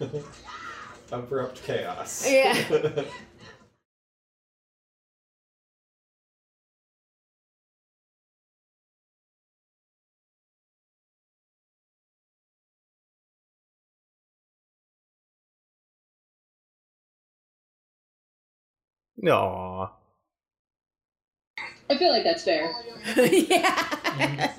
Abrupt 1.12 1.62
chaos. 1.62 2.28
Yeah. 2.30 3.04
No. 19.18 19.90
I 21.90 21.96
feel 21.98 22.10
like 22.10 22.24
that's 22.24 22.44
fair. 22.44 22.70
yeah. 23.16 24.54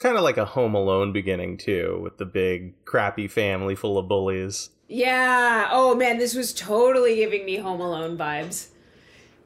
Kind 0.00 0.16
of 0.16 0.22
like 0.22 0.36
a 0.38 0.44
Home 0.44 0.74
Alone 0.74 1.12
beginning 1.12 1.56
too, 1.58 2.00
with 2.02 2.16
the 2.18 2.24
big 2.24 2.84
crappy 2.84 3.28
family 3.28 3.74
full 3.74 3.98
of 3.98 4.08
bullies. 4.08 4.70
yeah. 4.88 5.68
Oh 5.70 5.94
man, 5.94 6.18
this 6.18 6.34
was 6.34 6.52
totally 6.52 7.16
giving 7.16 7.44
me 7.44 7.56
Home 7.56 7.80
Alone 7.80 8.16
vibes. 8.18 8.68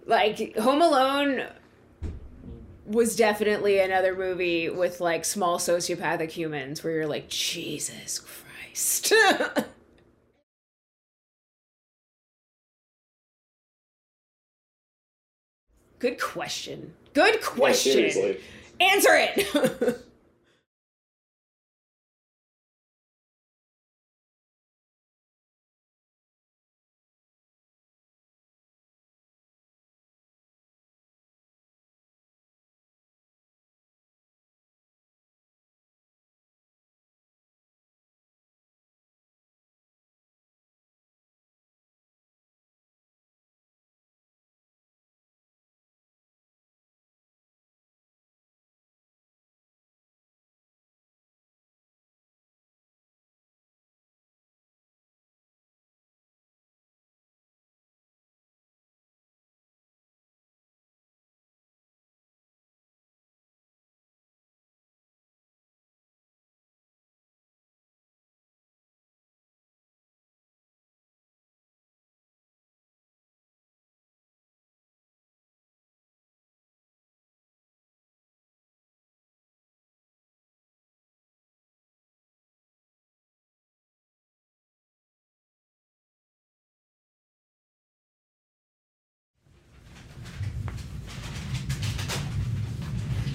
Like 0.07 0.57
Home 0.57 0.81
Alone 0.83 1.47
was 2.87 3.17
definitely 3.17 3.79
another 3.79 4.15
movie 4.15 4.69
with 4.69 5.01
like 5.01 5.25
small 5.25 5.59
sociopathic 5.59 6.31
humans 6.31 6.85
where 6.85 6.93
you're 6.93 7.07
like, 7.07 7.29
Jesus 7.29 8.19
Christ. 8.21 9.13
Good 15.99 16.21
question. 16.21 16.93
Good 17.15 17.43
question. 17.43 17.93
seriously. 17.93 18.41
Answer 18.81 19.11
it. 19.15 20.01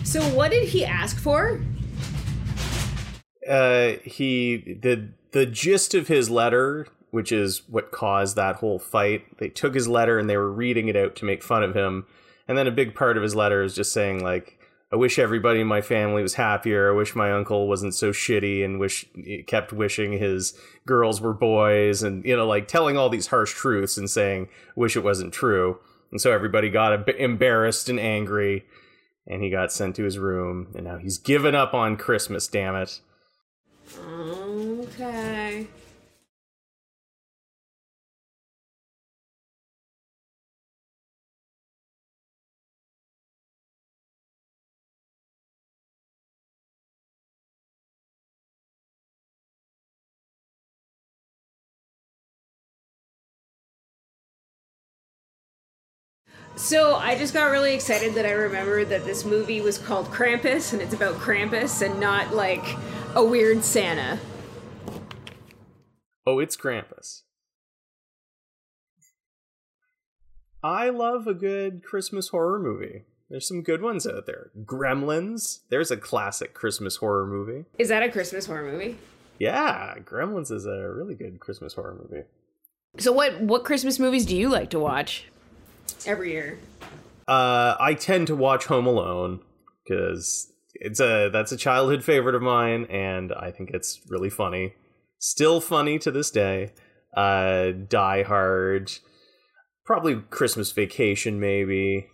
so 0.09 0.23
what 0.35 0.49
did 0.49 0.67
he 0.69 0.83
ask 0.83 1.19
for? 1.19 1.61
Uh, 3.47 3.93
he 4.03 4.77
the 4.81 5.09
the 5.31 5.45
gist 5.45 5.93
of 5.93 6.07
his 6.07 6.31
letter, 6.31 6.87
which 7.11 7.31
is 7.31 7.61
what 7.69 7.91
caused 7.91 8.35
that 8.35 8.55
whole 8.55 8.79
fight. 8.79 9.37
They 9.37 9.49
took 9.49 9.75
his 9.75 9.87
letter 9.87 10.17
and 10.17 10.27
they 10.27 10.37
were 10.37 10.51
reading 10.51 10.87
it 10.87 10.95
out 10.95 11.15
to 11.17 11.25
make 11.25 11.43
fun 11.43 11.61
of 11.61 11.75
him, 11.75 12.07
and 12.47 12.57
then 12.57 12.65
a 12.65 12.71
big 12.71 12.95
part 12.95 13.17
of 13.17 13.23
his 13.23 13.35
letter 13.35 13.61
is 13.61 13.75
just 13.75 13.93
saying 13.93 14.23
like. 14.23 14.55
I 14.91 14.95
wish 14.95 15.19
everybody 15.19 15.61
in 15.61 15.67
my 15.67 15.81
family 15.81 16.23
was 16.23 16.33
happier. 16.33 16.89
I 16.91 16.95
wish 16.95 17.15
my 17.15 17.31
uncle 17.31 17.67
wasn't 17.67 17.93
so 17.93 18.09
shitty 18.09 18.65
and 18.65 18.79
wish 18.79 19.05
kept 19.45 19.71
wishing 19.71 20.13
his 20.13 20.59
girls 20.87 21.21
were 21.21 21.31
boys 21.31 22.01
and 22.01 22.25
you 22.25 22.35
know 22.35 22.47
like 22.47 22.67
telling 22.67 22.97
all 22.97 23.07
these 23.07 23.27
harsh 23.27 23.53
truths 23.53 23.99
and 23.99 24.09
saying 24.09 24.49
wish 24.75 24.95
it 24.95 25.03
wasn't 25.03 25.31
true. 25.31 25.77
And 26.09 26.19
so 26.19 26.31
everybody 26.31 26.71
got 26.71 27.07
embarrassed 27.07 27.87
and 27.87 27.99
angry 27.99 28.65
and 29.27 29.43
he 29.43 29.49
got 29.49 29.71
sent 29.71 29.95
to 29.95 30.03
his 30.03 30.17
room 30.17 30.71
and 30.75 30.85
now 30.85 30.97
he's 30.97 31.17
given 31.17 31.55
up 31.55 31.73
on 31.73 31.97
Christmas, 31.97 32.47
damn 32.47 32.75
it. 32.75 32.99
Okay. 33.97 35.67
So 56.59 56.95
I 56.95 57.15
just 57.15 57.33
got 57.33 57.51
really 57.51 57.73
excited 57.73 58.13
that 58.15 58.25
I 58.25 58.31
remembered 58.31 58.89
that 58.89 59.05
this 59.05 59.23
movie 59.23 59.61
was 59.61 59.77
called 59.77 60.07
Krampus 60.07 60.73
and 60.73 60.81
it's 60.81 60.93
about 60.93 61.15
Krampus 61.15 61.81
and 61.81 62.01
not 62.01 62.35
like 62.35 62.75
a 63.15 63.23
weird 63.23 63.63
Santa. 63.63 64.19
Oh, 66.27 66.39
it's 66.39 66.57
Krampus. 66.57 67.21
I 70.61 70.89
love 70.89 71.27
a 71.27 71.33
good 71.33 71.81
Christmas 71.81 72.27
horror 72.27 72.59
movie. 72.59 73.05
There's 73.29 73.47
some 73.47 73.63
good 73.63 73.81
ones 73.81 74.05
out 74.05 74.25
there. 74.25 74.51
Gremlins. 74.65 75.61
There's 75.69 75.91
a 75.91 75.97
classic 75.97 76.53
Christmas 76.53 76.97
horror 76.97 77.25
movie. 77.25 77.65
Is 77.77 77.87
that 77.87 78.03
a 78.03 78.11
Christmas 78.11 78.47
horror 78.47 78.69
movie? 78.69 78.97
Yeah, 79.39 79.95
Gremlins 79.99 80.51
is 80.51 80.65
a 80.65 80.91
really 80.93 81.15
good 81.15 81.39
Christmas 81.39 81.75
horror 81.75 81.97
movie. 81.97 82.25
So 82.97 83.13
what 83.13 83.39
what 83.39 83.63
Christmas 83.63 83.97
movies 83.97 84.25
do 84.25 84.35
you 84.35 84.49
like 84.49 84.69
to 84.71 84.79
watch 84.79 85.27
every 86.07 86.31
year? 86.31 86.59
Uh, 87.27 87.75
I 87.79 87.93
tend 87.93 88.27
to 88.27 88.35
watch 88.35 88.65
Home 88.65 88.87
Alone 88.87 89.39
because 89.83 90.51
it's 90.73 90.99
a 90.99 91.29
that's 91.31 91.51
a 91.51 91.57
childhood 91.57 92.03
favorite 92.03 92.35
of 92.35 92.41
mine, 92.41 92.85
and 92.85 93.33
I 93.33 93.51
think 93.51 93.71
it's 93.71 94.01
really 94.07 94.29
funny. 94.29 94.73
Still 95.19 95.61
funny 95.61 95.99
to 95.99 96.11
this 96.11 96.31
day. 96.31 96.71
Uh, 97.15 97.71
Die 97.71 98.23
Hard, 98.23 98.91
probably 99.85 100.21
Christmas 100.29 100.71
Vacation, 100.71 101.39
maybe. 101.39 102.07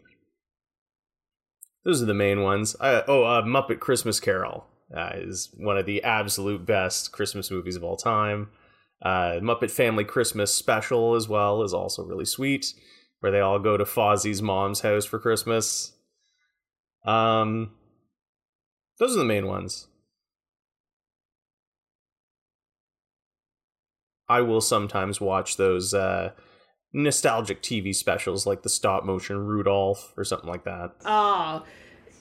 Those 1.84 2.02
are 2.02 2.06
the 2.06 2.14
main 2.14 2.42
ones. 2.42 2.76
Uh, 2.80 3.04
oh, 3.08 3.24
uh, 3.24 3.44
Muppet 3.44 3.80
Christmas 3.80 4.20
Carol 4.20 4.66
uh, 4.96 5.12
is 5.16 5.50
one 5.58 5.78
of 5.78 5.86
the 5.86 6.02
absolute 6.04 6.66
best 6.66 7.12
Christmas 7.12 7.52
movies 7.52 7.76
of 7.76 7.84
all 7.84 7.98
time. 7.98 8.50
Uh, 9.02 9.40
Muppet 9.42 9.70
Family 9.70 10.04
Christmas 10.04 10.54
Special 10.54 11.16
as 11.16 11.28
well 11.28 11.62
is 11.62 11.74
also 11.74 12.04
really 12.04 12.26
sweet, 12.26 12.74
where 13.26 13.32
they 13.32 13.40
all 13.40 13.58
go 13.58 13.76
to 13.76 13.84
Fozzie's 13.84 14.44
mom's 14.44 14.82
house 14.82 15.04
for 15.04 15.18
Christmas. 15.18 15.94
Um, 17.04 17.72
those 19.00 19.16
are 19.16 19.20
the 19.20 19.26
main 19.26 19.48
ones. 19.48 19.88
I 24.30 24.42
will 24.42 24.62
sometimes 24.62 25.20
watch 25.20 25.58
those 25.58 25.96
uh, 25.96 26.34
nostalgic 26.94 27.64
TV 27.64 27.96
specials 27.96 28.46
like 28.46 28.62
the 28.62 28.70
stop 28.70 29.04
motion 29.04 29.40
Rudolph 29.40 30.14
or 30.16 30.24
something 30.24 30.48
like 30.48 30.66
that. 30.66 30.92
Oh, 31.04 31.64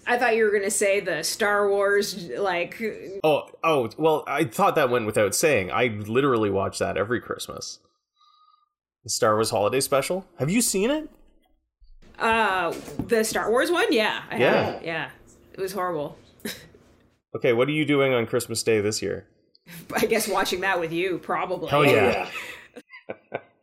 I 0.07 0.17
thought 0.17 0.37
you 0.37 0.45
were 0.45 0.53
gonna 0.53 0.71
say 0.71 1.01
the 1.01 1.23
Star 1.23 1.69
Wars 1.69 2.29
like. 2.31 2.83
Oh, 3.23 3.51
oh, 3.63 3.91
well, 3.99 4.25
I 4.27 4.45
thought 4.45 4.75
that 4.77 4.89
went 4.89 5.05
without 5.05 5.35
saying. 5.35 5.71
I 5.71 5.89
literally 5.89 6.49
watch 6.49 6.79
that 6.79 6.97
every 6.97 7.21
Christmas. 7.21 7.81
The 9.05 9.11
Star 9.11 9.35
Wars 9.35 9.51
Holiday 9.51 9.81
Special. 9.81 10.27
Have 10.39 10.51
you 10.51 10.61
seen 10.63 10.91
it? 10.91 11.09
Uh, 12.19 12.75
the 13.07 13.23
Star 13.25 13.51
Wars 13.51 13.71
one, 13.71 13.93
yeah, 13.93 14.23
I 14.31 14.39
Yeah. 14.39 14.65
have 14.73 14.83
yeah, 14.85 15.11
it 15.53 15.61
was 15.61 15.73
horrible. 15.73 16.19
Okay, 17.37 17.53
what 17.53 17.67
are 17.67 17.73
you 17.73 17.85
doing 17.85 18.15
on 18.15 18.27
Christmas 18.27 18.63
Day 18.63 18.81
this 18.81 19.03
year? 19.03 19.27
I 19.93 20.07
guess 20.07 20.29
watching 20.29 20.61
that 20.61 20.79
with 20.79 20.93
you 20.93 21.19
probably. 21.19 21.69
Hell 21.69 21.85
yeah. 21.85 22.29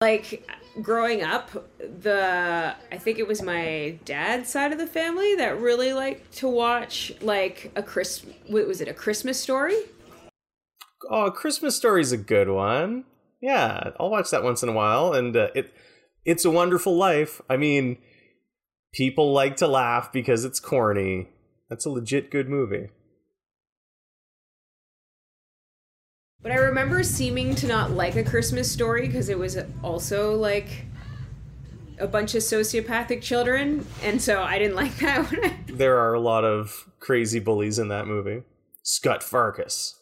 Like 0.00 0.48
growing 0.80 1.22
up, 1.22 1.50
the 1.78 2.74
I 2.90 2.96
think 2.96 3.18
it 3.18 3.28
was 3.28 3.42
my 3.42 3.98
dad's 4.06 4.48
side 4.48 4.72
of 4.72 4.78
the 4.78 4.86
family 4.86 5.34
that 5.34 5.60
really 5.60 5.92
liked 5.92 6.32
to 6.38 6.48
watch 6.48 7.12
like 7.20 7.70
a 7.76 7.82
Chris. 7.82 8.24
What 8.46 8.66
was 8.66 8.80
it? 8.80 8.88
A 8.88 8.94
Christmas 8.94 9.38
story? 9.38 9.76
Oh, 11.10 11.30
Christmas 11.30 11.76
Story's 11.76 12.12
a 12.12 12.16
good 12.16 12.48
one. 12.48 13.04
Yeah, 13.42 13.90
I'll 13.98 14.10
watch 14.10 14.30
that 14.30 14.44
once 14.44 14.62
in 14.62 14.68
a 14.68 14.72
while. 14.72 15.12
And 15.12 15.36
uh, 15.36 15.48
it, 15.54 15.72
It's 16.24 16.44
a 16.44 16.50
Wonderful 16.50 16.96
Life. 16.96 17.40
I 17.48 17.56
mean, 17.56 17.98
people 18.92 19.32
like 19.32 19.56
to 19.56 19.66
laugh 19.66 20.12
because 20.12 20.44
it's 20.44 20.60
corny. 20.60 21.28
That's 21.68 21.86
a 21.86 21.90
legit 21.90 22.30
good 22.30 22.48
movie. 22.48 22.88
But 26.42 26.52
I 26.52 26.56
remember 26.56 27.02
seeming 27.02 27.54
to 27.56 27.66
not 27.66 27.90
like 27.90 28.16
a 28.16 28.24
Christmas 28.24 28.70
story 28.70 29.06
because 29.06 29.28
it 29.28 29.38
was 29.38 29.58
also 29.82 30.34
like 30.36 30.86
a 31.98 32.06
bunch 32.06 32.34
of 32.34 32.42
sociopathic 32.42 33.20
children, 33.20 33.86
and 34.02 34.22
so 34.22 34.42
I 34.42 34.58
didn't 34.58 34.76
like 34.82 34.96
that 34.98 35.30
one. 35.30 35.64
There 35.66 35.98
are 35.98 36.14
a 36.14 36.20
lot 36.20 36.44
of 36.44 36.88
crazy 36.98 37.40
bullies 37.40 37.78
in 37.78 37.88
that 37.88 38.06
movie. 38.06 38.42
Scut 38.82 39.20
Farkus. 39.20 39.99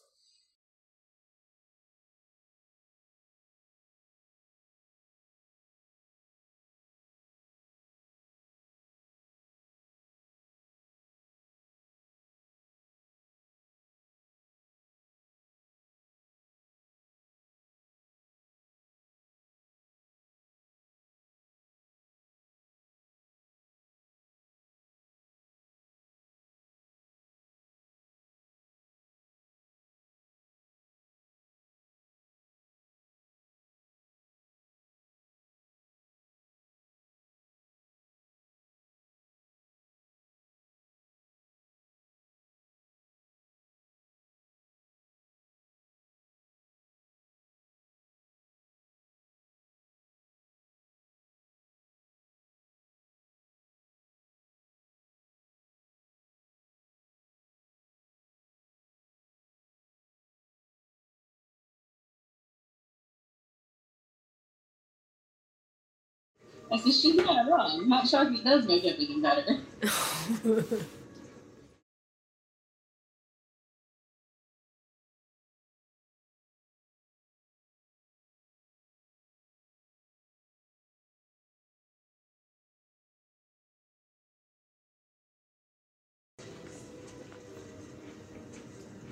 I 66.71 66.77
said, 66.77 66.93
she's 66.93 67.15
not 67.15 67.49
wrong. 67.49 67.89
Hot 67.89 68.09
chocolate 68.09 68.45
does 68.45 68.67
make 68.67 68.85
everything 68.85 69.23
better. 69.23 69.59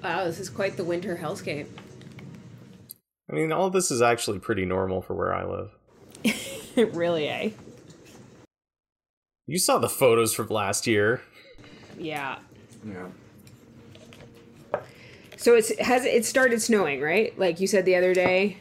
wow, 0.03 0.25
this 0.25 0.39
is 0.39 0.51
quite 0.51 0.77
the 0.77 0.85
winter 0.85 1.17
hellscape. 1.21 1.67
I 3.31 3.33
mean, 3.33 3.51
all 3.51 3.71
this 3.71 3.91
is 3.91 4.03
actually 4.03 4.39
pretty 4.39 4.65
normal 4.67 5.01
for 5.01 5.15
where 5.15 5.35
I 5.35 5.45
live. 5.45 5.71
really, 6.93 7.29
eh? 7.29 7.51
You 9.47 9.59
saw 9.59 9.79
the 9.79 9.89
photos 9.89 10.35
from 10.35 10.49
last 10.49 10.87
year. 10.87 11.23
Yeah. 11.99 12.39
Yeah. 12.85 13.07
So 15.37 15.55
it's 15.55 15.77
has 15.79 16.05
it 16.05 16.25
started 16.25 16.61
snowing, 16.61 17.01
right? 17.01 17.39
Like 17.39 17.61
you 17.61 17.67
said 17.67 17.85
the 17.85 17.95
other 17.95 18.13
day. 18.13 18.59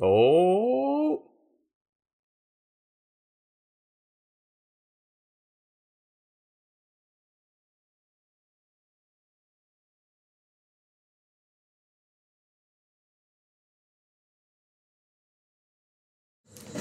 Oh. 0.00 1.22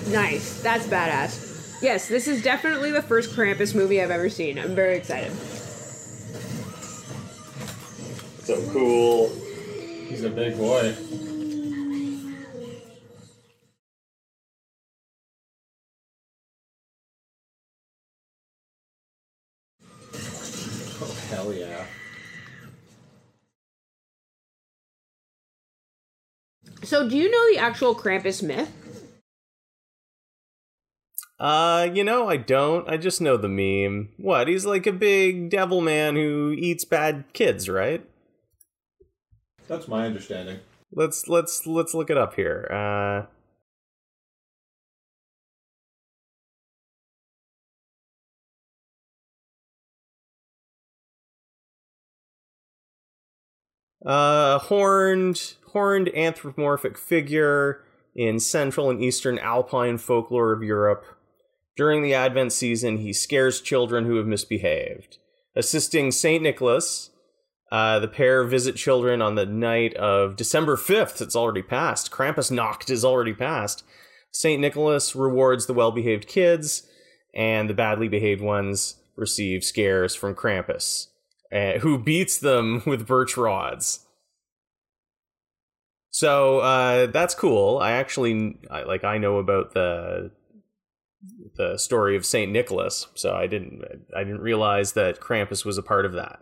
Nice. 0.09 0.61
That's 0.61 0.85
badass. 0.87 1.81
Yes, 1.81 2.07
this 2.07 2.27
is 2.27 2.41
definitely 2.43 2.91
the 2.91 3.01
first 3.01 3.35
Krampus 3.35 3.75
movie 3.75 4.01
I've 4.01 4.11
ever 4.11 4.29
seen. 4.29 4.57
I'm 4.57 4.75
very 4.75 4.95
excited. 4.95 5.31
So 8.43 8.61
cool. 8.71 9.29
He's 10.07 10.23
a 10.23 10.29
big 10.29 10.57
boy. 10.57 10.95
Oh, 21.47 21.51
hell 21.51 21.59
yeah. 21.59 21.85
So, 26.83 27.07
do 27.07 27.17
you 27.17 27.31
know 27.31 27.51
the 27.53 27.57
actual 27.57 27.95
Krampus 27.95 28.43
myth? 28.43 28.71
Uh, 31.39 31.87
you 31.93 32.03
know, 32.03 32.27
I 32.27 32.35
don't. 32.37 32.89
I 32.89 32.97
just 32.97 33.21
know 33.21 33.37
the 33.37 33.47
meme. 33.47 34.09
What? 34.17 34.47
He's 34.47 34.65
like 34.65 34.87
a 34.87 34.91
big 34.91 35.49
devil 35.49 35.79
man 35.81 36.15
who 36.15 36.53
eats 36.57 36.83
bad 36.83 37.25
kids, 37.31 37.69
right? 37.69 38.05
That's 39.67 39.87
my 39.87 40.05
understanding. 40.05 40.59
Let's 40.91 41.27
let's 41.27 41.65
let's 41.65 41.93
look 41.93 42.09
it 42.09 42.17
up 42.17 42.35
here. 42.35 42.67
Uh 42.71 43.36
Uh, 54.07 54.57
horned, 54.57 55.55
horned 55.73 56.09
anthropomorphic 56.15 56.97
figure 56.97 57.83
in 58.15 58.39
Central 58.39 58.89
and 58.89 59.03
Eastern 59.03 59.37
Alpine 59.37 59.97
folklore 59.97 60.53
of 60.53 60.63
Europe. 60.63 61.05
During 61.75 62.01
the 62.01 62.13
Advent 62.13 62.53
season, 62.53 62.99
he 62.99 63.11
scares 63.11 63.59
children 63.59 64.05
who 64.05 64.15
have 64.15 64.25
misbehaved. 64.25 65.17
Assisting 65.57 66.11
Saint 66.11 66.41
Nicholas, 66.41 67.09
uh, 67.69 67.99
the 67.99 68.07
pair 68.07 68.43
visit 68.45 68.77
children 68.77 69.21
on 69.21 69.35
the 69.35 69.45
night 69.45 69.93
of 69.95 70.37
December 70.37 70.77
5th. 70.77 71.21
It's 71.21 71.35
already 71.35 71.61
passed. 71.61 72.09
Krampusnacht 72.09 72.89
is 72.89 73.03
already 73.03 73.33
passed. 73.33 73.83
Saint 74.31 74.61
Nicholas 74.61 75.15
rewards 75.15 75.65
the 75.65 75.73
well 75.73 75.91
behaved 75.91 76.27
kids, 76.27 76.87
and 77.33 77.69
the 77.69 77.73
badly 77.73 78.07
behaved 78.07 78.41
ones 78.41 78.95
receive 79.17 79.63
scares 79.63 80.15
from 80.15 80.33
Krampus, 80.33 81.07
uh, 81.51 81.79
who 81.79 81.97
beats 81.97 82.37
them 82.37 82.83
with 82.85 83.07
birch 83.07 83.37
rods. 83.37 84.05
So 86.09 86.59
uh, 86.59 87.07
that's 87.07 87.35
cool. 87.35 87.77
I 87.77 87.91
actually 87.91 88.57
I, 88.71 88.83
like 88.83 89.03
I 89.03 89.17
know 89.17 89.37
about 89.37 89.73
the 89.73 90.31
the 91.57 91.77
story 91.77 92.15
of 92.15 92.25
Saint 92.25 92.51
Nicholas, 92.51 93.07
so 93.15 93.35
I 93.35 93.47
didn't 93.47 93.83
I 94.15 94.23
didn't 94.23 94.41
realize 94.41 94.93
that 94.93 95.19
Krampus 95.19 95.65
was 95.65 95.77
a 95.77 95.83
part 95.83 96.05
of 96.05 96.13
that. 96.13 96.39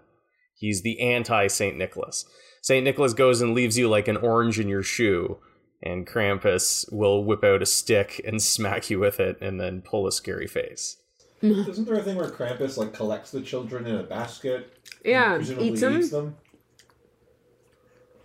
He's 0.55 0.81
the 0.81 0.99
anti 1.01 1.47
Saint 1.47 1.77
Nicholas. 1.77 2.25
Saint 2.61 2.83
Nicholas 2.83 3.13
goes 3.13 3.41
and 3.41 3.53
leaves 3.53 3.77
you 3.77 3.89
like 3.89 4.07
an 4.07 4.17
orange 4.17 4.59
in 4.59 4.67
your 4.67 4.81
shoe, 4.81 5.39
and 5.83 6.07
Krampus 6.07 6.91
will 6.91 7.23
whip 7.23 7.43
out 7.43 7.61
a 7.61 7.65
stick 7.65 8.21
and 8.25 8.41
smack 8.41 8.89
you 8.89 8.99
with 8.99 9.19
it, 9.19 9.37
and 9.41 9.59
then 9.59 9.81
pull 9.81 10.07
a 10.07 10.11
scary 10.11 10.47
face. 10.47 10.97
Isn't 11.41 11.85
there 11.85 11.95
a 11.95 12.01
thing 12.01 12.15
where 12.15 12.29
Krampus 12.29 12.77
like 12.77 12.93
collects 12.93 13.31
the 13.31 13.41
children 13.41 13.85
in 13.85 13.97
a 13.97 14.03
basket? 14.03 14.74
And 15.05 15.11
Yeah, 15.11 15.35
presumably 15.35 15.67
eats 15.69 15.81
them. 15.81 15.97
eats 15.99 16.09
them? 16.09 16.35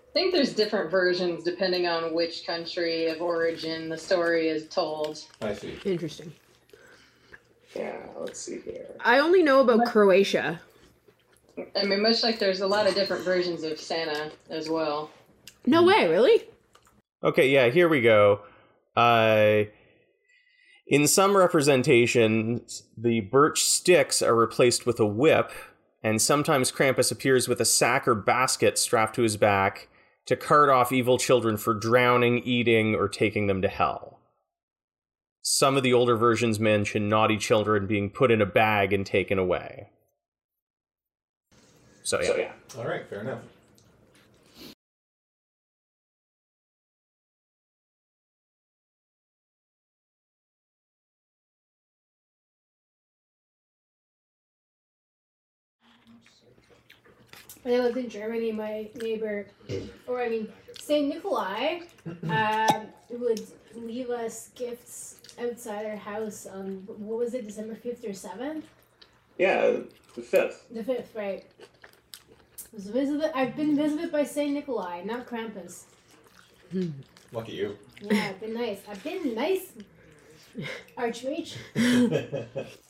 I 0.09 0.13
think 0.13 0.33
there's 0.35 0.55
different 0.55 0.91
versions 0.91 1.45
depending 1.45 1.87
on 1.87 2.13
which 2.13 2.45
country 2.47 3.07
of 3.07 3.21
origin 3.23 3.89
the 3.89 3.97
story 3.99 4.49
is 4.49 4.67
told. 4.69 5.23
I 5.41 5.55
see. 5.55 5.79
Interesting. 5.85 6.33
Yeah, 7.77 7.97
let's 8.19 8.41
see 8.41 8.59
here. 8.61 8.89
I 9.01 9.19
only 9.21 9.45
know 9.45 9.61
about 9.61 9.87
Croatia. 9.87 10.61
I 11.77 11.85
mean, 11.85 12.03
much 12.03 12.23
like 12.25 12.41
there's 12.41 12.61
a 12.63 12.67
lot 12.67 12.89
of 12.89 12.95
different 12.95 13.25
versions 13.25 13.63
of 13.63 13.79
Santa 13.79 14.33
as 14.49 14.69
well. 14.69 15.11
No 15.67 15.85
way, 15.85 16.09
really? 16.09 16.43
Okay, 17.23 17.49
yeah, 17.51 17.69
here 17.69 17.89
we 17.89 18.01
go. 18.01 18.41
Uh, 18.97 19.65
in 20.89 21.07
some 21.07 21.37
representations, 21.37 22.83
the 22.97 23.21
birch 23.21 23.63
sticks 23.63 24.23
are 24.23 24.35
replaced 24.35 24.87
with 24.87 24.99
a 24.99 25.07
whip, 25.07 25.53
and 26.03 26.21
sometimes 26.21 26.73
Krampus 26.73 27.13
appears 27.13 27.49
with 27.49 27.61
a 27.61 27.65
sack 27.65 28.09
or 28.09 28.15
basket 28.15 28.79
strapped 28.79 29.15
to 29.17 29.23
his 29.23 29.37
back 29.37 29.89
to 30.27 30.37
cart 30.37 30.69
off 30.69 30.93
evil 30.93 31.19
children 31.19 31.57
for 31.57 31.75
drowning, 31.75 32.39
eating, 32.41 32.95
or 32.95 33.09
taking 33.09 33.47
them 33.47 33.63
to 33.63 33.69
hell. 33.69 34.19
Some 35.43 35.77
of 35.77 35.83
the 35.83 35.93
older 35.93 36.17
versions 36.17 36.61
mention 36.61 37.09
naughty 37.09 37.37
children 37.37 37.87
being 37.87 38.11
put 38.11 38.31
in 38.31 38.43
a 38.43 38.47
bag 38.47 38.93
and 38.93 39.05
taken 39.05 39.39
away. 39.39 39.89
So, 42.03 42.21
yeah. 42.21 42.27
So 42.27 42.37
yeah. 42.37 42.53
All 42.79 42.87
right, 42.87 43.09
fair 43.09 43.21
enough. 43.21 43.41
When 57.63 57.75
I 57.75 57.83
lived 57.83 57.99
in 57.99 58.09
Germany, 58.09 58.53
my 58.53 58.89
neighbor, 59.03 59.47
or 60.07 60.23
I 60.23 60.29
mean, 60.29 60.49
Saint 60.79 61.09
Nikolai, 61.09 61.81
um, 62.29 62.87
would 63.11 63.41
leave 63.75 64.09
us 64.11 64.51
gifts 64.55 65.17
outside 65.39 65.85
our 65.85 65.97
house 65.97 66.47
on 66.47 66.85
what 66.87 67.19
was 67.19 67.35
it, 67.35 67.47
December 67.47 67.75
fifth 67.75 68.05
or 68.05 68.15
seventh? 68.15 68.65
Yeah, 69.37 69.77
the 70.15 70.23
fifth. 70.23 70.67
The 70.71 70.83
fifth, 70.83 71.15
right? 71.15 71.45
Was 72.73 72.87
visited. 72.87 73.31
I've 73.35 73.57
been 73.57 73.77
visited 73.77 74.11
by 74.11 74.25
Saint 74.25 74.53
Nikolai, 74.53 75.03
not 75.05 75.27
Krampus. 75.27 75.85
Lucky 77.33 77.53
you. 77.53 77.77
Yeah, 78.01 78.29
I've 78.31 78.41
been 78.41 78.55
nice. 78.55 78.79
I've 78.89 79.03
been 79.05 79.35
nice, 79.35 79.73
Archmage. 80.97 81.57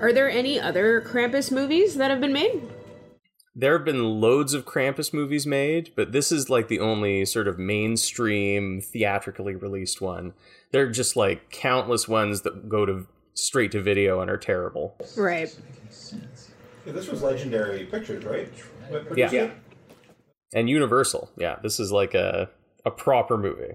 Are 0.00 0.12
there 0.12 0.30
any 0.30 0.58
other 0.58 1.00
Krampus 1.02 1.52
movies 1.52 1.96
that 1.96 2.10
have 2.10 2.20
been 2.20 2.32
made? 2.32 2.62
There 3.54 3.76
have 3.76 3.84
been 3.84 4.20
loads 4.20 4.54
of 4.54 4.64
Krampus 4.64 5.12
movies 5.12 5.46
made, 5.46 5.92
but 5.96 6.12
this 6.12 6.32
is 6.32 6.48
like 6.48 6.68
the 6.68 6.80
only 6.80 7.24
sort 7.24 7.48
of 7.48 7.58
mainstream 7.58 8.80
theatrically 8.80 9.54
released 9.54 10.00
one. 10.00 10.32
There 10.72 10.84
are 10.84 10.90
just 10.90 11.16
like 11.16 11.50
countless 11.50 12.08
ones 12.08 12.42
that 12.42 12.68
go 12.68 12.86
to 12.86 13.06
straight 13.34 13.72
to 13.72 13.82
video 13.82 14.20
and 14.20 14.30
are 14.30 14.38
terrible. 14.38 14.96
Right. 15.16 15.54
Yeah, 16.86 16.92
this 16.92 17.08
was 17.08 17.22
Legendary 17.22 17.84
Pictures, 17.84 18.24
right? 18.24 18.48
What 18.88 19.06
produced 19.06 19.34
Yeah. 19.34 19.50
And 20.54 20.70
Universal. 20.70 21.30
Yeah, 21.36 21.56
this 21.62 21.78
is 21.78 21.92
like 21.92 22.14
a 22.14 22.50
a 22.86 22.90
proper 22.90 23.36
movie. 23.36 23.74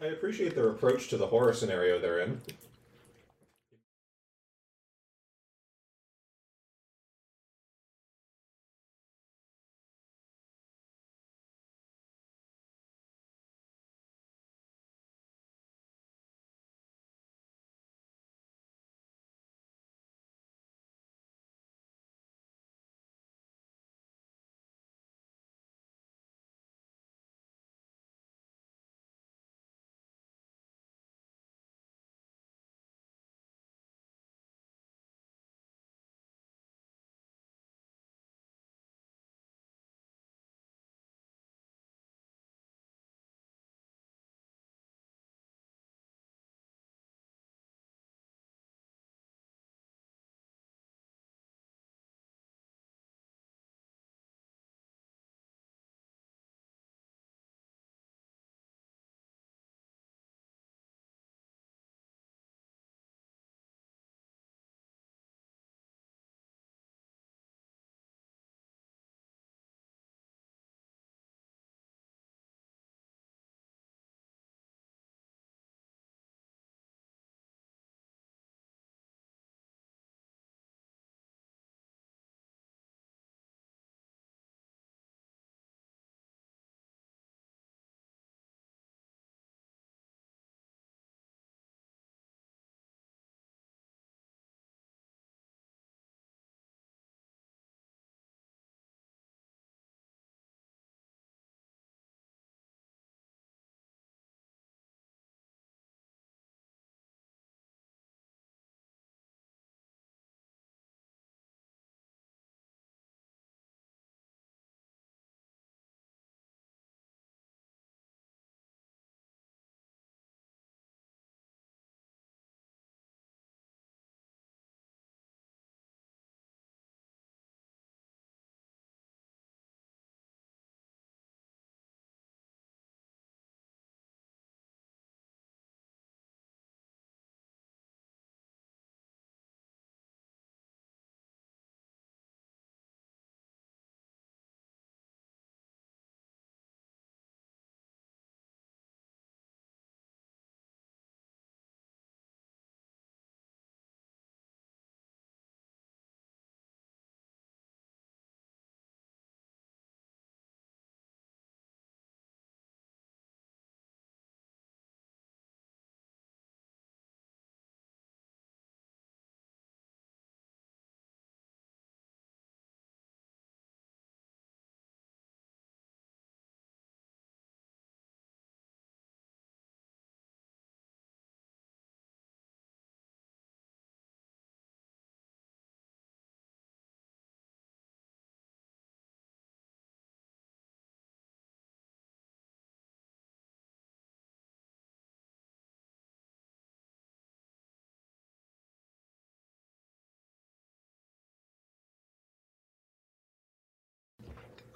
I 0.00 0.06
appreciate 0.06 0.54
their 0.54 0.68
approach 0.68 1.08
to 1.08 1.16
the 1.16 1.26
horror 1.26 1.52
scenario 1.52 1.98
they're 1.98 2.20
in. 2.20 2.40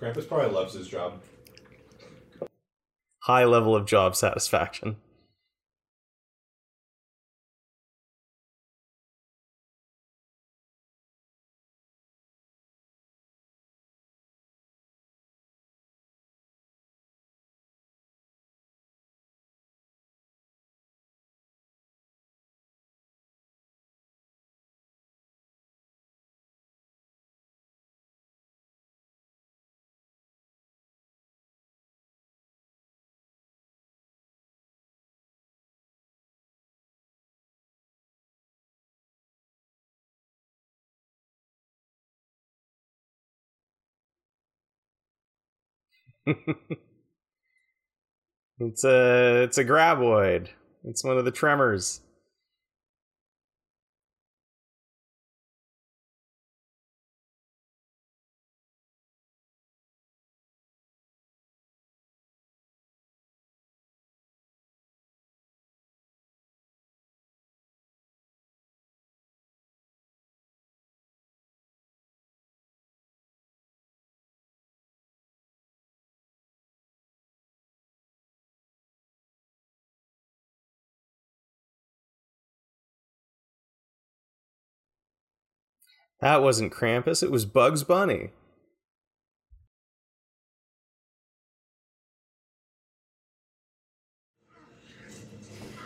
Krampus 0.02 0.26
probably 0.26 0.52
loves 0.52 0.74
his 0.74 0.88
job. 0.88 1.20
High 3.20 3.44
level 3.44 3.76
of 3.76 3.86
job 3.86 4.16
satisfaction. 4.16 4.96
it's 48.58 48.84
a 48.84 49.42
it's 49.42 49.58
a 49.58 49.64
graboid. 49.64 50.48
It's 50.84 51.04
one 51.04 51.18
of 51.18 51.24
the 51.24 51.30
tremors. 51.30 52.00
That 86.22 86.40
wasn't 86.40 86.72
Krampus, 86.72 87.20
it 87.24 87.32
was 87.32 87.44
Bugs 87.44 87.82
Bunny. 87.82 88.30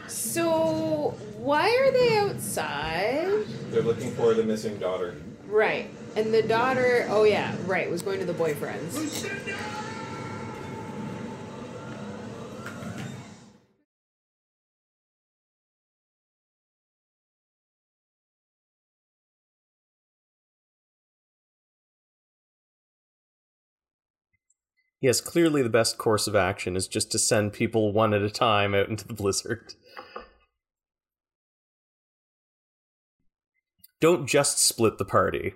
So 0.07 1.15
why 1.39 1.71
are 1.71 1.91
they 1.91 2.19
outside? 2.19 3.47
They're 3.71 3.81
looking 3.81 4.13
for 4.13 4.35
the 4.35 4.45
missing 4.45 4.77
daughter. 4.77 5.17
Right. 5.49 5.89
And 6.17 6.35
the 6.35 6.43
daughter, 6.43 7.07
oh 7.09 7.25
yeah, 7.25 7.57
right, 7.65 7.91
was 7.91 8.03
going 8.03 8.21
to 8.21 8.27
the 8.27 8.35
boyfriend's. 8.35 9.27
Yes, 25.07 25.21
clearly 25.21 25.63
the 25.63 25.69
best 25.69 25.99
course 25.99 26.27
of 26.27 26.35
action 26.35 26.75
is 26.75 26.89
just 26.89 27.13
to 27.13 27.19
send 27.21 27.53
people 27.53 27.93
one 27.93 28.13
at 28.13 28.23
a 28.23 28.29
time 28.29 28.75
out 28.75 28.89
into 28.89 29.07
the 29.07 29.15
blizzard. 29.15 29.75
Don't 34.01 34.27
just 34.27 34.59
split 34.59 34.99
the 34.99 35.05
party. 35.05 35.55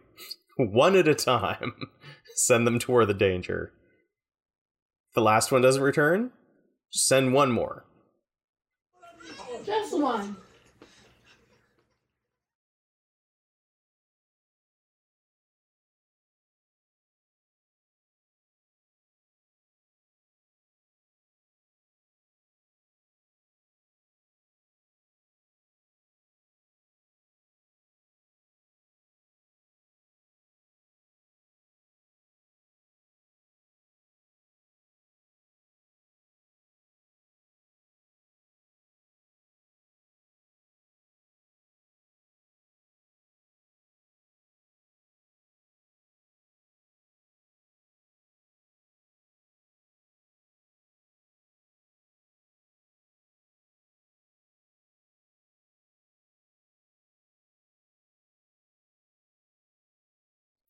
One 0.57 0.95
at 0.95 1.09
a 1.09 1.17
time. 1.17 1.73
Send 2.37 2.65
them 2.65 2.79
toward 2.79 3.09
the 3.09 3.15
danger. 3.15 3.73
If 5.09 5.15
the 5.15 5.21
last 5.21 5.51
one 5.51 5.63
doesn't 5.63 5.83
return, 5.83 6.31
send 6.93 7.33
one 7.33 7.51
more. 7.51 7.85
Just 9.67 9.99
one. 9.99 10.37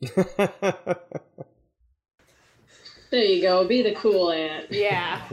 There 3.10 3.24
you 3.24 3.42
go. 3.42 3.66
Be 3.66 3.82
the 3.82 3.92
cool 3.92 4.30
aunt. 4.30 4.70
Yeah. 4.70 5.20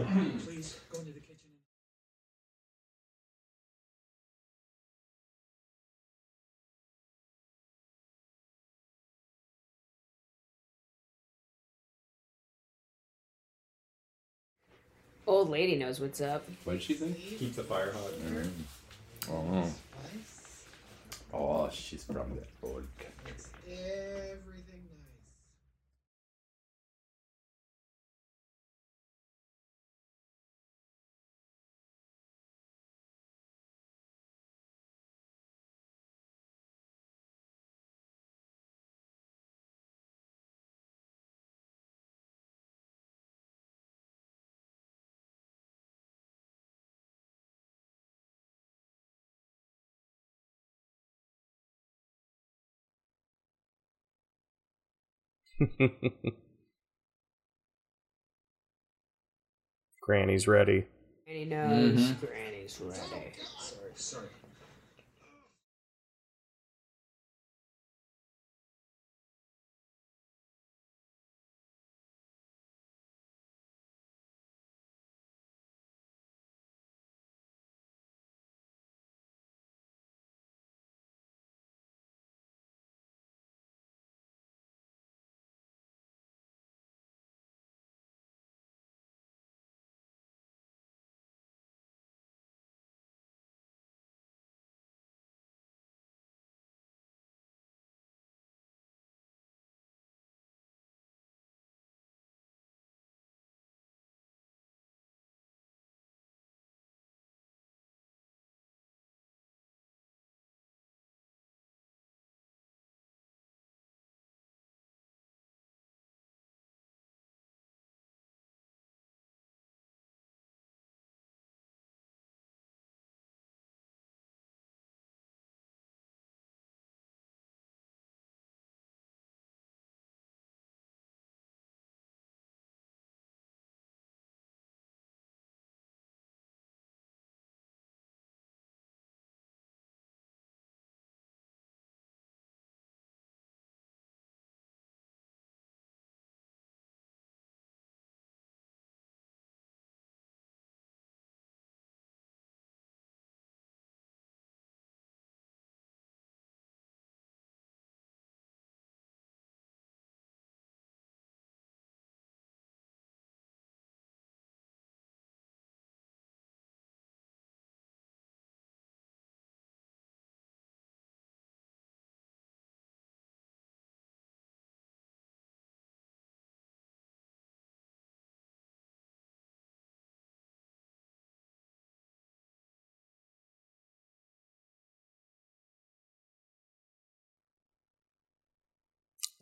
Old 15.27 15.49
lady 15.49 15.75
knows 15.75 15.99
what's 15.99 16.21
up. 16.21 16.45
What 16.63 16.73
did 16.73 16.83
she 16.83 16.93
say? 16.95 17.11
Keep 17.11 17.55
the 17.55 17.63
fire 17.63 17.91
hot. 17.91 18.11
Oh. 19.29 19.69
Oh, 21.39 21.69
she's 21.71 22.03
from 22.03 22.15
the 22.35 22.67
old 22.67 22.87
country. 22.97 23.35
Granny's 60.01 60.47
ready. 60.47 60.85
Granny 61.25 61.45
knows. 61.45 62.13
Mhm. 62.13 62.19
Granny's 62.19 62.79
ready. 62.81 63.33
Sorry, 63.57 63.91
sorry. 63.95 64.29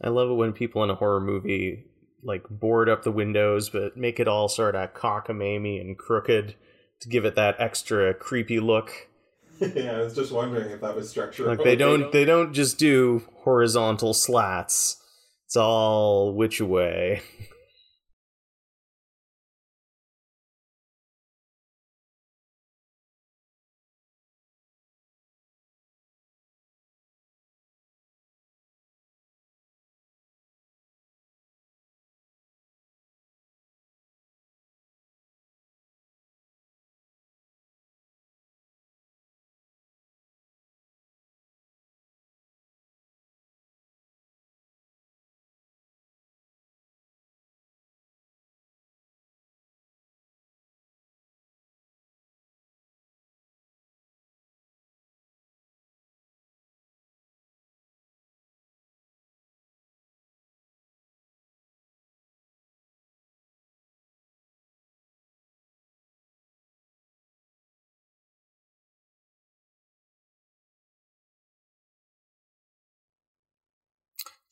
I 0.02 0.10
love 0.10 0.30
it 0.30 0.34
when 0.34 0.54
people 0.54 0.84
in 0.84 0.90
a 0.90 0.96
horror 0.96 1.22
movie 1.22 1.86
like 2.24 2.44
board 2.50 2.90
up 2.90 3.04
the 3.04 3.12
windows, 3.12 3.70
but 3.70 3.96
make 3.96 4.20
it 4.20 4.28
all 4.28 4.50
sort 4.50 4.76
of 4.76 4.94
cockamamie 4.94 5.80
and 5.80 5.98
crooked 5.98 6.56
to 7.00 7.10
give 7.10 7.24
it 7.24 7.36
that 7.36 7.56
extra 7.60 8.14
creepy 8.14 8.60
look. 8.60 8.92
yeah, 9.60 9.98
I 9.98 10.02
was 10.02 10.16
just 10.16 10.32
wondering 10.32 10.72
if 10.72 10.82
that 10.82 10.96
was 10.96 11.10
structural. 11.10 11.50
Like 11.50 11.64
they 11.64 11.76
don't 11.78 12.12
they 12.12 12.26
don't 12.26 12.54
just 12.54 12.78
do 12.78 13.24
horizontal 13.44 14.14
slats. 14.14 15.02
It's 15.46 15.56
all 15.56 16.34
which 16.34 16.60
way. 16.60 17.22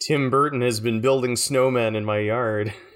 Tim 0.05 0.29
Burton 0.29 0.59
has 0.59 0.81
been 0.81 0.99
building 0.99 1.35
snowmen 1.35 1.95
in 1.95 2.03
my 2.03 2.19
yard. 2.19 2.73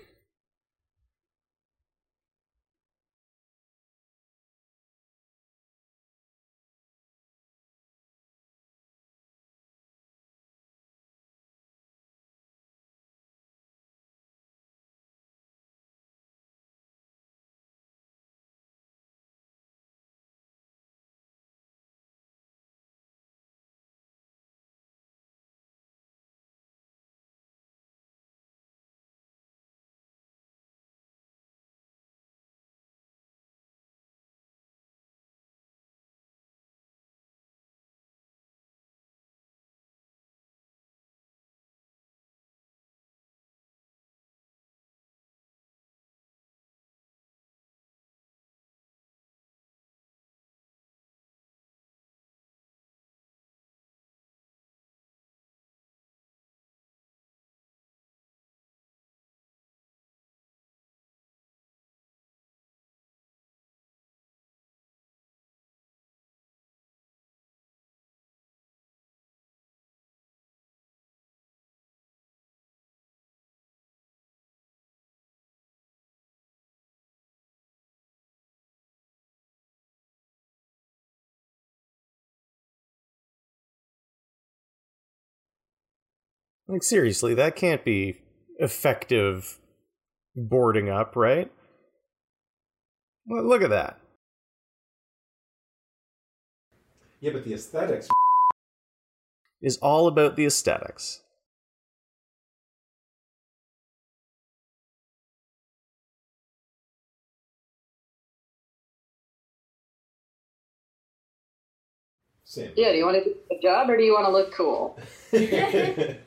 Like 86.67 86.83
seriously, 86.83 87.33
that 87.35 87.55
can't 87.55 87.85
be 87.85 88.21
effective 88.59 89.57
boarding 90.35 90.89
up, 90.89 91.15
right? 91.15 91.51
Well, 93.25 93.43
look 93.43 93.61
at 93.61 93.69
that. 93.69 93.99
Yeah, 97.19 97.31
but 97.31 97.45
the 97.45 97.53
aesthetics. 97.53 98.07
Is 99.61 99.77
all 99.77 100.07
about 100.07 100.35
the 100.35 100.45
aesthetics. 100.45 101.21
Same. 112.57 112.71
Yeah, 112.75 112.91
do 112.91 112.97
you 112.97 113.05
want 113.05 113.23
to 113.23 113.23
do 113.23 113.35
a 113.51 113.61
job 113.61 113.87
or 113.87 113.97
do 113.97 114.03
you 114.03 114.13
want 114.13 114.25
to 114.25 114.31
look 114.31 114.51
cool? 114.51 114.99
I 115.33 116.17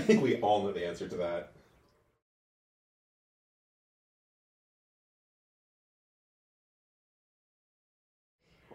think 0.00 0.22
we 0.22 0.40
all 0.40 0.62
know 0.62 0.72
the 0.72 0.86
answer 0.86 1.06
to 1.08 1.16
that. 1.16 1.52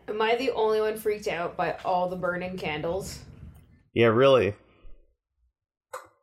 Am 0.08 0.22
I 0.22 0.36
the 0.36 0.52
only 0.52 0.80
one 0.80 0.98
freaked 0.98 1.28
out 1.28 1.58
by 1.58 1.78
all 1.84 2.10
the 2.10 2.16
burning 2.16 2.58
candles? 2.58 3.22
Yeah, 3.96 4.08
really. 4.08 4.54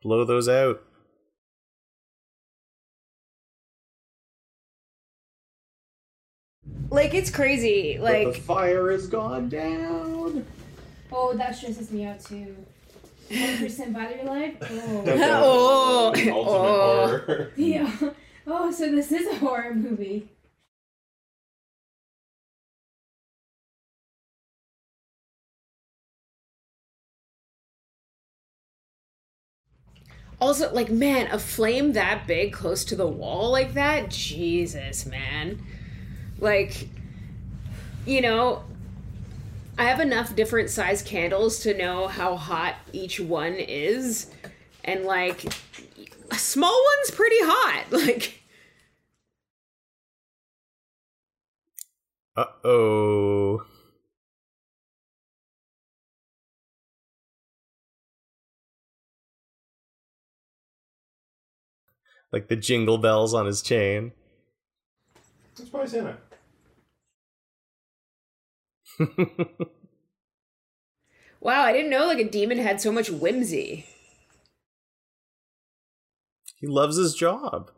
Blow 0.05 0.25
those 0.25 0.49
out. 0.49 0.85
Like 6.93 7.15
it's 7.15 7.31
crazy. 7.31 7.97
But 7.99 8.13
the 8.19 8.25
Like 8.27 8.37
fire 8.37 8.91
has 8.91 9.07
gone 9.07 9.49
down. 9.49 10.45
Oh, 11.11 11.35
that 11.35 11.57
stresses 11.57 11.91
me 11.91 12.05
out 12.05 12.21
too. 12.23 12.55
One 13.31 13.59
percent 13.59 13.95
battery 13.95 14.23
life. 14.25 14.57
Oh. 14.71 15.05
Oh. 15.07 16.13
The 16.15 16.31
ultimate 16.31 16.35
Oh. 16.35 17.07
horror. 17.09 17.53
yeah. 17.57 17.91
Oh, 18.47 18.71
so 18.71 18.91
this 18.91 19.11
is 19.11 19.27
a 19.27 19.37
horror 19.37 19.75
movie. 19.75 20.29
also 30.41 30.73
like 30.75 30.91
man, 30.91 31.29
a 31.29 31.39
flame 31.39 31.93
that 31.93 32.27
big 32.27 32.53
close 32.53 32.85
to 32.85 32.97
the 32.97 33.07
wall 33.07 33.51
like 33.51 33.73
that? 33.75 34.11
Jesus, 34.11 35.07
man. 35.07 35.65
Like 36.43 36.89
you 38.05 38.21
know, 38.21 38.65
I 39.79 39.85
have 39.85 40.01
enough 40.01 40.35
different 40.35 40.71
size 40.71 41.01
candles 41.01 41.61
to 41.61 41.73
know 41.73 42.09
how 42.09 42.35
hot 42.37 42.75
each 42.93 43.21
one 43.21 43.55
is. 43.55 44.29
And 44.85 45.05
like 45.05 45.45
a 46.33 46.35
small 46.35 46.85
one's 46.99 47.13
pretty 47.13 47.39
hot. 47.41 47.85
Like 47.93 48.43
Uh 52.35 52.45
oh. 52.65 53.65
Like 62.33 62.49
the 62.49 62.57
jingle 62.57 62.99
bells 62.99 63.33
on 63.33 63.47
his 63.47 63.63
chain. 63.63 64.11
That's 65.55 65.71
probably 65.71 65.89
Santa. 65.89 66.17
wow, 71.41 71.63
I 71.63 71.73
didn't 71.73 71.91
know 71.91 72.07
like 72.07 72.19
a 72.19 72.29
demon 72.29 72.59
had 72.59 72.81
so 72.81 72.93
much 72.93 73.11
whimsy. 73.11 73.87
he 76.63 76.69
loves 76.69 76.97
his 76.97 77.15
job. 77.15 77.73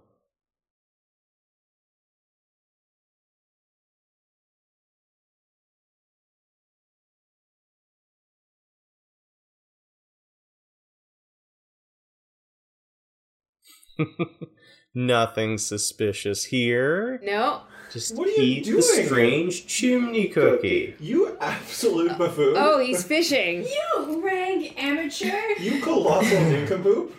Nothing 14.95 15.59
suspicious 15.59 16.45
here. 16.45 17.21
No. 17.23 17.63
Just 17.93 18.17
What 18.17 18.29
are 18.29 18.31
you 18.33 18.43
eat 18.43 18.65
doing? 18.65 18.77
the 18.77 18.83
strange 18.83 19.67
chimney 19.67 20.29
cookie. 20.29 20.95
You 21.01 21.37
absolute 21.41 22.17
buffoon. 22.19 22.55
Oh, 22.57 22.79
he's 22.81 23.05
fishing. 23.05 23.67
You 23.97 24.25
rank 24.25 24.75
amateur. 24.83 25.33
You 25.61 25.81
colossal 25.81 26.41
nincompoop. 26.51 27.15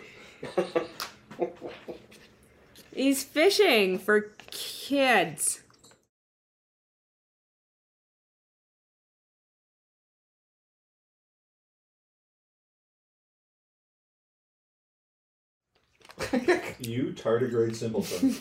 He's 2.94 3.24
fishing 3.24 3.98
for 3.98 4.32
kids. 4.50 5.60
You 16.78 17.14
tardigrade 17.16 17.74
simpleton. 17.74 18.36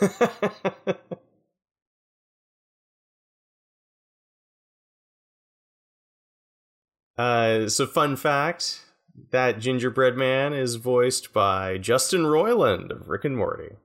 uh, 7.18 7.68
so, 7.68 7.86
fun 7.86 8.16
fact 8.16 8.86
that 9.30 9.58
gingerbread 9.58 10.16
man 10.16 10.54
is 10.54 10.76
voiced 10.76 11.32
by 11.32 11.78
Justin 11.78 12.22
Roiland 12.22 12.90
of 12.90 13.08
Rick 13.08 13.24
and 13.26 13.36
Morty. 13.36 13.76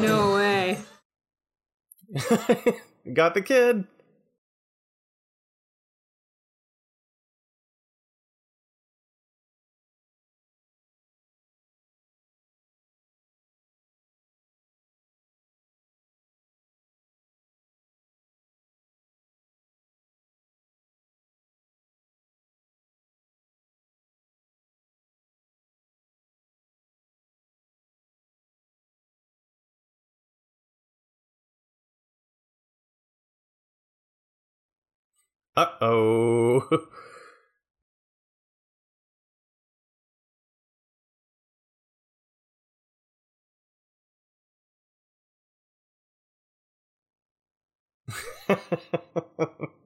No 0.00 0.34
way. 0.34 0.78
Got 3.12 3.34
the 3.34 3.42
kid. 3.42 3.86
Uh 35.56 35.66
oh. 35.80 36.88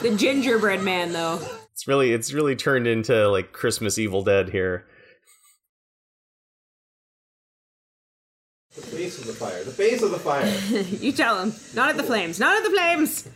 The 0.00 0.14
gingerbread 0.14 0.82
man, 0.82 1.12
though. 1.12 1.40
It's 1.78 1.86
really 1.86 2.12
it's 2.12 2.32
really 2.32 2.56
turned 2.56 2.88
into 2.88 3.28
like 3.28 3.52
Christmas 3.52 3.98
Evil 3.98 4.24
Dead 4.24 4.48
here. 4.48 4.84
the 8.74 8.96
base 8.96 9.16
of 9.20 9.26
the 9.28 9.32
fire. 9.32 9.62
The 9.62 9.70
base 9.70 10.02
of 10.02 10.10
the 10.10 10.18
fire. 10.18 10.44
you 11.00 11.12
tell 11.12 11.40
him. 11.40 11.52
Not 11.74 11.90
at 11.90 11.96
the 11.96 12.02
flames. 12.02 12.40
Not 12.40 12.56
at 12.56 12.64
the 12.64 12.70
flames. 12.70 13.28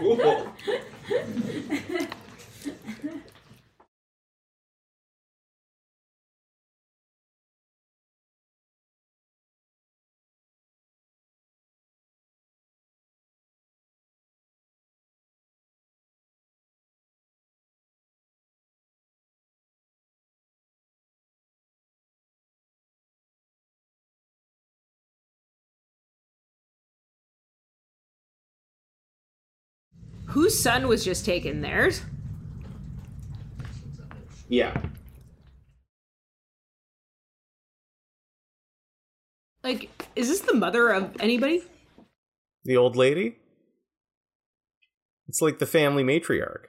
Cool. 0.00 0.48
Whose 30.36 30.60
son 30.62 30.86
was 30.86 31.02
just 31.02 31.24
taken? 31.24 31.62
Theirs? 31.62 32.02
Yeah. 34.50 34.82
Like, 39.64 39.88
is 40.14 40.28
this 40.28 40.40
the 40.40 40.52
mother 40.52 40.90
of 40.90 41.16
anybody? 41.20 41.62
The 42.66 42.76
old 42.76 42.96
lady? 42.96 43.38
It's 45.26 45.40
like 45.40 45.58
the 45.58 45.64
family 45.64 46.04
matriarch. 46.04 46.66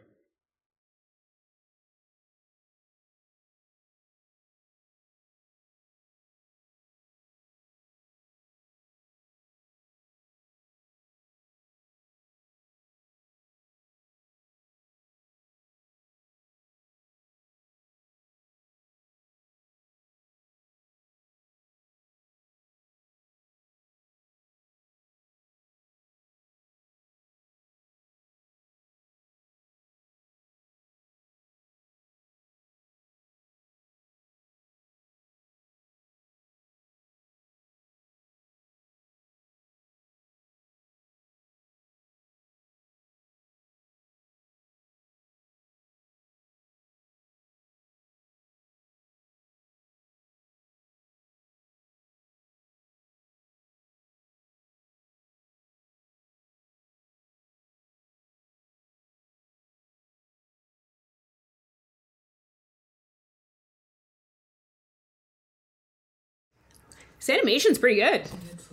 This 67.18 67.30
animation's 67.30 67.78
pretty 67.78 68.02
good. 68.02 68.28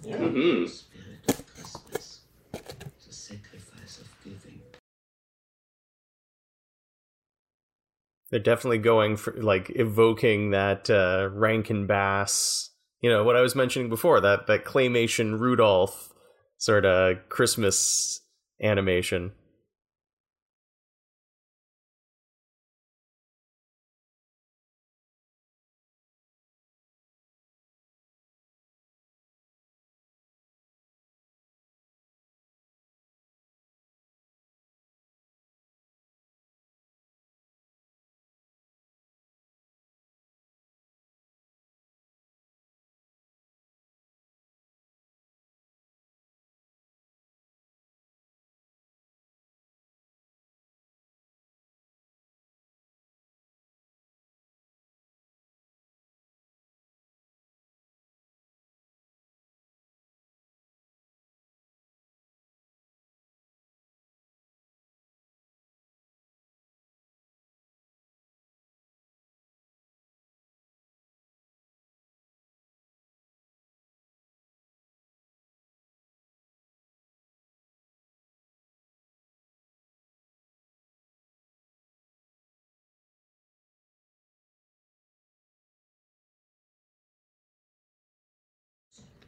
hmm 0.07 0.67
They're 8.31 8.41
definitely 8.41 8.79
going 8.79 9.17
for 9.17 9.33
like 9.35 9.71
evoking 9.77 10.51
that 10.51 10.91
uh, 10.91 11.29
Rankin 11.33 11.87
Bass, 11.87 12.71
you 13.01 13.09
know, 13.09 13.23
what 13.23 13.37
I 13.37 13.41
was 13.43 13.55
mentioning 13.55 13.89
before 13.89 14.21
that 14.23 14.49
that 14.49 14.65
claymation 14.65 15.39
Rudolph 15.39 16.13
sort 16.59 16.85
of 16.85 17.29
Christmas 17.29 18.21
animation. 18.61 19.33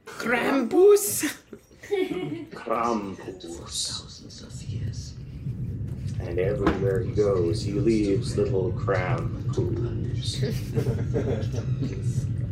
Krampus. 0.07 1.37
Krampus. 2.53 4.13
And 6.21 6.39
everywhere 6.39 7.03
he 7.03 7.13
goes, 7.13 7.63
he 7.63 7.73
leaves 7.73 8.37
little 8.37 8.73
Krampus. 8.73 10.43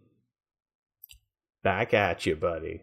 Back 1.64 1.92
at 1.92 2.26
you, 2.26 2.36
buddy. 2.36 2.82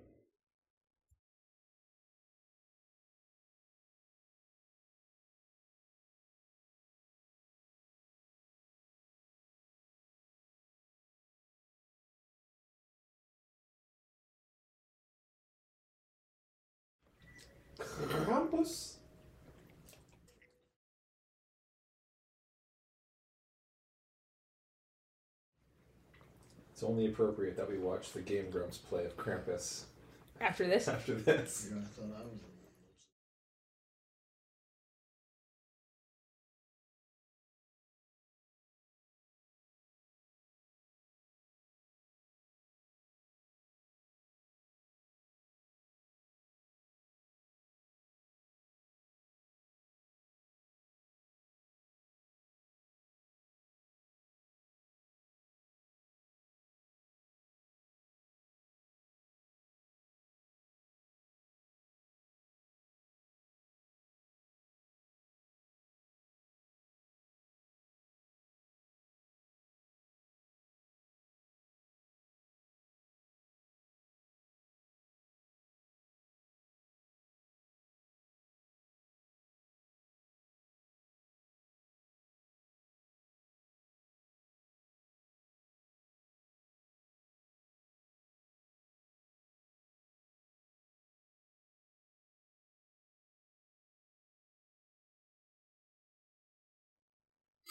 Krampus? 17.79 18.90
It's 26.81 26.89
only 26.89 27.05
appropriate 27.05 27.57
that 27.57 27.69
we 27.69 27.77
watch 27.77 28.11
the 28.11 28.21
Game 28.21 28.49
Grumps 28.49 28.79
play 28.79 29.05
of 29.05 29.15
Krampus 29.15 29.83
After 30.39 30.65
this. 30.65 30.87
after 30.87 31.13
this. 31.13 31.69
I 31.71 32.50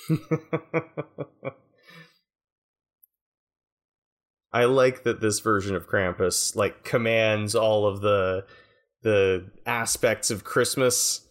like 4.65 5.05
that 5.05 5.21
this 5.21 5.39
version 5.41 5.77
of 5.77 5.89
Krampus 5.89 6.57
like 6.57 6.85
commands 6.85 7.55
all 7.55 7.87
of 7.87 8.01
the 8.01 8.45
the 9.03 9.51
aspects 9.67 10.31
of 10.31 10.45
Christmas. 10.45 11.27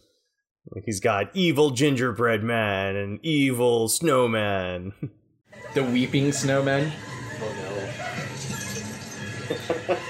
Like 0.70 0.84
he's 0.84 1.00
got 1.00 1.34
evil 1.34 1.70
gingerbread 1.70 2.42
man 2.42 2.96
and 2.96 3.18
evil 3.22 3.88
snowman. 3.88 4.92
The 5.74 5.84
weeping 5.84 6.32
snowman. 6.32 6.90
Oh 7.40 7.52
no. 7.62 7.70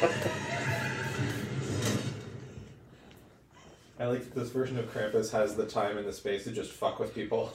I 3.99 4.07
like 4.07 4.25
that 4.25 4.35
this 4.35 4.49
version 4.49 4.79
of 4.79 4.91
Krampus 4.91 5.31
has 5.33 5.57
the 5.57 5.67
time 5.67 5.99
and 5.99 6.07
the 6.07 6.15
space 6.15 6.45
to 6.45 6.53
just 6.53 6.73
fuck 6.73 6.99
with 6.99 7.15
people. 7.15 7.53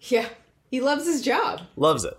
Yeah. 0.00 0.28
He 0.70 0.80
loves 0.80 1.06
his 1.06 1.22
job. 1.22 1.62
Loves 1.76 2.04
it. 2.04 2.16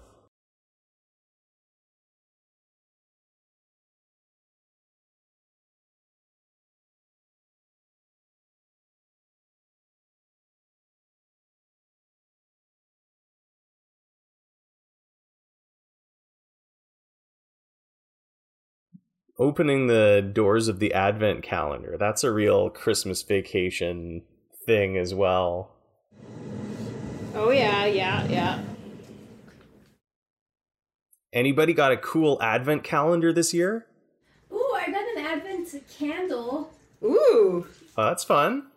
Opening 19.38 19.88
the 19.88 20.30
doors 20.34 20.68
of 20.68 20.80
the 20.80 20.94
advent 20.94 21.44
calendar. 21.44 21.96
That's 21.98 22.26
a 22.26 22.32
real 22.32 22.70
Christmas 22.70 23.24
vacation 23.24 24.24
thing 24.66 24.98
as 24.98 25.14
well. 25.14 25.79
Yeah, 27.60 27.86
yeah, 27.86 28.28
yeah. 28.28 28.60
Anybody 31.34 31.74
got 31.74 31.92
a 31.92 31.98
cool 31.98 32.42
advent 32.42 32.84
calendar 32.84 33.34
this 33.34 33.54
year? 33.54 33.86
Ooh, 34.52 34.74
I 34.76 34.90
got 34.90 35.04
an 35.18 35.26
advent 35.26 35.76
candle. 35.98 36.72
Ooh. 37.04 37.68
Oh, 37.98 38.06
that's 38.06 38.24
fun. 38.24 38.68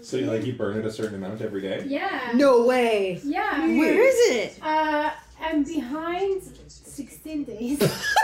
So 0.00 0.16
you 0.16 0.26
like 0.26 0.46
you 0.46 0.54
burn 0.54 0.78
it 0.78 0.86
a 0.86 0.90
certain 0.90 1.16
amount 1.16 1.42
every 1.42 1.60
day? 1.60 1.84
Yeah. 1.86 2.32
No 2.34 2.64
way. 2.64 3.20
Yeah. 3.22 3.60
Where 3.66 4.02
is 4.02 4.30
it? 4.36 4.58
Uh, 4.62 5.10
I'm 5.40 5.64
behind 5.64 6.42
16 6.66 7.44
days. 7.44 7.78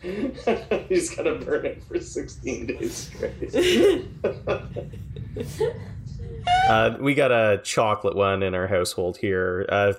He's 0.88 1.14
gotta 1.14 1.34
burn 1.34 1.66
it 1.66 1.82
for 1.84 2.00
16 2.00 2.66
days 2.66 2.94
straight. 2.94 4.06
Uh, 6.46 6.96
we 7.00 7.14
got 7.14 7.32
a 7.32 7.60
chocolate 7.62 8.16
one 8.16 8.42
in 8.42 8.54
our 8.54 8.66
household 8.66 9.16
here. 9.18 9.66
Uh, 9.68 9.92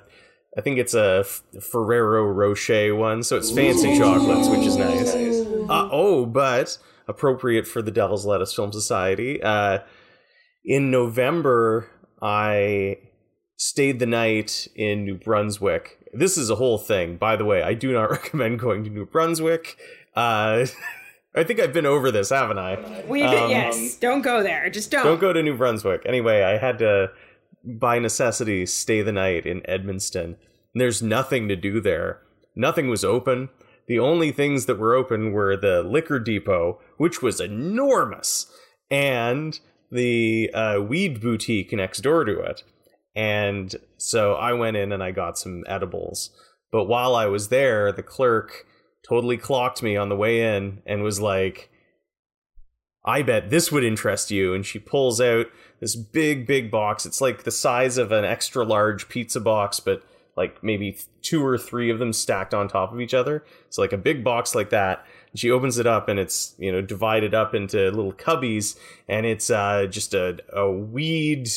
I 0.58 0.62
think 0.62 0.78
it's 0.78 0.94
a 0.94 1.24
Ferrero 1.24 2.26
Rocher 2.26 2.96
one, 2.96 3.24
so 3.24 3.38
it's 3.38 3.52
fancy 3.52 3.98
chocolates, 3.98 4.48
which 4.48 4.66
is 4.66 4.76
nice. 4.78 5.14
Uh, 5.70 5.90
oh, 5.92 6.26
but 6.26 6.78
appropriate 7.08 7.68
for 7.68 7.82
the 7.82 7.92
Devil's 7.92 8.26
Lettuce 8.26 8.54
Film 8.54 8.72
Society. 8.72 9.42
Uh, 9.42 9.80
in 10.66 10.92
November, 10.92 11.90
I 12.22 12.98
stayed 13.58 14.00
the 14.00 14.06
night 14.06 14.68
in 14.76 15.06
New 15.06 15.16
Brunswick. 15.16 15.98
This 16.14 16.38
is 16.38 16.50
a 16.50 16.56
whole 16.56 16.78
thing, 16.78 17.18
by 17.18 17.36
the 17.36 17.46
way. 17.46 17.62
I 17.62 17.74
do 17.74 17.92
not 17.92 18.10
recommend 18.12 18.60
going 18.60 18.84
to 18.84 18.90
New 18.90 19.06
Brunswick. 19.06 19.78
I 21.36 21.44
think 21.44 21.60
I've 21.60 21.74
been 21.74 21.86
over 21.86 22.12
this, 22.12 22.30
haven't 22.30 22.58
I? 22.58 23.04
We 23.08 23.24
Um, 23.24 23.50
yes. 23.50 23.96
Don't 23.96 24.22
go 24.22 24.42
there. 24.42 24.70
Just 24.70 24.92
don't. 24.92 25.04
Don't 25.04 25.22
go 25.22 25.32
to 25.34 25.44
New 25.44 25.56
Brunswick. 25.56 26.02
Anyway, 26.06 26.42
I 26.42 26.58
had 26.58 26.80
to, 26.80 27.12
by 27.64 28.00
necessity, 28.00 28.66
stay 28.66 29.02
the 29.02 29.12
night 29.12 29.46
in 29.46 29.62
Edmundston. 29.62 30.38
There's 30.74 31.02
nothing 31.02 31.48
to 31.48 31.56
do 31.56 31.80
there. 31.80 32.22
Nothing 32.56 32.90
was 32.90 33.04
open. 33.04 33.50
The 33.88 34.00
only 34.00 34.32
things 34.32 34.66
that 34.66 34.80
were 34.80 34.96
open 34.96 35.32
were 35.32 35.56
the 35.56 35.82
liquor 35.84 36.20
depot, 36.20 36.80
which 36.98 37.22
was 37.22 37.40
enormous, 37.40 38.52
and 38.92 39.60
the 39.92 40.52
uh, 40.54 40.80
weed 40.82 41.22
boutique 41.22 41.74
next 41.74 42.02
door 42.02 42.24
to 42.26 42.40
it. 42.40 42.64
And 43.16 43.76
so 43.98 44.34
I 44.36 44.54
went 44.54 44.78
in 44.78 44.92
and 44.92 45.04
I 45.04 45.12
got 45.12 45.38
some 45.38 45.64
edibles. 45.68 46.30
But 46.72 46.86
while 46.86 47.16
I 47.16 47.26
was 47.26 47.50
there, 47.50 47.92
the 47.92 48.04
clerk 48.04 48.66
totally 49.08 49.38
clocked 49.38 49.82
me 49.82 49.96
on 49.96 50.10
the 50.10 50.16
way 50.16 50.56
in 50.56 50.82
and 50.86 51.04
was 51.04 51.20
like, 51.20 51.70
I 53.06 53.22
bet 53.22 53.50
this 53.50 53.72
would 53.72 53.84
interest 53.84 54.30
you. 54.30 54.54
And 54.54 54.66
she 54.66 54.80
pulls 54.80 55.22
out 55.22 55.48
this 55.80 55.96
big, 55.96 56.46
big 56.46 56.70
box. 56.70 57.06
It's 57.06 57.22
like 57.22 57.44
the 57.44 57.52
size 57.52 57.98
of 57.98 58.12
an 58.12 58.26
extra 58.26 58.64
large 58.64 59.10
pizza 59.10 59.40
box, 59.40 59.80
but 59.80 60.04
like 60.36 60.64
maybe 60.64 60.98
two 61.22 61.46
or 61.46 61.58
three 61.58 61.90
of 61.90 62.00
them 62.00 62.14
stacked 62.14 62.54
on 62.54 62.68
top 62.68 62.94
of 62.94 63.02
each 63.02 63.14
other. 63.14 63.44
So 63.70 63.82
like 63.82 63.94
a 63.94 63.98
big 63.98 64.24
box 64.24 64.56
like 64.56 64.70
that. 64.70 65.06
she 65.36 65.52
opens 65.52 65.78
it 65.78 65.88
up 65.88 66.08
and 66.08 66.20
it's 66.20 66.56
you 66.58 66.72
know 66.72 66.82
divided 66.82 67.34
up 67.34 67.54
into 67.54 67.78
little 67.92 68.14
cubbies 68.14 68.78
and 69.08 69.26
it's 69.26 69.50
uh, 69.50 69.86
just 69.90 70.14
a, 70.14 70.40
a 70.54 70.70
weed 70.70 71.50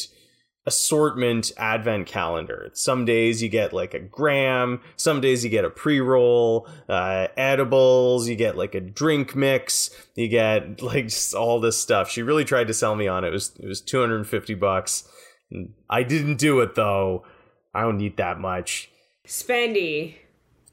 assortment 0.64 1.50
advent 1.56 2.06
calendar. 2.06 2.70
Some 2.72 3.04
days 3.04 3.42
you 3.42 3.48
get 3.48 3.72
like 3.72 3.94
a 3.94 3.98
gram, 3.98 4.80
some 4.96 5.20
days 5.20 5.42
you 5.42 5.50
get 5.50 5.64
a 5.64 5.70
pre-roll, 5.70 6.68
uh, 6.88 7.28
edibles, 7.36 8.28
you 8.28 8.36
get 8.36 8.56
like 8.56 8.74
a 8.74 8.80
drink 8.80 9.34
mix, 9.34 9.90
you 10.14 10.28
get 10.28 10.80
like 10.82 11.04
just 11.04 11.34
all 11.34 11.60
this 11.60 11.78
stuff. 11.78 12.10
She 12.10 12.22
really 12.22 12.44
tried 12.44 12.68
to 12.68 12.74
sell 12.74 12.94
me 12.94 13.08
on 13.08 13.24
it. 13.24 13.28
It 13.28 13.32
was 13.32 13.52
it 13.58 13.66
was 13.66 13.80
250 13.80 14.54
bucks. 14.54 15.08
I 15.90 16.02
didn't 16.02 16.36
do 16.36 16.60
it 16.60 16.74
though. 16.74 17.24
I 17.74 17.82
don't 17.82 17.98
need 17.98 18.16
that 18.18 18.38
much. 18.38 18.90
Spendy. 19.26 20.16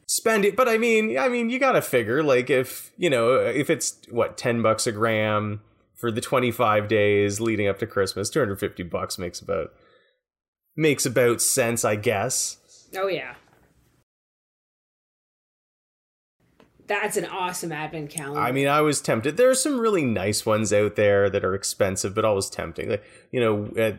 Spend 0.08 0.44
it, 0.44 0.56
but 0.56 0.68
I 0.68 0.80
mean, 0.80 1.18
I 1.20 1.30
mean, 1.30 1.52
you 1.52 1.60
gotta 1.60 1.84
figure 1.84 2.24
like 2.24 2.50
if 2.50 2.92
you 2.98 3.10
know 3.10 3.36
if 3.36 3.70
it's 3.70 3.98
what 4.10 4.38
10 4.38 4.62
bucks 4.62 4.88
a 4.88 4.92
gram 4.92 5.62
for 5.96 6.12
the 6.12 6.22
25 6.22 6.88
days 6.88 7.40
leading 7.40 7.68
up 7.68 7.78
to 7.80 7.86
Christmas, 7.86 8.30
250 8.30 8.84
bucks 8.84 9.20
makes 9.20 9.40
about 9.40 9.72
makes 10.76 11.06
about 11.06 11.42
sense, 11.42 11.84
I 11.86 11.96
guess. 11.96 12.58
Oh 12.96 13.08
yeah. 13.08 13.36
That's 16.88 17.18
an 17.18 17.26
awesome 17.26 17.72
advent 17.72 18.10
calendar. 18.10 18.40
I 18.42 18.52
mean, 18.52 18.68
I 18.68 18.82
was 18.82 19.00
tempted. 19.00 19.38
There 19.38 19.50
are 19.50 19.54
some 19.56 19.80
really 19.80 20.04
nice 20.04 20.44
ones 20.46 20.74
out 20.74 20.96
there 20.96 21.30
that 21.30 21.46
are 21.46 21.54
expensive, 21.54 22.16
but 22.16 22.26
always 22.26 22.50
tempting. 22.50 22.90
Like, 22.90 23.04
you 23.32 23.40
know, 23.40 23.66
uh, 23.80 23.92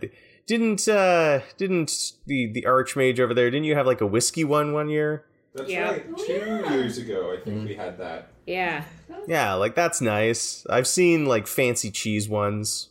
didn't 0.46 0.88
uh 0.88 1.40
didn't 1.56 2.14
the 2.26 2.50
the 2.52 2.62
archmage 2.62 3.20
over 3.20 3.32
there? 3.32 3.48
Didn't 3.50 3.64
you 3.66 3.76
have 3.76 3.86
like 3.86 4.00
a 4.00 4.06
whiskey 4.06 4.42
one 4.42 4.72
one 4.72 4.88
year? 4.88 5.24
That's 5.54 5.70
Yeah. 5.70 5.90
right. 5.90 6.16
Two 6.18 6.64
years 6.72 6.98
ago, 6.98 7.32
I 7.32 7.44
think 7.44 7.68
we 7.68 7.74
had 7.76 7.98
that. 7.98 8.28
yeah. 8.46 8.84
Yeah, 9.28 9.54
like 9.54 9.74
that's 9.76 10.00
nice. 10.00 10.66
I've 10.68 10.86
seen 10.88 11.26
like 11.26 11.46
fancy 11.46 11.90
cheese 11.92 12.28
ones. 12.28 12.88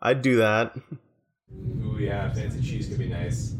I'd 0.00 0.22
do 0.22 0.36
that. 0.36 0.74
Ooh, 1.84 1.98
yeah, 1.98 2.32
fancy 2.32 2.60
cheese 2.60 2.88
could 2.88 2.98
be 2.98 3.08
nice. 3.08 3.54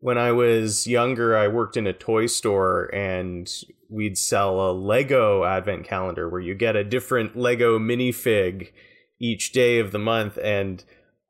When 0.00 0.18
I 0.18 0.32
was 0.32 0.86
younger, 0.86 1.36
I 1.36 1.48
worked 1.48 1.76
in 1.76 1.86
a 1.86 1.92
toy 1.92 2.26
store 2.26 2.92
and 2.94 3.48
we'd 3.88 4.18
sell 4.18 4.70
a 4.70 4.72
Lego 4.72 5.44
advent 5.44 5.84
calendar 5.84 6.28
where 6.28 6.40
you 6.40 6.54
get 6.54 6.76
a 6.76 6.82
different 6.82 7.36
Lego 7.36 7.78
minifig 7.78 8.72
each 9.20 9.52
day 9.52 9.78
of 9.78 9.92
the 9.92 9.98
month. 9.98 10.38
And 10.42 10.82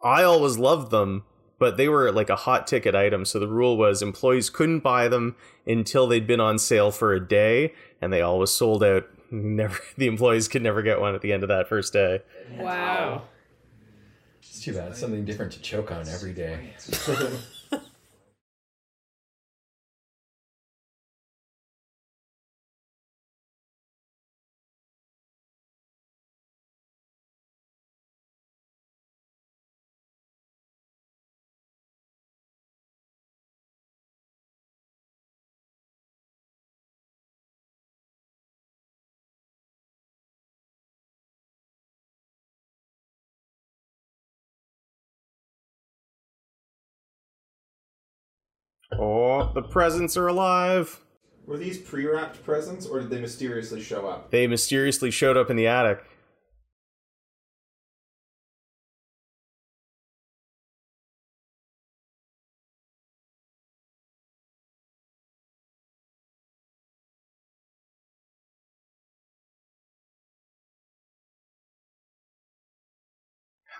I 0.02 0.22
always 0.22 0.58
loved 0.58 0.90
them, 0.90 1.24
but 1.58 1.76
they 1.76 1.88
were 1.88 2.10
like 2.12 2.30
a 2.30 2.36
hot 2.36 2.66
ticket 2.66 2.94
item. 2.94 3.24
So 3.24 3.38
the 3.38 3.48
rule 3.48 3.76
was 3.76 4.00
employees 4.00 4.48
couldn't 4.48 4.80
buy 4.80 5.08
them 5.08 5.36
until 5.66 6.06
they'd 6.06 6.26
been 6.26 6.40
on 6.40 6.58
sale 6.58 6.90
for 6.90 7.12
a 7.12 7.26
day 7.26 7.74
and 8.00 8.12
they 8.12 8.22
always 8.22 8.50
sold 8.50 8.82
out. 8.82 9.06
Never, 9.30 9.78
the 9.96 10.08
employees 10.08 10.46
could 10.46 10.60
never 10.60 10.82
get 10.82 11.00
one 11.00 11.14
at 11.14 11.22
the 11.22 11.32
end 11.32 11.42
of 11.42 11.48
that 11.48 11.66
first 11.66 11.94
day. 11.94 12.20
Wow. 12.58 13.22
Too 14.62 14.74
bad. 14.74 14.92
It's 14.92 15.00
something 15.00 15.24
different 15.24 15.50
to 15.54 15.60
choke 15.60 15.90
on 15.90 16.08
every 16.08 16.32
day. 16.32 16.72
Oh, 48.98 49.50
the 49.54 49.62
presents 49.62 50.16
are 50.16 50.28
alive. 50.28 51.00
Were 51.46 51.58
these 51.58 51.78
pre-wrapped 51.78 52.44
presents, 52.44 52.86
or 52.86 53.00
did 53.00 53.10
they 53.10 53.20
mysteriously 53.20 53.82
show 53.82 54.06
up? 54.06 54.30
They 54.30 54.46
mysteriously 54.46 55.10
showed 55.10 55.36
up 55.36 55.50
in 55.50 55.56
the 55.56 55.66
attic. 55.66 56.04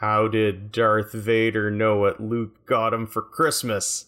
How 0.01 0.27
did 0.27 0.73
Darth 0.73 1.13
Vader 1.13 1.71
know 1.71 1.97
what 1.97 2.21
Luke 2.21 2.67
got 2.67 2.93
him 2.93 3.07
for 3.07 3.23
Christmas? 3.23 4.07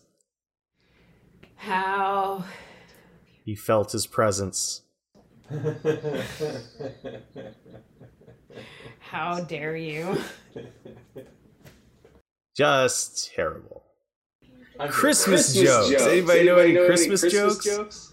How? 1.65 2.45
He 3.45 3.55
felt 3.55 3.93
his 3.93 4.07
presence. 4.07 4.83
How 9.01 9.41
dare 9.41 9.77
you? 9.77 10.19
Just 12.57 13.33
terrible. 13.35 13.85
I'm- 14.79 14.91
Christmas, 14.91 15.55
jokes. 15.55 16.03
Anybody, 16.03 16.45
know 16.45 16.57
any 16.57 16.75
Christmas, 16.75 17.23
jokes? 17.23 18.13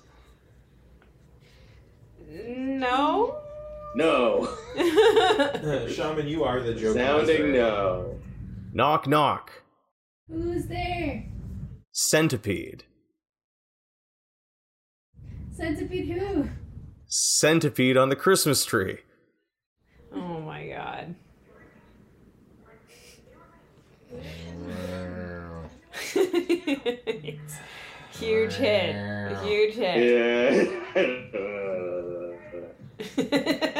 No. 2.29 3.37
No. 3.95 4.47
Shaman, 5.89 6.27
you 6.27 6.45
are 6.45 6.61
the 6.61 6.73
joke. 6.73 6.95
Sounding 6.95 7.51
master. 7.51 7.51
no. 7.51 8.19
Knock, 8.73 9.07
knock. 9.07 9.51
Who's 10.29 10.67
there? 10.67 11.25
Centipede. 11.91 12.85
Centipede 15.61 16.17
who? 16.17 16.49
Centipede 17.07 17.95
on 17.95 18.09
the 18.09 18.15
Christmas 18.15 18.65
tree. 18.65 18.97
Oh 20.11 20.41
my 20.41 20.67
god. 20.69 21.13
Huge 28.13 28.53
hit. 28.53 28.95
A 28.95 29.39
huge 29.43 29.75
hit. 29.75 30.81
Yeah. 30.95 31.05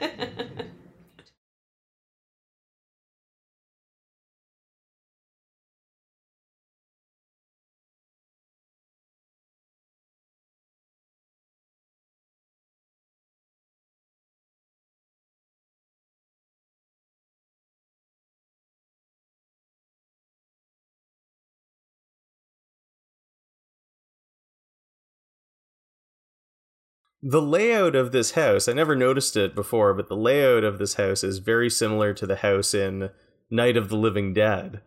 The 27.22 27.42
layout 27.42 27.94
of 27.94 28.12
this 28.12 28.30
house, 28.30 28.66
I 28.66 28.72
never 28.72 28.96
noticed 28.96 29.36
it 29.36 29.54
before, 29.54 29.92
but 29.92 30.08
the 30.08 30.16
layout 30.16 30.64
of 30.64 30.78
this 30.78 30.94
house 30.94 31.22
is 31.22 31.38
very 31.38 31.68
similar 31.68 32.14
to 32.14 32.26
the 32.26 32.36
house 32.36 32.72
in 32.72 33.10
Night 33.50 33.76
of 33.76 33.90
the 33.90 33.96
Living 33.96 34.32
Dead. 34.32 34.80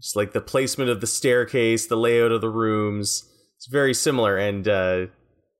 Just 0.00 0.16
like 0.16 0.32
the 0.32 0.40
placement 0.40 0.88
of 0.88 1.02
the 1.02 1.06
staircase, 1.06 1.86
the 1.86 1.96
layout 1.96 2.32
of 2.32 2.40
the 2.40 2.48
rooms, 2.48 3.30
it's 3.56 3.66
very 3.66 3.92
similar 3.92 4.38
and 4.38 4.66
uh, 4.66 5.06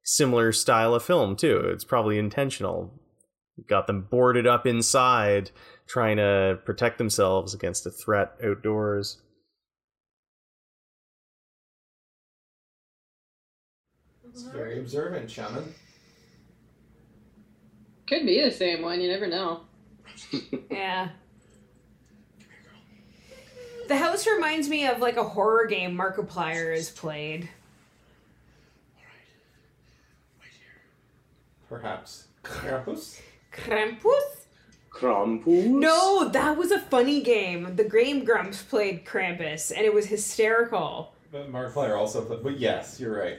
similar 0.04 0.52
style 0.52 0.94
of 0.94 1.02
film 1.02 1.36
too. 1.36 1.58
It's 1.72 1.84
probably 1.84 2.18
intentional. 2.18 2.94
Got 3.68 3.86
them 3.86 4.06
boarded 4.10 4.46
up 4.46 4.66
inside, 4.66 5.50
trying 5.86 6.16
to 6.16 6.58
protect 6.64 6.96
themselves 6.96 7.52
against 7.52 7.86
a 7.86 7.90
threat 7.90 8.32
outdoors. 8.42 9.20
It's 14.36 14.44
very 14.44 14.78
observant, 14.78 15.30
Shaman. 15.30 15.72
Could 18.06 18.26
be 18.26 18.42
the 18.42 18.50
same 18.50 18.82
one. 18.82 19.00
You 19.00 19.08
never 19.08 19.26
know. 19.26 19.62
Yeah. 20.70 21.08
The 23.88 23.96
house 23.96 24.26
reminds 24.26 24.68
me 24.68 24.86
of 24.86 24.98
like 24.98 25.16
a 25.16 25.24
horror 25.24 25.64
game 25.64 25.96
Markiplier 25.96 26.74
has 26.74 26.90
played. 26.90 27.48
Perhaps. 31.70 32.26
Krampus? 32.44 33.20
Krampus? 33.52 34.46
Krampus? 34.90 35.66
No, 35.66 36.28
that 36.28 36.58
was 36.58 36.72
a 36.72 36.78
funny 36.80 37.22
game. 37.22 37.76
The 37.76 37.84
Game 37.84 38.24
Grumps 38.24 38.62
played 38.62 39.06
Krampus, 39.06 39.72
and 39.74 39.86
it 39.86 39.94
was 39.94 40.06
hysterical. 40.06 41.14
But 41.32 41.50
Markiplier 41.50 41.96
also 41.96 42.22
played. 42.22 42.42
But 42.42 42.58
yes, 42.58 43.00
you're 43.00 43.16
right. 43.18 43.38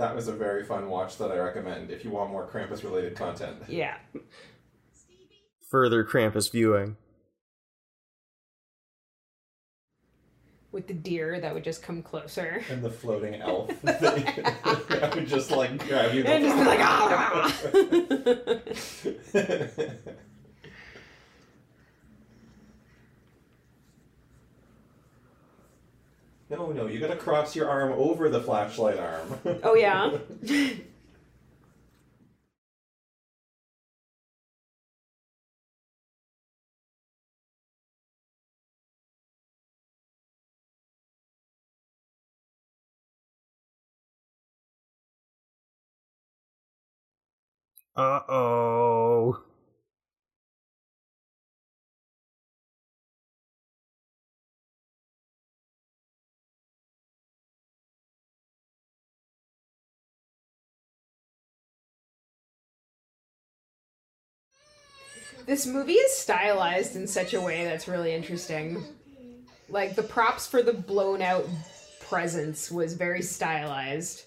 That 0.00 0.16
was 0.16 0.26
a 0.28 0.32
very 0.32 0.64
fun 0.64 0.88
watch 0.88 1.18
that 1.18 1.30
I 1.30 1.36
recommend 1.36 1.90
if 1.90 2.06
you 2.06 2.10
want 2.10 2.30
more 2.30 2.48
Krampus 2.50 2.82
related 2.82 3.14
content. 3.14 3.58
Yeah. 3.68 3.96
Further 5.68 6.02
Krampus 6.04 6.50
viewing. 6.50 6.96
With 10.72 10.86
the 10.86 10.94
deer 10.94 11.38
that 11.38 11.52
would 11.52 11.64
just 11.64 11.82
come 11.82 12.02
closer. 12.02 12.64
And 12.70 12.82
the 12.82 12.90
floating 12.90 13.34
elf. 13.42 13.68
that 13.82 15.12
would 15.14 15.28
just 15.28 15.50
like 15.50 15.86
grab 15.86 16.14
you. 16.14 16.24
And 16.24 16.44
just 16.44 16.56
be 16.56 16.64
like, 16.64 16.80
"Ah!" 16.82 17.52
No, 26.50 26.72
no, 26.72 26.86
you 26.86 27.00
gotta 27.00 27.16
cross 27.16 27.54
your 27.56 27.68
arm 27.70 27.92
over 27.92 28.28
the 28.28 28.40
flashlight 28.40 28.98
arm. 28.98 29.38
Oh, 29.62 29.74
yeah? 29.74 30.18
Uh 47.96 48.20
oh. 48.28 48.89
This 65.50 65.66
movie 65.66 65.94
is 65.94 66.16
stylized 66.16 66.94
in 66.94 67.08
such 67.08 67.34
a 67.34 67.40
way 67.40 67.64
that's 67.64 67.88
really 67.88 68.14
interesting. 68.14 68.84
Like 69.68 69.96
the 69.96 70.02
props 70.04 70.46
for 70.46 70.62
the 70.62 70.72
blown 70.72 71.22
out 71.22 71.44
presence 72.08 72.70
was 72.70 72.94
very 72.94 73.20
stylized. 73.20 74.26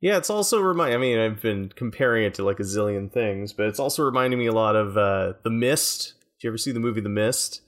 Yeah, 0.00 0.18
it's 0.18 0.30
also 0.30 0.60
remind. 0.60 0.94
I 0.94 0.98
mean, 0.98 1.18
I've 1.18 1.42
been 1.42 1.72
comparing 1.74 2.26
it 2.26 2.34
to 2.34 2.44
like 2.44 2.60
a 2.60 2.62
zillion 2.62 3.10
things, 3.10 3.52
but 3.52 3.66
it's 3.66 3.80
also 3.80 4.04
reminding 4.04 4.38
me 4.38 4.46
a 4.46 4.52
lot 4.52 4.76
of 4.76 4.96
uh, 4.96 5.32
The 5.42 5.50
Mist. 5.50 6.14
Did 6.38 6.44
you 6.44 6.50
ever 6.50 6.58
see 6.58 6.70
the 6.70 6.78
movie 6.78 7.00
The 7.00 7.08
Mist? 7.08 7.62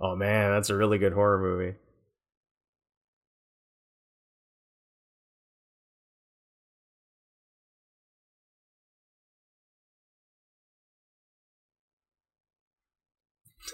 Oh 0.00 0.14
man, 0.14 0.52
that's 0.52 0.70
a 0.70 0.76
really 0.76 0.98
good 0.98 1.14
horror 1.14 1.40
movie. 1.40 1.76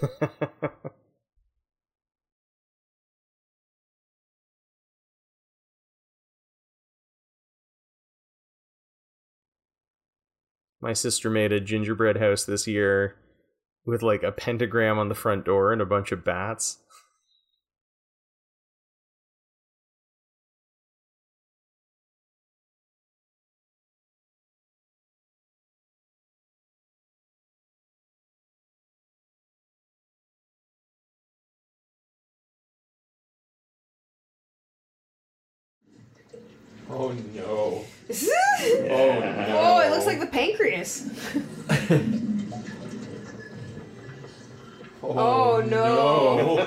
My 10.81 10.95
sister 10.95 11.29
made 11.29 11.53
a 11.53 11.61
gingerbread 11.61 12.17
house 12.17 12.45
this 12.45 12.67
year 12.67 13.17
with 13.85 14.03
like 14.03 14.23
a 14.23 14.33
pentagram 14.33 14.99
on 14.99 15.09
the 15.09 15.15
front 15.15 15.45
door 15.45 15.73
and 15.73 15.83
a 15.83 15.87
bunch 15.87 16.13
of 16.13 16.25
bats. 16.25 16.79
Oh 36.91 37.13
no. 37.35 37.85
oh, 38.91 39.21
no. 39.49 39.81
it 39.81 39.91
looks 39.91 40.07
like 40.07 40.21
the 40.21 40.27
pancreas. 40.27 41.09
Oh, 45.03 45.57
oh, 45.57 45.61
no. 45.63 46.57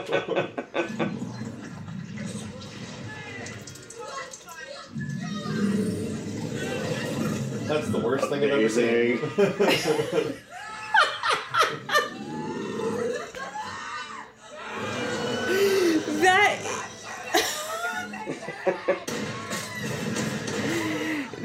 That's 7.68 7.88
the 7.90 8.00
worst 8.00 8.28
thing 8.30 8.44
I've 8.44 8.50
ever 8.50 8.68
seen. 8.70 9.20
That. 16.22 16.60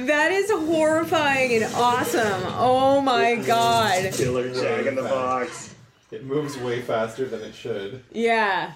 That 0.09 0.32
is 0.32 0.51
horrifying 0.51 1.62
and 1.62 1.74
awesome. 1.74 2.43
Oh 2.56 3.01
my 3.01 3.36
god. 3.36 4.12
Killer 4.14 4.52
Jack 4.52 4.86
in 4.86 4.94
the 4.94 5.02
Box. 5.02 5.74
It 6.10 6.24
moves 6.24 6.56
way 6.56 6.80
faster 6.80 7.26
than 7.26 7.43
it 7.43 7.55
should. 7.55 8.02
Yeah. 8.12 8.72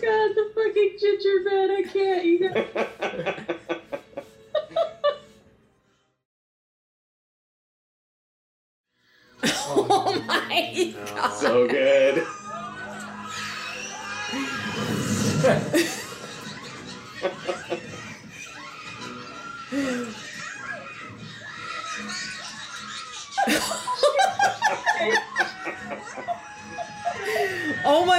God, 0.00 0.34
the 0.34 0.50
fucking 0.54 0.96
gingerbread! 1.00 1.70
I 1.70 1.82
can't. 1.92 2.24
You 2.24 2.38
got. 2.48 3.56
Oh, 9.72 9.86
oh 9.88 10.22
my 10.26 10.94
god. 11.14 11.32
So 11.34 11.66
good. 11.68 12.26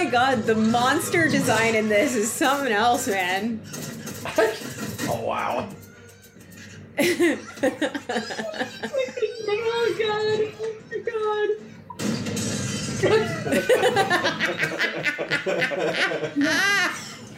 my 0.04 0.10
god, 0.10 0.44
the 0.46 0.56
monster 0.56 1.28
design 1.30 1.76
in 1.76 1.88
this 1.88 2.16
is 2.16 2.32
something 2.32 2.74
else, 2.74 3.08
man. 3.08 3.62
Oh 5.08 5.22
wow. 5.24 5.70
Oh 6.98 7.38
god! 10.00 10.40
Oh 10.60 10.74
my 10.90 11.00
god! 11.06 11.50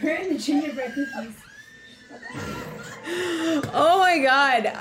We're 0.02 0.16
in 0.16 0.32
the 0.32 0.38
gingerbread 0.38 0.94
cookies. 0.94 1.36
Oh 3.74 3.98
my 3.98 4.18
god. 4.20 4.72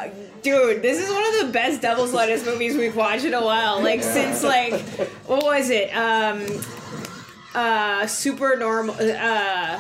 Dude, 0.41 0.81
this 0.81 1.03
is 1.03 1.10
one 1.10 1.26
of 1.34 1.47
the 1.47 1.51
best 1.51 1.81
Devil's 1.81 2.14
Lettuce 2.14 2.45
movies 2.45 2.77
we've 2.77 2.95
watched 2.95 3.26
in 3.26 3.34
a 3.34 3.43
while. 3.43 3.81
Like 3.84 4.01
since 4.03 4.41
like 4.41 4.80
what 5.27 5.43
was 5.43 5.69
it? 5.69 5.89
Um 5.89 6.45
uh 7.56 8.06
super 8.08 8.56
normal 8.56 8.96
uh 9.00 9.80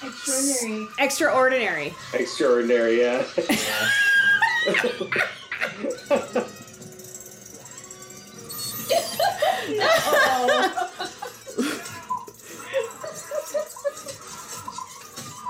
Extraordinary. 0.00 0.86
extraordinary. 1.00 1.94
Extraordinary, 2.14 3.00
yeah. 3.00 3.24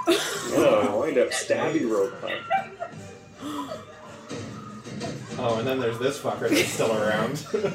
oh, 0.09 0.99
wind 1.01 1.19
up 1.19 1.31
stabby 1.31 1.89
robot. 1.89 2.33
Oh, 5.41 5.59
and 5.59 5.67
then 5.67 5.79
there's 5.79 5.99
this 5.99 6.19
fucker 6.19 6.49
that's 6.49 6.69
still 6.69 6.97
around. 6.97 7.45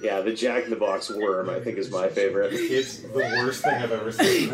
Yeah, 0.00 0.20
the 0.20 0.32
Jack 0.34 0.64
in 0.64 0.70
the 0.70 0.76
Box 0.76 1.10
worm, 1.10 1.48
I 1.48 1.58
think, 1.60 1.78
is 1.78 1.90
my 1.90 2.08
favorite. 2.08 2.52
It's 2.52 2.98
the 2.98 3.08
worst 3.38 3.64
thing 3.64 3.74
I've 3.74 3.92
ever 3.92 4.12
seen. 4.12 4.50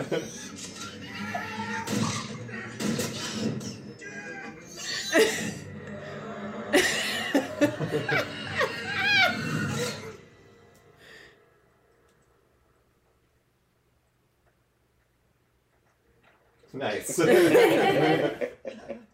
nice. 16.73 17.19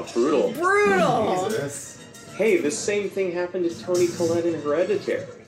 Oh, 0.00 0.12
brutal. 0.14 0.52
Brutal. 0.52 1.50
Jesus. 1.50 2.02
Hey, 2.34 2.56
the 2.56 2.70
same 2.70 3.10
thing 3.10 3.32
happened 3.32 3.68
to 3.68 3.82
Toni 3.82 4.06
Collette 4.08 4.46
in 4.46 4.62
Hereditary. 4.62 5.39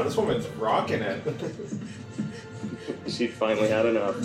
Wow, 0.00 0.04
this 0.04 0.16
woman's 0.16 0.46
rocking 0.56 1.02
it. 1.02 1.22
She 3.06 3.26
finally 3.26 3.68
had 3.68 3.86
enough. 3.86 4.16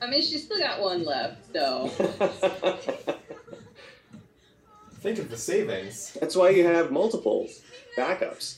I 0.00 0.06
mean, 0.08 0.22
she's 0.22 0.44
still 0.44 0.58
got 0.58 0.80
one 0.80 1.04
left, 1.04 1.52
though. 1.52 1.90
Think 5.00 5.18
of 5.20 5.30
the 5.30 5.36
savings. 5.36 6.12
That's 6.20 6.34
why 6.34 6.50
you 6.50 6.64
have 6.64 6.90
multiples, 6.90 7.62
backups. 7.96 8.56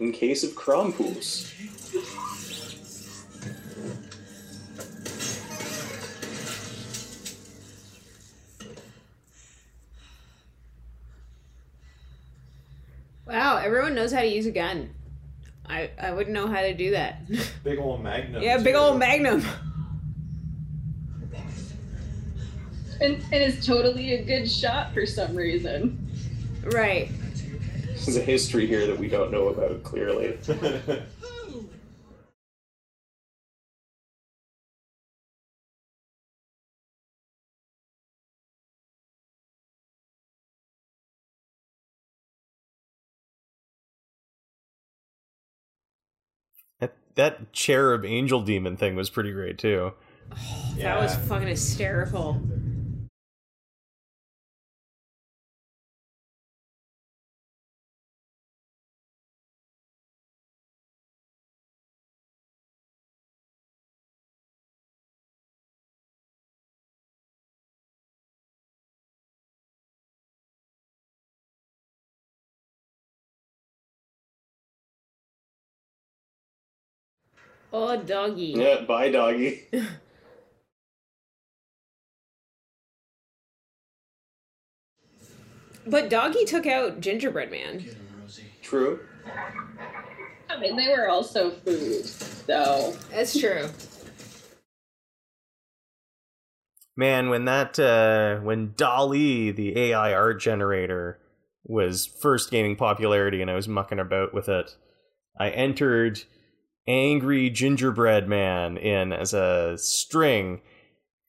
In 0.00 0.10
case 0.10 0.42
of 0.42 0.50
Krampus. 0.52 1.52
Wow, 13.26 13.56
everyone 13.58 13.94
knows 13.94 14.12
how 14.12 14.20
to 14.20 14.26
use 14.26 14.46
a 14.46 14.50
gun. 14.50 14.94
I 15.66 15.90
I 16.00 16.12
wouldn't 16.12 16.34
know 16.34 16.46
how 16.46 16.60
to 16.62 16.74
do 16.74 16.90
that. 16.92 17.20
Big 17.64 17.78
old 17.78 18.02
magnum. 18.02 18.42
yeah, 18.42 18.58
big 18.58 18.74
too. 18.74 18.80
old 18.80 18.98
magnum. 18.98 19.42
And, 23.00 23.16
and 23.32 23.34
it's 23.34 23.66
totally 23.66 24.14
a 24.14 24.24
good 24.24 24.50
shot 24.50 24.92
for 24.92 25.06
some 25.06 25.34
reason. 25.34 26.10
Right. 26.64 27.10
There's 27.86 28.16
a 28.16 28.22
history 28.22 28.66
here 28.66 28.86
that 28.86 28.98
we 28.98 29.08
don't 29.08 29.30
know 29.30 29.48
about, 29.48 29.82
clearly. 29.82 30.38
That, 46.80 46.96
that 47.14 47.52
cherub 47.52 48.04
angel 48.04 48.42
demon 48.42 48.76
thing 48.76 48.96
was 48.96 49.08
pretty 49.08 49.32
great 49.32 49.58
too. 49.58 49.92
That 50.78 50.98
was 50.98 51.14
fucking 51.28 51.48
hysterical. 51.48 52.42
Oh, 77.76 77.96
doggy. 77.96 78.54
Yeah, 78.56 78.82
bye, 78.82 79.10
doggy. 79.10 79.64
But 85.86 86.08
doggy 86.08 86.46
took 86.46 86.66
out 86.66 87.00
gingerbread 87.00 87.50
man. 87.50 87.84
True. 88.62 89.00
I 90.48 90.58
mean, 90.58 90.76
they 90.76 90.88
were 90.88 91.10
also 91.10 91.50
food, 91.50 92.06
so. 92.06 92.96
That's 93.10 93.38
true. 93.38 93.68
Man, 96.96 97.28
when 97.28 97.44
that 97.44 97.78
uh, 97.78 98.40
when 98.42 98.72
DALL-E, 98.78 99.50
the 99.50 99.78
AI 99.78 100.14
art 100.14 100.40
generator, 100.40 101.18
was 101.64 102.06
first 102.06 102.50
gaining 102.50 102.76
popularity, 102.76 103.42
and 103.42 103.50
I 103.50 103.54
was 103.54 103.68
mucking 103.68 103.98
about 103.98 104.32
with 104.32 104.48
it, 104.48 104.74
I 105.38 105.50
entered 105.50 106.22
"angry 106.86 107.50
gingerbread 107.50 108.28
man" 108.28 108.76
in 108.76 109.12
as 109.12 109.32
a 109.32 109.76
string, 109.78 110.60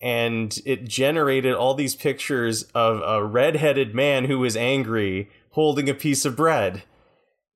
and 0.01 0.59
it 0.65 0.87
generated 0.87 1.53
all 1.53 1.73
these 1.73 1.95
pictures 1.95 2.63
of 2.75 3.01
a 3.01 3.25
red-headed 3.25 3.95
man 3.95 4.25
who 4.25 4.39
was 4.39 4.57
angry 4.57 5.29
holding 5.51 5.89
a 5.89 5.93
piece 5.93 6.25
of 6.25 6.35
bread. 6.35 6.83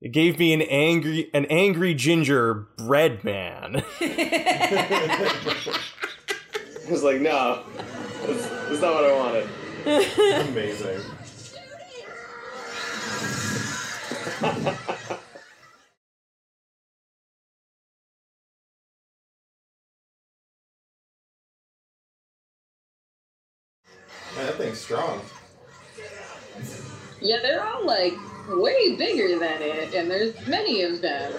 It 0.00 0.12
gave 0.12 0.38
me 0.38 0.54
an 0.54 0.62
angry 0.62 1.28
an 1.34 1.44
angry 1.46 1.94
ginger 1.94 2.54
bread 2.54 3.22
man. 3.22 3.84
I 4.00 5.36
was 6.90 7.02
like, 7.02 7.20
no, 7.20 7.64
that's, 8.26 8.48
that's 8.48 8.80
not 8.80 8.94
what 8.94 9.04
I 9.04 9.12
wanted. 9.12 9.46
Amazing. 10.48 11.00
strong. 24.90 25.20
Yeah, 27.20 27.36
they're 27.42 27.64
all 27.64 27.86
like 27.86 28.14
way 28.48 28.96
bigger 28.96 29.38
than 29.38 29.62
it, 29.62 29.94
and 29.94 30.10
there's 30.10 30.34
many 30.48 30.82
of 30.82 31.00
them. 31.00 31.32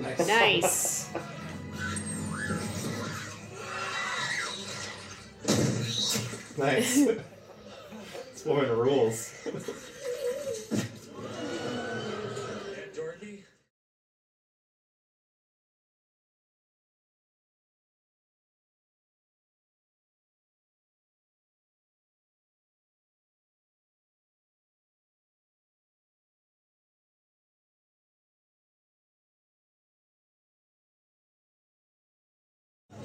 Nice. 0.00 0.26
Nice. 0.26 1.08
this 6.56 8.44
woman 8.44 8.70
rules. 8.70 9.32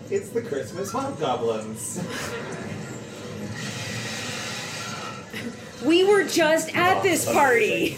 It's 0.09 0.29
the 0.29 0.41
Christmas 0.41 0.89
hobgoblins. 0.89 2.01
We 5.85 6.05
were 6.05 6.23
just 6.23 6.73
at 6.75 6.97
oh, 6.97 7.03
this 7.03 7.31
party. 7.31 7.93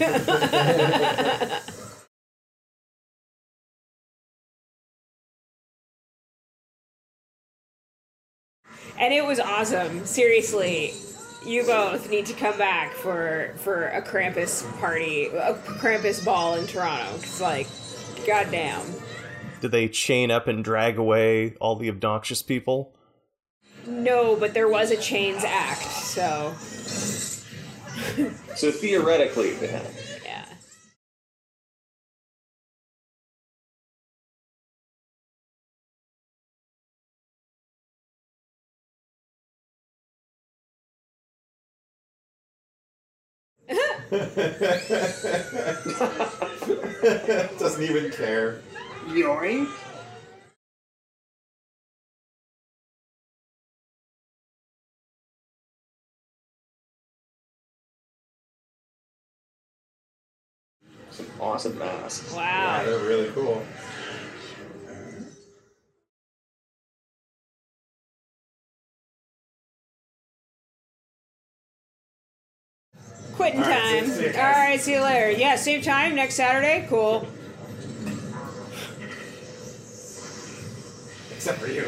and 8.98 9.14
it 9.14 9.24
was 9.24 9.38
awesome. 9.38 10.04
Seriously, 10.04 10.92
you 11.46 11.62
both 11.64 12.10
need 12.10 12.26
to 12.26 12.34
come 12.34 12.58
back 12.58 12.92
for 12.92 13.54
for 13.58 13.86
a 13.86 14.02
Krampus 14.02 14.62
party, 14.80 15.26
a 15.26 15.54
Krampus 15.54 16.24
ball 16.24 16.56
in 16.56 16.66
Toronto. 16.66 17.14
It's 17.14 17.40
like, 17.40 17.68
goddamn. 18.26 18.82
Did 19.60 19.72
they 19.72 19.88
chain 19.88 20.30
up 20.30 20.48
and 20.48 20.64
drag 20.64 20.96
away 20.98 21.54
all 21.60 21.76
the 21.76 21.90
obnoxious 21.90 22.42
people? 22.42 22.94
No, 23.86 24.36
but 24.36 24.54
there 24.54 24.68
was 24.68 24.90
a 24.90 24.96
chains 24.96 25.44
act, 25.44 25.82
so 25.82 26.54
So 28.56 28.70
theoretically, 28.70 29.52
yeah. 29.60 29.82
yeah. 30.24 30.46
Doesn't 47.58 47.82
even 47.82 48.10
care. 48.10 48.60
Yoink. 49.08 49.68
Some 61.10 61.26
awesome 61.40 61.78
masks. 61.78 62.32
Yeah, 62.32 62.38
Wow. 62.38 62.84
they're 62.84 62.98
really 63.08 63.30
cool. 63.32 63.62
Quitting 73.34 73.62
All 73.62 73.68
right, 73.68 73.82
see- 73.82 74.00
time. 74.00 74.06
see 74.10 74.22
you 74.22 74.28
All 74.28 74.32
guys. 74.34 74.82
see 74.82 74.92
you 74.94 75.00
later. 75.02 75.30
Yeah, 75.32 75.56
same 75.56 75.82
time 75.82 76.14
next 76.14 76.34
Saturday. 76.36 76.86
Cool. 76.88 77.26
Except 81.40 81.58
for 81.58 81.68
you. 81.68 81.86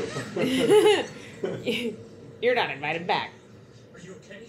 You're 2.40 2.54
not 2.54 2.70
invited 2.70 3.06
back. 3.06 3.32
Are 3.92 4.00
you 4.00 4.12
okay? 4.12 4.46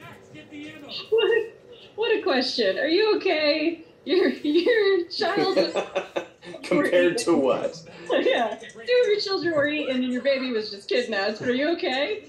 Max, 0.00 0.26
get 0.34 0.50
the 0.50 0.70
ambulance. 0.70 1.00
What, 1.10 1.52
what 1.94 2.10
a 2.10 2.22
question. 2.22 2.76
Are 2.76 2.88
you 2.88 3.14
okay? 3.18 3.84
Your 4.04 4.30
your 4.30 5.06
child 5.06 5.56
Compared 6.64 7.16
to 7.18 7.36
what? 7.36 7.80
yeah. 8.10 8.58
Two 8.58 8.66
of 8.80 8.84
your 8.84 9.20
children 9.20 9.54
were 9.54 9.68
eaten 9.68 10.02
and 10.02 10.12
your 10.12 10.22
baby 10.22 10.50
was 10.50 10.72
just 10.72 10.88
kidnapped. 10.88 11.38
But 11.38 11.50
Are 11.50 11.54
you 11.54 11.68
okay? 11.76 12.28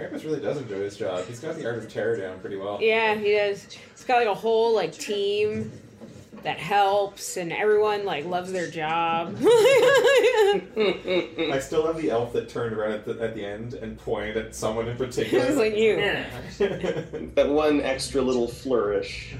Krampus 0.00 0.24
really 0.24 0.40
does 0.40 0.56
enjoy 0.56 0.80
his 0.80 0.96
job. 0.96 1.26
He's 1.26 1.40
got 1.40 1.56
the 1.56 1.66
art 1.66 1.76
of 1.76 1.92
terror 1.92 2.16
down 2.16 2.40
pretty 2.40 2.56
well. 2.56 2.78
yeah, 2.80 3.14
he 3.14 3.32
does. 3.32 3.64
He's 3.64 4.04
got 4.04 4.16
like 4.16 4.28
a 4.28 4.34
whole 4.34 4.74
like 4.74 4.92
team 4.92 5.70
that 6.42 6.58
helps, 6.58 7.36
and 7.36 7.52
everyone 7.52 8.06
like 8.06 8.24
loves 8.24 8.50
their 8.50 8.70
job. 8.70 9.36
I 9.42 10.62
still 11.60 11.86
have 11.86 11.98
the 12.00 12.08
elf 12.10 12.32
that 12.32 12.48
turned 12.48 12.74
around 12.74 12.92
at 12.92 13.04
the, 13.04 13.20
at 13.20 13.34
the 13.34 13.44
end 13.44 13.74
and 13.74 13.98
pointed 13.98 14.38
at 14.38 14.54
someone 14.54 14.88
in 14.88 14.96
particular. 14.96 15.44
It's 15.44 15.58
like 15.58 15.76
you. 15.76 15.96
That 17.34 17.50
one 17.50 17.82
extra 17.82 18.22
little 18.22 18.48
flourish. 18.48 19.34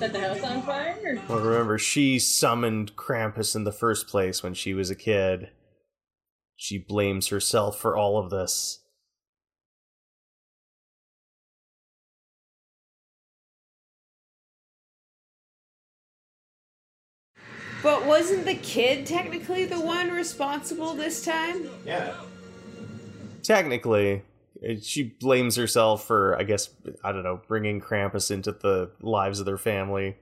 Set 0.00 0.12
the 0.14 0.20
house 0.20 0.42
on 0.42 0.62
fire? 0.62 1.20
Well, 1.28 1.40
remember, 1.40 1.78
she 1.78 2.18
summoned 2.18 2.96
Krampus 2.96 3.54
in 3.54 3.64
the 3.64 3.72
first 3.72 4.08
place 4.08 4.42
when 4.42 4.54
she 4.54 4.72
was 4.72 4.90
a 4.90 4.94
kid. 4.94 5.50
She 6.56 6.78
blames 6.78 7.28
herself 7.28 7.78
for 7.78 7.96
all 7.96 8.18
of 8.18 8.30
this. 8.30 8.78
But 17.82 18.04
wasn't 18.04 18.44
the 18.44 18.56
kid 18.56 19.06
technically 19.06 19.64
the 19.64 19.80
one 19.80 20.10
responsible 20.10 20.94
this 20.94 21.24
time? 21.24 21.68
yeah. 21.86 22.14
Technically, 23.42 24.22
she 24.82 25.04
blames 25.04 25.56
herself 25.56 26.04
for, 26.06 26.38
I 26.38 26.42
guess, 26.42 26.70
I 27.02 27.12
don't 27.12 27.22
know, 27.22 27.40
bringing 27.48 27.80
Krampus 27.80 28.30
into 28.30 28.52
the 28.52 28.90
lives 29.00 29.40
of 29.40 29.46
their 29.46 29.58
family. 29.58 30.16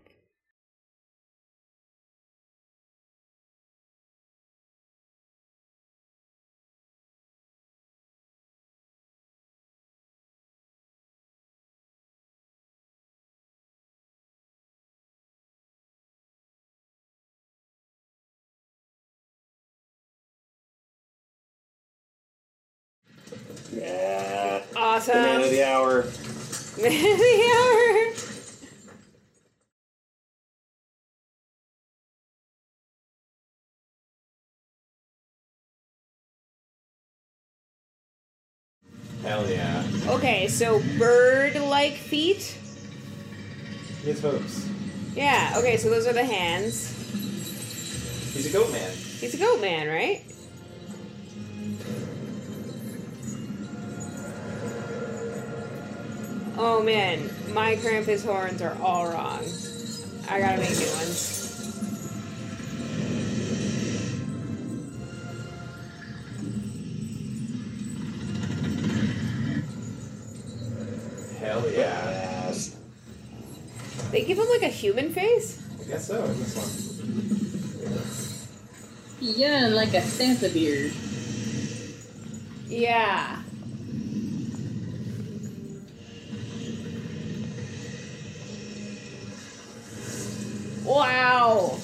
The 25.08 25.14
man 25.14 25.40
of 25.40 25.50
the 25.50 25.64
hour. 25.64 26.02
Man 26.82 27.12
of 27.12 27.18
the 27.18 27.52
hour. 27.56 28.28
Hell 39.22 39.48
yeah. 39.48 39.82
Okay, 40.08 40.46
so 40.46 40.82
bird-like 40.98 41.94
feet. 41.94 42.58
Has 44.04 44.20
hooves. 44.20 44.68
Yeah. 45.14 45.54
Okay, 45.56 45.78
so 45.78 45.88
those 45.88 46.06
are 46.06 46.12
the 46.12 46.24
hands. 46.24 46.94
He's 48.34 48.46
a 48.46 48.52
goat 48.52 48.70
man. 48.70 48.92
He's 48.92 49.32
a 49.32 49.38
goat 49.38 49.62
man, 49.62 49.88
right? 49.88 50.22
Oh 56.60 56.82
man, 56.82 57.30
my 57.54 57.76
Krampus 57.76 58.26
horns 58.26 58.60
are 58.60 58.76
all 58.82 59.06
wrong. 59.06 59.44
I 60.28 60.40
gotta 60.40 60.58
make 60.58 60.70
new 60.70 60.90
ones. 60.96 61.38
Hell 71.38 71.70
yeah. 71.70 72.10
Yes. 72.48 72.76
They 74.10 74.24
give 74.24 74.38
him 74.38 74.48
like 74.48 74.62
a 74.62 74.66
human 74.66 75.12
face? 75.12 75.62
I 75.80 75.84
guess 75.84 76.08
so 76.08 76.24
in 76.24 76.38
this 76.40 76.56
one. 76.56 76.88
Yeah, 79.20 79.66
and 79.66 79.76
like 79.76 79.94
a 79.94 80.02
Santa 80.02 80.48
beard. 80.48 80.92
Yeah. 82.66 83.42
Wow. 90.88 91.78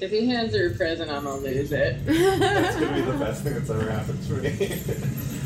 If 0.00 0.10
he 0.10 0.26
hands 0.26 0.54
her 0.56 0.68
a 0.68 0.74
present, 0.74 1.10
I'm 1.10 1.24
gonna 1.24 1.40
lose 1.40 1.72
it. 1.72 2.04
That's 2.06 2.76
gonna 2.76 2.94
be 2.94 3.00
the 3.02 3.18
best 3.18 3.42
thing 3.44 3.54
that's 3.54 3.70
ever 3.70 3.90
happened 3.90 4.22
to 4.24 4.34
me. 4.34 4.80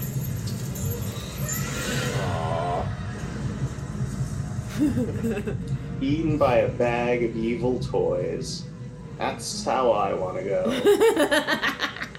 Eaten 6.01 6.39
by 6.39 6.59
a 6.59 6.69
bag 6.69 7.25
of 7.25 7.37
evil 7.37 7.81
toys. 7.81 8.63
That's 9.19 9.65
how 9.65 9.91
I 9.91 10.15
want 10.15 10.37
to 10.37 10.45
go. 10.45 10.65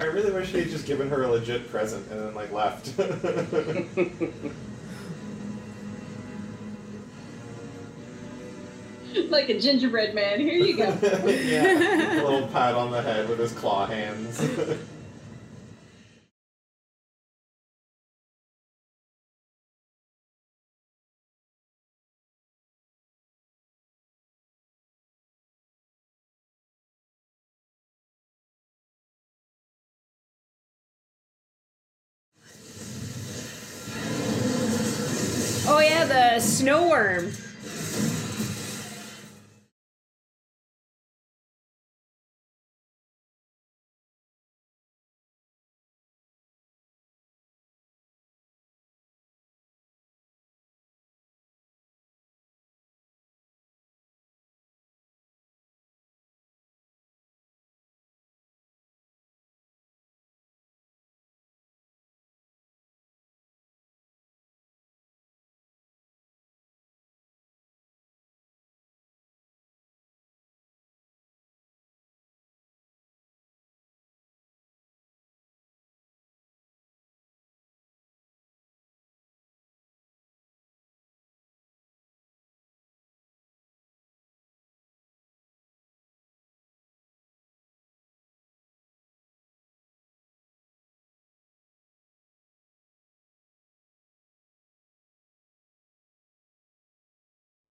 I 0.01 0.05
really 0.05 0.31
wish 0.31 0.49
he'd 0.49 0.69
just 0.69 0.85
given 0.85 1.09
her 1.09 1.23
a 1.23 1.29
legit 1.29 1.69
present 1.69 2.05
and 2.11 2.19
then 2.19 2.35
like 2.35 2.51
left. 2.51 2.97
like 9.29 9.49
a 9.49 9.59
gingerbread 9.59 10.13
man. 10.13 10.41
Here 10.41 10.53
you 10.53 10.75
go. 10.75 10.97
yeah, 11.25 12.21
a 12.21 12.23
little 12.23 12.47
pat 12.47 12.75
on 12.75 12.91
the 12.91 13.01
head 13.01 13.29
with 13.29 13.39
his 13.39 13.53
claw 13.53 13.85
hands. 13.85 14.45
Snow 36.99 37.48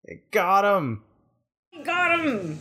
worm. 0.08 0.20
Got 0.30 0.64
him. 0.64 1.02
Got 1.84 2.20
him. 2.20 2.58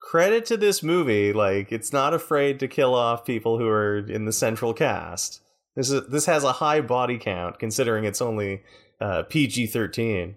Credit 0.00 0.44
to 0.46 0.56
this 0.56 0.82
movie, 0.82 1.32
like 1.32 1.72
it's 1.72 1.92
not 1.92 2.14
afraid 2.14 2.60
to 2.60 2.68
kill 2.68 2.94
off 2.94 3.24
people 3.24 3.58
who 3.58 3.66
are 3.66 3.98
in 3.98 4.26
the 4.26 4.32
central 4.32 4.74
cast. 4.74 5.40
This 5.74 5.90
is 5.90 6.06
this 6.08 6.26
has 6.26 6.44
a 6.44 6.52
high 6.52 6.80
body 6.80 7.18
count 7.18 7.58
considering 7.58 8.04
it's 8.04 8.22
only 8.22 8.62
uh, 9.00 9.24
PG 9.24 9.68
thirteen. 9.68 10.36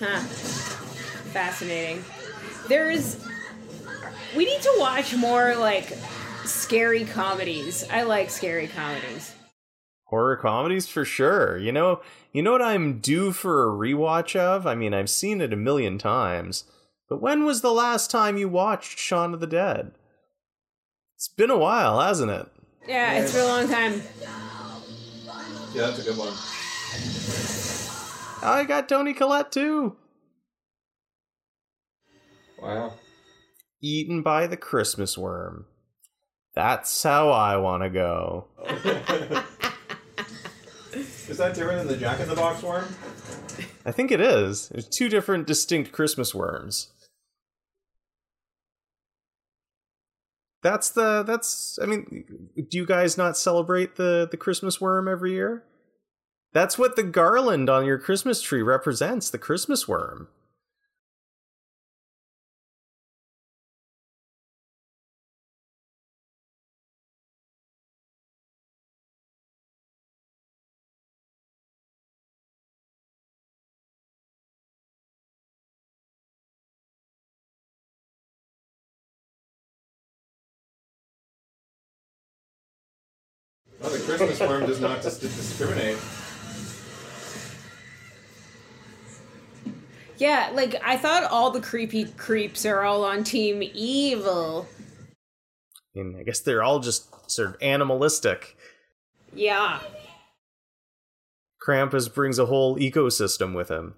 Huh. 0.00 0.20
Fascinating. 1.32 2.04
There's. 2.68 3.24
We 4.36 4.44
need 4.44 4.60
to 4.60 4.74
watch 4.78 5.14
more 5.14 5.54
like 5.54 5.96
scary 6.44 7.04
comedies. 7.04 7.88
I 7.90 8.02
like 8.02 8.28
scary 8.28 8.66
comedies. 8.66 9.34
Horror 10.06 10.36
comedies 10.36 10.86
for 10.86 11.04
sure. 11.04 11.58
You 11.58 11.72
know, 11.72 12.00
you 12.32 12.42
know 12.42 12.52
what 12.52 12.62
I'm 12.62 13.00
due 13.00 13.32
for 13.32 13.64
a 13.64 13.72
rewatch 13.72 14.36
of? 14.36 14.66
I 14.66 14.74
mean, 14.74 14.94
I've 14.94 15.10
seen 15.10 15.40
it 15.40 15.52
a 15.52 15.56
million 15.56 15.98
times, 15.98 16.64
but 17.08 17.20
when 17.20 17.44
was 17.44 17.60
the 17.60 17.72
last 17.72 18.10
time 18.10 18.36
you 18.36 18.48
watched 18.48 18.98
Shaun 18.98 19.34
of 19.34 19.40
the 19.40 19.46
Dead? 19.48 19.92
It's 21.16 21.28
been 21.28 21.50
a 21.50 21.58
while, 21.58 22.00
hasn't 22.00 22.30
it? 22.30 22.46
Yeah, 22.86 23.14
it's 23.14 23.32
been 23.32 23.42
a 23.42 23.46
long 23.46 23.68
time. 23.68 24.02
yeah, 25.74 25.86
that's 25.86 25.98
a 25.98 26.04
good 26.04 26.16
one. 26.16 26.32
I 28.42 28.64
got 28.64 28.88
Toni 28.88 29.12
Collette 29.12 29.50
too. 29.50 29.96
Wow. 32.62 32.92
Eaten 33.82 34.22
by 34.22 34.46
the 34.46 34.56
Christmas 34.56 35.18
worm. 35.18 35.66
That's 36.54 37.02
how 37.02 37.30
I 37.30 37.56
want 37.56 37.82
to 37.82 37.90
go. 37.90 38.46
Is 41.28 41.38
that 41.38 41.54
different 41.54 41.78
than 41.78 41.88
the 41.88 41.96
Jack 41.96 42.20
in 42.20 42.28
the 42.28 42.36
Box 42.36 42.62
worm? 42.62 42.84
I 43.84 43.92
think 43.92 44.12
it 44.12 44.20
is. 44.20 44.68
There's 44.68 44.88
two 44.88 45.08
different 45.08 45.46
distinct 45.46 45.92
Christmas 45.92 46.34
worms. 46.34 46.92
That's 50.62 50.90
the 50.90 51.22
that's 51.22 51.78
I 51.82 51.86
mean, 51.86 52.24
do 52.56 52.78
you 52.78 52.86
guys 52.86 53.16
not 53.16 53.36
celebrate 53.36 53.96
the 53.96 54.26
the 54.30 54.36
Christmas 54.36 54.80
worm 54.80 55.08
every 55.08 55.32
year? 55.32 55.64
That's 56.52 56.78
what 56.78 56.96
the 56.96 57.02
garland 57.02 57.68
on 57.68 57.84
your 57.84 57.98
Christmas 57.98 58.40
tree 58.40 58.62
represents, 58.62 59.30
the 59.30 59.38
Christmas 59.38 59.86
worm. 59.86 60.28
Christmas 84.16 84.40
worm 84.40 84.66
does 84.66 84.80
not 84.80 85.02
dis- 85.02 85.18
discriminate. 85.18 85.98
Yeah, 90.18 90.50
like 90.54 90.76
I 90.82 90.96
thought 90.96 91.24
all 91.24 91.50
the 91.50 91.60
creepy 91.60 92.06
creeps 92.06 92.64
are 92.64 92.82
all 92.82 93.04
on 93.04 93.22
team 93.22 93.62
evil. 93.74 94.66
I 95.96 96.00
I 96.18 96.22
guess 96.22 96.40
they're 96.40 96.62
all 96.62 96.80
just 96.80 97.30
sort 97.30 97.48
of 97.48 97.56
animalistic. 97.60 98.56
Yeah. 99.34 99.80
Krampus 101.66 102.12
brings 102.12 102.38
a 102.38 102.46
whole 102.46 102.78
ecosystem 102.78 103.54
with 103.54 103.68
him. 103.68 103.94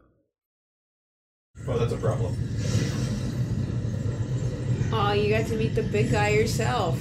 Oh, 1.67 1.79
that's 1.79 1.93
a 1.93 1.97
problem. 1.97 2.37
Oh, 4.91 5.13
you 5.13 5.29
got 5.29 5.47
to 5.49 5.57
meet 5.57 5.75
the 5.75 5.83
big 5.83 6.11
guy 6.11 6.31
yourself. 6.31 6.99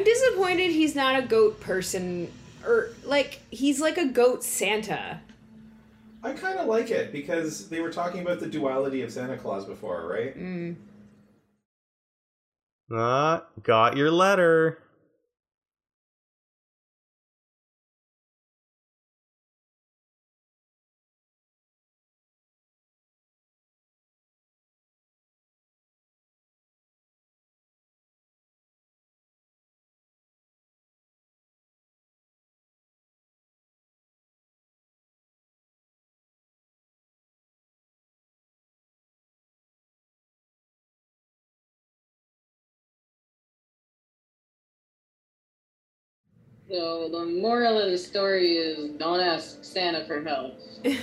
I'm 0.00 0.04
disappointed 0.04 0.70
he's 0.70 0.94
not 0.94 1.22
a 1.22 1.26
goat 1.26 1.60
person 1.60 2.32
or 2.64 2.88
like 3.04 3.42
he's 3.50 3.82
like 3.82 3.98
a 3.98 4.06
goat 4.06 4.42
Santa. 4.42 5.20
I 6.22 6.32
kind 6.32 6.58
of 6.58 6.68
like 6.68 6.90
it 6.90 7.12
because 7.12 7.68
they 7.68 7.82
were 7.82 7.92
talking 7.92 8.22
about 8.22 8.40
the 8.40 8.46
duality 8.46 9.02
of 9.02 9.12
Santa 9.12 9.36
Claus 9.36 9.66
before, 9.66 10.08
right? 10.08 10.34
Mm. 10.38 10.76
Ah, 12.90 13.44
got 13.62 13.98
your 13.98 14.10
letter. 14.10 14.78
So 46.70 47.08
the 47.08 47.24
moral 47.24 47.80
of 47.80 47.90
the 47.90 47.98
story 47.98 48.56
is 48.56 48.90
don't 48.90 49.18
ask 49.18 49.64
Santa 49.64 50.04
for 50.04 50.22
help. 50.22 50.60
don't 50.84 50.94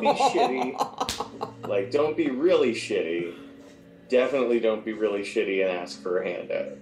be 0.00 0.08
shitty. 0.08 1.68
Like, 1.68 1.92
don't 1.92 2.16
be 2.16 2.30
really 2.30 2.72
shitty. 2.72 3.32
Definitely 4.08 4.58
don't 4.58 4.84
be 4.84 4.92
really 4.92 5.22
shitty 5.22 5.62
and 5.62 5.70
ask 5.70 6.02
for 6.02 6.20
a 6.20 6.28
handout. 6.28 6.78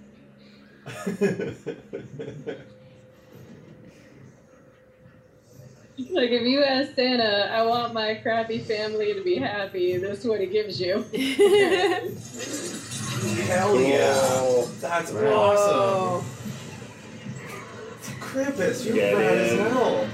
Like 6.10 6.30
if 6.30 6.42
you 6.42 6.64
ask 6.64 6.94
Santa, 6.94 7.50
I 7.52 7.62
want 7.64 7.92
my 7.92 8.14
crappy 8.14 8.58
family 8.58 9.12
to 9.14 9.22
be 9.22 9.36
happy, 9.36 9.98
that's 9.98 10.24
what 10.24 10.40
he 10.40 10.46
gives 10.46 10.80
you. 10.80 11.04
Hell 13.46 13.80
yeah! 13.80 14.64
That's 14.80 15.12
Right. 15.12 15.32
awesome. 15.32 16.26
Krampus, 18.20 18.84
you're 18.84 18.94
Get 18.94 19.14
rad 19.16 19.38
as 19.38 19.58
hell. 19.58 20.06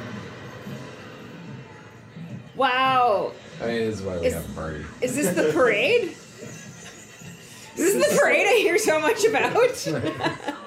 wow. 2.56 3.32
I 3.62 3.66
mean, 3.66 3.74
this 3.90 3.96
is 4.00 4.02
why 4.02 4.18
we 4.18 4.26
Is- 4.26 4.34
have 4.34 4.48
a 4.50 4.52
party. 4.54 4.84
Is 5.00 5.14
this 5.16 5.34
the 5.34 5.52
parade? 5.52 6.02
Is 7.76 7.94
this 7.94 8.08
the 8.12 8.18
parade 8.20 8.46
I 8.48 8.54
hear 8.58 8.76
so 8.78 8.98
much 9.00 9.24
about? 9.24 9.54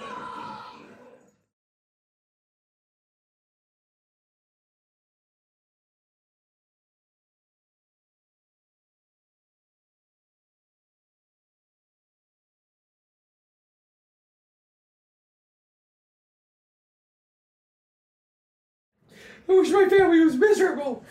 I 19.49 19.53
wish 19.53 19.69
my 19.71 19.87
family 19.89 20.23
was 20.23 20.35
miserable. 20.35 21.03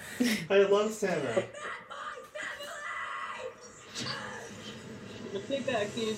I 0.48 0.58
love 0.58 0.92
Santa. 0.92 1.44
Take 5.48 5.66
that, 5.66 5.94
kid. 5.94 6.16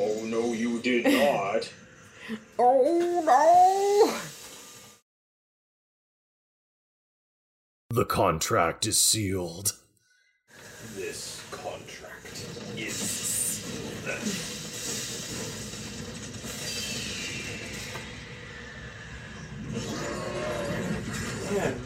Oh 0.00 0.24
no, 0.24 0.52
you 0.52 0.80
did 0.80 1.04
not. 1.12 1.72
oh 2.58 3.22
no! 3.24 4.14
The 7.90 8.04
contract 8.04 8.86
is 8.86 9.00
sealed. 9.00 9.76
Man, 21.54 21.80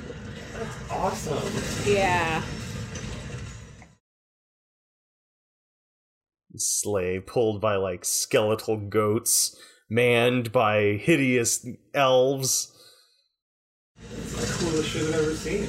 that's 0.54 0.90
awesome. 0.90 1.92
Yeah. 1.92 2.42
Sleigh 6.56 7.20
pulled 7.20 7.60
by 7.60 7.76
like 7.76 8.04
skeletal 8.06 8.78
goats, 8.78 9.60
manned 9.90 10.52
by 10.52 10.98
hideous 11.02 11.66
elves. 11.92 12.72
It's 14.10 14.32
the 14.32 14.64
coolest 14.64 14.88
shit 14.88 15.02
I've 15.08 15.20
ever 15.20 15.34
seen. 15.34 15.68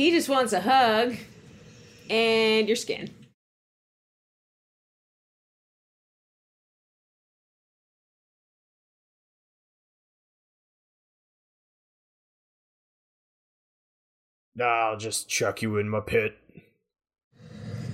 He 0.00 0.10
just 0.10 0.30
wants 0.30 0.54
a 0.54 0.62
hug 0.62 1.14
and 2.08 2.66
your 2.66 2.74
skin. 2.74 3.10
I'll 14.58 14.96
just 14.96 15.28
chuck 15.28 15.60
you 15.60 15.76
in 15.76 15.86
my 15.86 16.00
pit. 16.00 16.38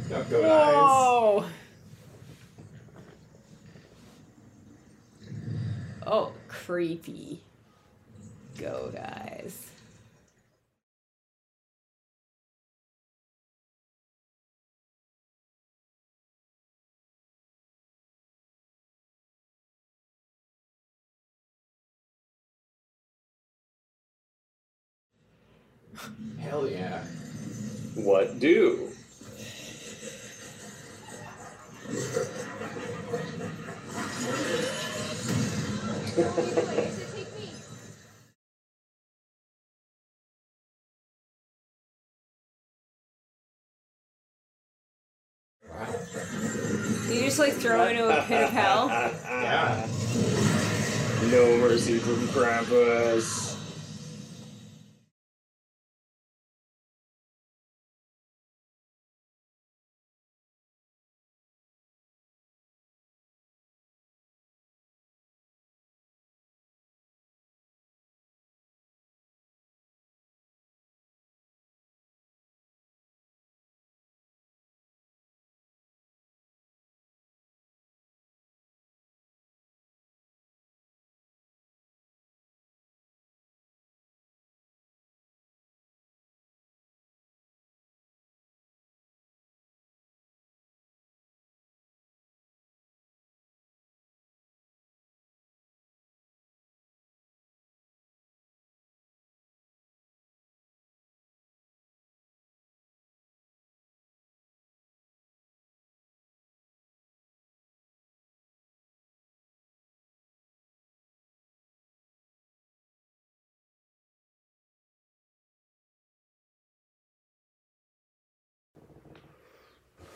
No, 0.08 0.22
go 0.30 0.48
eyes. 0.48 0.74
Whoa! 0.76 1.44
Oh, 6.06 6.32
creepy. 6.46 7.42
Go, 8.56 8.92
guys. 8.94 9.72
Hell 26.40 26.68
yeah. 26.68 27.04
What 27.94 28.38
do? 28.38 28.90
Do 47.06 47.14
you 47.14 47.20
just 47.20 47.38
like 47.38 47.52
throw 47.54 47.86
into 47.86 48.08
a 48.08 48.22
pit 48.22 48.44
of 48.44 48.50
hell? 48.50 48.88
Yeah. 49.46 49.86
No 51.30 51.58
mercy 51.58 51.98
from 51.98 52.26
Krampus. 52.28 53.45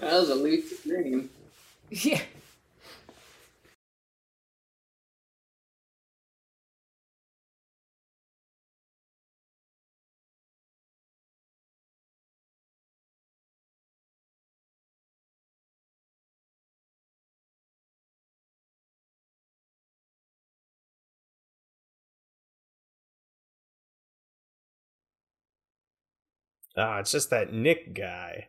That 0.01 0.13
was 0.15 0.31
a 0.31 0.35
lucid 0.35 0.79
dream. 0.83 1.31
Yeah. 1.91 2.23
Ah, 26.77 26.99
it's 26.99 27.13
just 27.13 27.31
that 27.31 27.53
Nick 27.53 27.95
guy. 27.95 28.49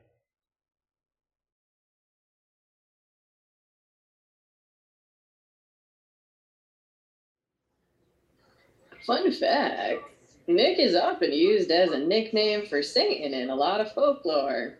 Fun 9.06 9.32
fact 9.32 10.04
Nick 10.48 10.80
is 10.80 10.96
often 10.96 11.32
used 11.32 11.72
as 11.72 11.92
a 11.92 12.00
nickname 12.00 12.66
for 12.68 12.84
Satan 12.84 13.34
in 13.34 13.50
a 13.50 13.56
lot 13.56 13.82
of 13.82 13.92
folklore. 13.94 14.78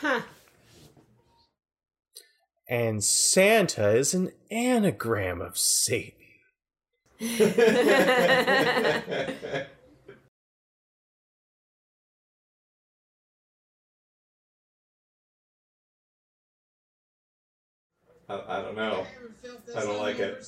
Huh. 0.00 0.22
And 2.68 3.04
Santa 3.04 3.90
is 3.90 4.14
an 4.14 4.32
anagram 4.50 5.40
of 5.40 5.58
Satan. 5.58 6.14
I, 18.28 18.40
I 18.48 18.62
don't 18.62 18.76
know. 18.76 19.06
I 19.76 19.80
don't 19.80 19.98
like 19.98 20.18
it. 20.18 20.44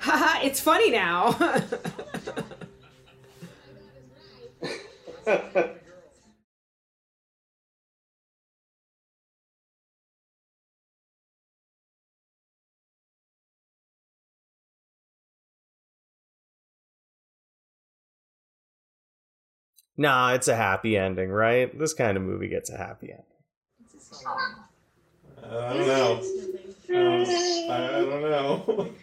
Haha, 0.00 0.44
it's 0.44 0.60
funny 0.60 0.90
now. 0.90 1.36
Nah, 19.96 20.32
it's 20.34 20.48
a 20.48 20.54
happy 20.56 20.96
ending, 20.96 21.28
right? 21.30 21.76
This 21.76 21.92
kind 21.92 22.16
of 22.16 22.22
movie 22.22 22.48
gets 22.48 22.70
a 22.70 22.76
happy 22.78 23.10
ending. 23.10 23.24
I 25.44 25.72
don't 25.74 25.86
know. 25.86 26.22
Um, 26.94 27.26
I 27.70 27.90
don't 28.00 28.22
know. 28.22 28.90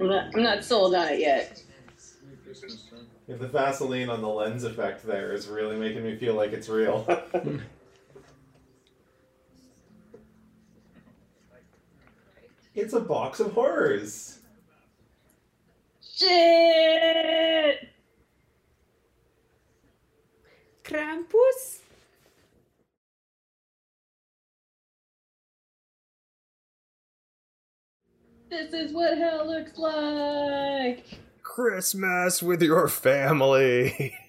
I'm 0.00 0.06
not, 0.08 0.34
I'm 0.34 0.42
not 0.42 0.64
sold 0.64 0.94
on 0.94 1.08
it 1.08 1.20
yet. 1.20 1.62
if 3.26 3.38
the 3.38 3.48
Vaseline 3.48 4.08
on 4.10 4.20
the 4.20 4.28
lens 4.28 4.64
effect 4.64 5.04
there 5.06 5.32
is 5.32 5.48
really 5.48 5.76
making 5.76 6.04
me 6.04 6.16
feel 6.16 6.34
like 6.34 6.52
it's 6.52 6.68
real. 6.68 7.06
it's 12.74 12.92
a 12.92 13.00
box 13.00 13.40
of 13.40 13.52
horrors. 13.52 14.38
Shit! 16.00 17.88
Krampus? 20.84 21.80
This 28.50 28.72
is 28.72 28.92
what 28.92 29.18
hell 29.18 29.46
looks 29.46 29.76
like! 29.76 31.04
Christmas 31.42 32.42
with 32.42 32.62
your 32.62 32.88
family. 32.88 34.16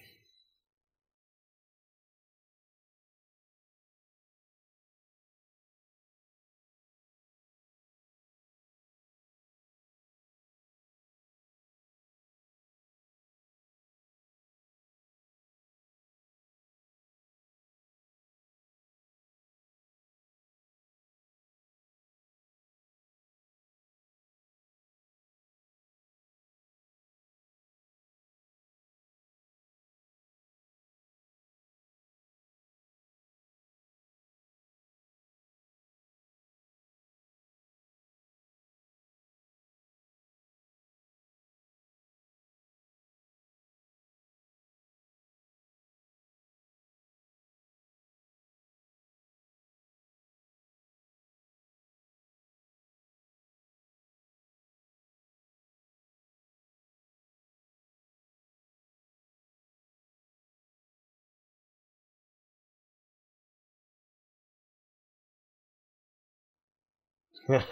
There 67.49 67.63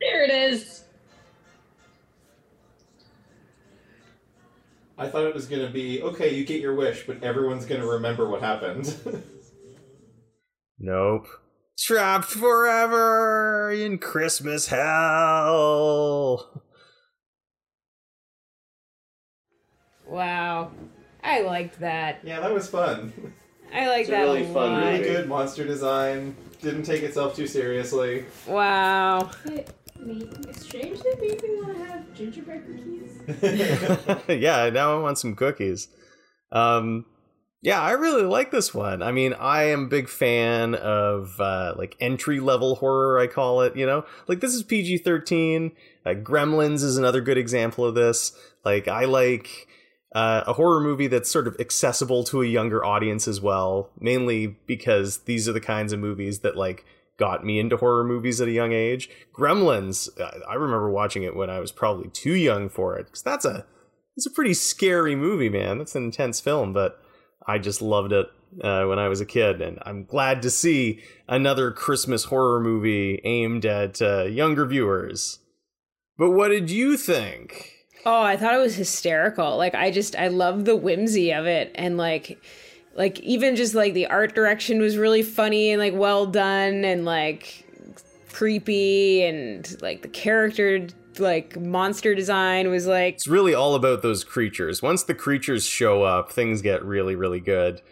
it 0.00 0.30
is! 0.30 0.84
I 4.98 5.08
thought 5.08 5.24
it 5.24 5.34
was 5.34 5.46
gonna 5.46 5.70
be 5.70 6.02
okay. 6.02 6.34
You 6.34 6.44
get 6.44 6.60
your 6.60 6.74
wish, 6.74 7.06
but 7.06 7.22
everyone's 7.22 7.64
gonna 7.64 7.86
remember 7.86 8.28
what 8.28 8.42
happened. 8.42 8.94
nope. 10.78 11.28
Trapped 11.78 12.26
forever 12.26 13.70
in 13.70 13.96
Christmas 13.96 14.66
hell. 14.66 16.62
Wow. 20.06 20.72
I 21.24 21.40
liked 21.40 21.80
that. 21.80 22.18
yeah, 22.22 22.40
that 22.40 22.52
was 22.52 22.68
fun. 22.68 23.14
I 23.72 23.88
like 23.88 24.00
It's 24.00 24.08
a 24.10 24.12
that 24.12 24.22
really 24.24 24.42
a 24.42 24.52
fun 24.52 24.72
lot. 24.72 24.84
Really 24.84 25.04
good 25.04 25.26
monster 25.26 25.64
design. 25.64 26.36
Didn't 26.62 26.82
take 26.82 27.02
itself 27.02 27.34
too 27.36 27.46
seriously. 27.46 28.26
Wow. 28.46 29.30
It 29.46 29.72
made, 29.98 30.56
strangely 30.56 31.10
made 31.20 31.42
me 31.42 31.48
want 31.62 31.78
to 31.78 31.84
have 31.84 32.14
gingerbread 32.14 32.64
cookies. 32.66 34.28
yeah, 34.28 34.70
now 34.70 34.98
I 34.98 35.00
want 35.00 35.18
some 35.18 35.34
cookies. 35.34 35.88
Um, 36.52 37.06
yeah, 37.62 37.80
I 37.80 37.92
really 37.92 38.22
like 38.22 38.50
this 38.50 38.74
one. 38.74 39.02
I 39.02 39.12
mean, 39.12 39.34
I 39.34 39.64
am 39.64 39.84
a 39.84 39.88
big 39.88 40.08
fan 40.08 40.74
of 40.74 41.38
uh, 41.40 41.74
like 41.76 41.96
entry 42.00 42.40
level 42.40 42.76
horror. 42.76 43.18
I 43.18 43.26
call 43.26 43.60
it. 43.62 43.76
You 43.76 43.86
know, 43.86 44.04
like 44.28 44.40
this 44.40 44.54
is 44.54 44.62
PG 44.62 44.98
thirteen. 44.98 45.72
Uh, 46.06 46.10
Gremlins 46.10 46.82
is 46.82 46.96
another 46.96 47.20
good 47.20 47.36
example 47.36 47.84
of 47.84 47.94
this. 47.94 48.32
Like 48.64 48.88
I 48.88 49.04
like 49.04 49.68
Uh, 50.12 50.42
a 50.46 50.54
horror 50.54 50.80
movie 50.80 51.06
that's 51.06 51.30
sort 51.30 51.46
of 51.46 51.56
accessible 51.60 52.24
to 52.24 52.42
a 52.42 52.46
younger 52.46 52.84
audience 52.84 53.28
as 53.28 53.40
well, 53.40 53.90
mainly 53.98 54.48
because 54.66 55.18
these 55.18 55.48
are 55.48 55.52
the 55.52 55.60
kinds 55.60 55.92
of 55.92 56.00
movies 56.00 56.40
that 56.40 56.56
like 56.56 56.84
got 57.16 57.44
me 57.44 57.60
into 57.60 57.76
horror 57.76 58.02
movies 58.02 58.40
at 58.40 58.48
a 58.48 58.52
young 58.52 58.72
age. 58.72 59.08
Gremlins, 59.32 60.08
I 60.48 60.54
remember 60.54 60.90
watching 60.90 61.22
it 61.22 61.36
when 61.36 61.50
I 61.50 61.60
was 61.60 61.70
probably 61.70 62.08
too 62.08 62.34
young 62.34 62.68
for 62.68 62.96
it 62.96 63.06
because 63.06 63.22
that's 63.22 63.44
a 63.44 63.66
it's 64.16 64.26
a 64.26 64.30
pretty 64.30 64.54
scary 64.54 65.14
movie, 65.14 65.48
man. 65.48 65.78
That's 65.78 65.94
an 65.94 66.04
intense 66.04 66.40
film, 66.40 66.72
but 66.72 67.00
I 67.46 67.58
just 67.58 67.80
loved 67.80 68.12
it 68.12 68.26
uh, 68.62 68.84
when 68.84 68.98
I 68.98 69.08
was 69.08 69.20
a 69.20 69.26
kid, 69.26 69.62
and 69.62 69.78
I'm 69.82 70.04
glad 70.04 70.42
to 70.42 70.50
see 70.50 71.02
another 71.28 71.70
Christmas 71.70 72.24
horror 72.24 72.60
movie 72.60 73.20
aimed 73.24 73.64
at 73.64 74.02
uh, 74.02 74.24
younger 74.24 74.66
viewers. 74.66 75.38
But 76.18 76.32
what 76.32 76.48
did 76.48 76.70
you 76.70 76.96
think? 76.96 77.79
Oh, 78.06 78.22
I 78.22 78.36
thought 78.36 78.54
it 78.54 78.58
was 78.58 78.74
hysterical. 78.74 79.56
Like 79.56 79.74
I 79.74 79.90
just 79.90 80.16
I 80.16 80.28
love 80.28 80.64
the 80.64 80.76
whimsy 80.76 81.32
of 81.32 81.46
it 81.46 81.70
and 81.74 81.96
like 81.96 82.42
like 82.94 83.20
even 83.20 83.56
just 83.56 83.74
like 83.74 83.94
the 83.94 84.06
art 84.06 84.34
direction 84.34 84.80
was 84.80 84.96
really 84.96 85.22
funny 85.22 85.70
and 85.70 85.80
like 85.80 85.94
well 85.94 86.26
done 86.26 86.84
and 86.84 87.04
like 87.04 87.64
creepy 88.32 89.22
and 89.22 89.76
like 89.82 90.02
the 90.02 90.08
character 90.08 90.86
like 91.18 91.58
monster 91.60 92.14
design 92.14 92.70
was 92.70 92.86
like 92.86 93.14
It's 93.14 93.26
really 93.26 93.54
all 93.54 93.74
about 93.74 94.02
those 94.02 94.24
creatures. 94.24 94.80
Once 94.82 95.02
the 95.02 95.14
creatures 95.14 95.66
show 95.66 96.02
up, 96.02 96.32
things 96.32 96.62
get 96.62 96.84
really, 96.84 97.16
really 97.16 97.40
good. 97.40 97.82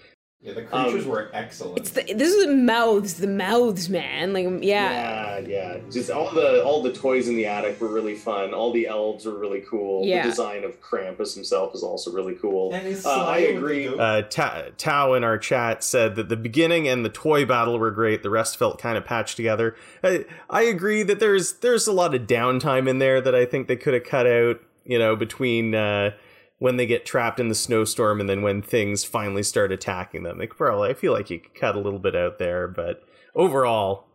Yeah, 0.48 0.54
the 0.54 0.62
creatures 0.62 1.04
Um, 1.04 1.10
were 1.10 1.30
excellent. 1.32 1.78
it's 1.78 1.90
the, 1.90 2.02
this 2.14 2.32
is 2.32 2.46
the 2.46 2.52
mouths, 2.54 3.14
the 3.14 3.26
mouths, 3.26 3.88
man. 3.90 4.32
Like 4.32 4.46
yeah. 4.62 5.38
Yeah, 5.38 5.38
yeah. 5.38 5.76
Just 5.90 6.10
all 6.10 6.30
the 6.32 6.64
all 6.64 6.82
the 6.82 6.92
toys 6.92 7.28
in 7.28 7.36
the 7.36 7.46
attic 7.46 7.80
were 7.80 7.88
really 7.88 8.14
fun. 8.14 8.54
All 8.54 8.72
the 8.72 8.86
elves 8.86 9.26
were 9.26 9.38
really 9.38 9.62
cool. 9.68 10.04
Yeah. 10.06 10.22
The 10.22 10.30
design 10.30 10.64
of 10.64 10.80
Krampus 10.80 11.34
himself 11.34 11.74
is 11.74 11.82
also 11.82 12.10
really 12.12 12.34
cool. 12.34 12.72
And 12.72 12.86
his 12.86 13.04
Uh, 13.04 13.10
I 13.26 13.38
agree. 13.38 13.88
with 13.88 13.98
the 13.98 14.02
Uh, 14.02 14.22
Ta- 14.22 14.62
Tao 14.76 15.14
in 15.14 15.24
our 15.24 15.38
chat 15.38 15.84
said 15.84 16.16
that 16.16 16.28
the 16.28 16.36
beginning 16.36 16.88
and 16.88 17.04
the 17.04 17.08
toy 17.10 17.44
battle 17.44 17.78
were 17.78 17.90
great. 17.90 18.22
The 18.22 18.30
rest 18.30 18.56
felt 18.56 18.80
kind 18.80 18.96
of 18.96 19.04
patched 19.04 19.36
together. 19.36 19.76
I, 20.02 20.24
I 20.48 20.62
agree 20.62 21.02
that 21.02 21.20
there's 21.20 21.54
there's 21.54 21.86
a 21.86 21.92
lot 21.92 22.14
of 22.14 22.22
downtime 22.22 22.88
in 22.88 22.98
there 22.98 23.20
that 23.20 23.34
I 23.34 23.44
think 23.44 23.68
they 23.68 23.76
could 23.76 23.94
have 23.94 24.04
cut 24.04 24.26
out. 24.26 24.60
You 24.84 24.98
know, 24.98 25.16
between 25.16 25.74
uh, 25.74 26.12
when 26.59 26.76
they 26.76 26.86
get 26.86 27.06
trapped 27.06 27.39
in 27.39 27.48
the 27.48 27.55
snowstorm 27.55 28.20
and 28.20 28.28
then 28.28 28.43
when 28.43 28.60
things 28.60 29.05
finally 29.05 29.43
start 29.43 29.72
attacking 29.72 30.24
them. 30.24 30.39
Could 30.39 30.56
probably 30.56 30.90
I 30.90 30.94
feel 30.94 31.12
like 31.12 31.30
you 31.30 31.39
could 31.39 31.55
cut 31.55 31.76
a 31.76 31.80
little 31.80 32.01
bit 32.01 32.16
out 32.16 32.39
there, 32.39 32.66
but 32.66 33.02
overall, 33.35 34.06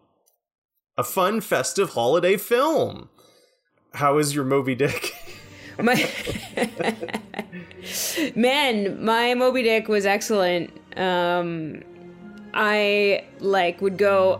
a 0.97 1.03
fun 1.03 1.41
festive 1.41 1.91
holiday 1.91 2.37
film. 2.37 3.09
How 3.93 4.17
is 4.17 4.35
your 4.35 4.43
Moby 4.43 4.75
Dick? 4.75 5.13
My 5.81 6.07
man, 8.35 9.03
my 9.03 9.33
Moby 9.33 9.63
Dick 9.63 9.87
was 9.87 10.05
excellent. 10.05 10.71
Um, 10.95 11.81
I 12.53 13.25
like 13.39 13.81
would 13.81 13.97
go 13.97 14.39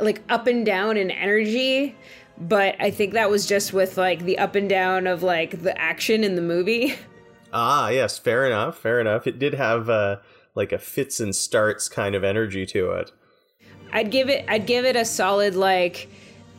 like 0.00 0.22
up 0.30 0.46
and 0.46 0.64
down 0.64 0.96
in 0.96 1.10
energy, 1.10 1.94
but 2.38 2.74
I 2.80 2.90
think 2.90 3.12
that 3.12 3.28
was 3.28 3.44
just 3.46 3.74
with 3.74 3.98
like 3.98 4.24
the 4.24 4.38
up 4.38 4.54
and 4.54 4.66
down 4.68 5.06
of 5.06 5.22
like 5.22 5.62
the 5.62 5.78
action 5.78 6.24
in 6.24 6.36
the 6.36 6.42
movie. 6.42 6.94
Ah, 7.58 7.88
yes, 7.88 8.18
fair 8.18 8.44
enough, 8.44 8.76
fair 8.76 9.00
enough. 9.00 9.26
It 9.26 9.38
did 9.38 9.54
have 9.54 9.88
uh, 9.88 10.18
like 10.54 10.72
a 10.72 10.78
fits 10.78 11.20
and 11.20 11.34
starts 11.34 11.88
kind 11.88 12.14
of 12.14 12.22
energy 12.22 12.66
to 12.66 12.90
it. 12.90 13.12
I'd 13.94 14.10
give 14.10 14.28
it 14.28 14.44
I'd 14.46 14.66
give 14.66 14.84
it 14.84 14.94
a 14.94 15.06
solid 15.06 15.54
like 15.54 16.10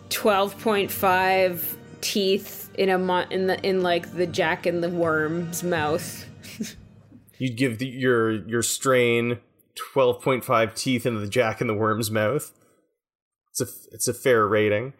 12.5 0.09 1.75
teeth 2.01 2.71
in 2.73 2.89
a 2.89 2.97
mo- 2.97 3.27
in 3.29 3.45
the 3.45 3.63
in 3.63 3.83
like 3.83 4.15
the 4.15 4.25
jack 4.25 4.65
and 4.65 4.83
the 4.83 4.89
worm's 4.89 5.61
mouth. 5.61 6.25
You'd 7.37 7.57
give 7.57 7.77
the, 7.77 7.85
your 7.85 8.31
your 8.47 8.63
strain 8.63 9.37
twelve 9.75 10.23
point 10.23 10.43
five 10.43 10.73
teeth 10.73 11.05
into 11.05 11.19
the 11.19 11.27
Jack 11.27 11.61
in 11.61 11.67
the 11.67 11.75
Worm's 11.75 12.09
mouth. 12.09 12.51
It's 13.51 13.61
a 13.61 13.67
it's 13.93 14.07
a 14.07 14.15
fair 14.15 14.47
rating. 14.47 14.93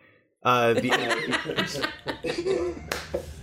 Uh, 0.44 0.74
the, 0.74 0.91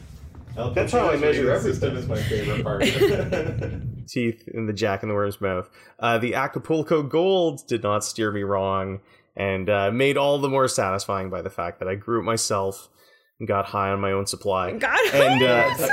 El 0.56 0.70
That's 0.72 0.92
how 0.92 1.10
I 1.10 1.16
measure 1.16 1.50
everything. 1.50 1.72
System 1.72 1.96
is 1.96 2.06
my 2.06 2.16
favorite 2.16 2.62
part. 2.62 2.82
teeth 4.06 4.46
in 4.48 4.66
the 4.66 4.72
Jack 4.72 5.02
in 5.02 5.08
the 5.08 5.14
Worm's 5.14 5.40
mouth. 5.40 5.70
Uh, 5.98 6.18
the 6.18 6.34
Acapulco 6.34 7.02
Gold 7.02 7.66
did 7.66 7.82
not 7.82 8.04
steer 8.04 8.30
me 8.30 8.42
wrong, 8.42 9.00
and 9.36 9.68
uh, 9.68 9.90
made 9.90 10.16
all 10.16 10.38
the 10.38 10.48
more 10.48 10.68
satisfying 10.68 11.30
by 11.30 11.42
the 11.42 11.50
fact 11.50 11.78
that 11.80 11.88
I 11.88 11.94
grew 11.94 12.20
it 12.20 12.24
myself 12.24 12.88
and 13.38 13.48
got 13.48 13.66
high 13.66 13.90
on 13.90 14.00
my 14.00 14.12
own 14.12 14.26
supply. 14.26 14.70
God, 14.72 14.98
and 15.12 15.42
uh, 15.42 15.88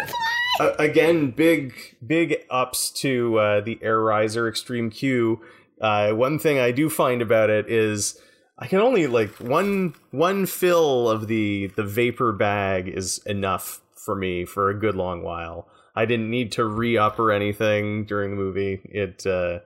a- 0.60 0.76
again, 0.84 1.32
big 1.32 1.74
big 2.06 2.38
ups 2.50 2.92
to 3.02 3.40
uh, 3.40 3.62
the 3.62 3.78
Arizer 3.78 4.48
Extreme 4.48 4.92
Q. 4.92 5.42
Uh, 5.80 6.12
one 6.12 6.38
thing 6.38 6.60
I 6.60 6.72
do 6.72 6.90
find 6.90 7.22
about 7.22 7.50
it 7.50 7.68
is 7.68 8.20
I 8.60 8.68
can 8.68 8.80
only 8.80 9.08
like 9.08 9.32
one 9.40 9.96
one 10.12 10.46
fill 10.46 11.10
of 11.10 11.28
the 11.28 11.72
the 11.76 11.84
vapor 11.84 12.32
bag 12.34 12.88
is 12.88 13.18
enough 13.26 13.81
for 14.04 14.16
me 14.16 14.46
for 14.46 14.70
a 14.70 14.80
good 14.80 14.96
long 14.96 15.24
while. 15.24 15.68
I 15.96 16.06
didn't 16.06 16.30
need 16.30 16.52
to 16.54 16.66
re 16.66 16.98
up 16.98 17.20
or 17.20 17.32
anything 17.32 18.06
during 18.06 18.32
the 18.32 18.38
movie. 18.38 18.82
It 18.86 19.26
uh, 19.26 19.60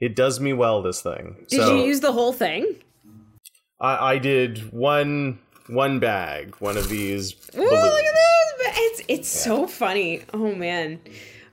it 0.00 0.16
does 0.16 0.40
me 0.40 0.52
well. 0.52 0.82
This 0.82 1.02
thing. 1.02 1.46
Did 1.48 1.60
So 1.60 1.76
you 1.76 1.84
use 1.84 2.00
the 2.00 2.12
whole 2.12 2.32
thing? 2.32 2.76
I, 3.80 4.12
I 4.14 4.18
did 4.18 4.72
one 4.72 5.38
one 5.66 5.98
bag, 5.98 6.54
one 6.56 6.76
of 6.76 6.88
these. 6.88 7.34
Ooh, 7.56 7.60
look 7.60 7.72
at 7.72 8.04
those! 8.04 8.72
It's 8.76 9.02
it's 9.08 9.28
so 9.28 9.66
funny. 9.66 10.22
Oh 10.32 10.54
man. 10.54 11.00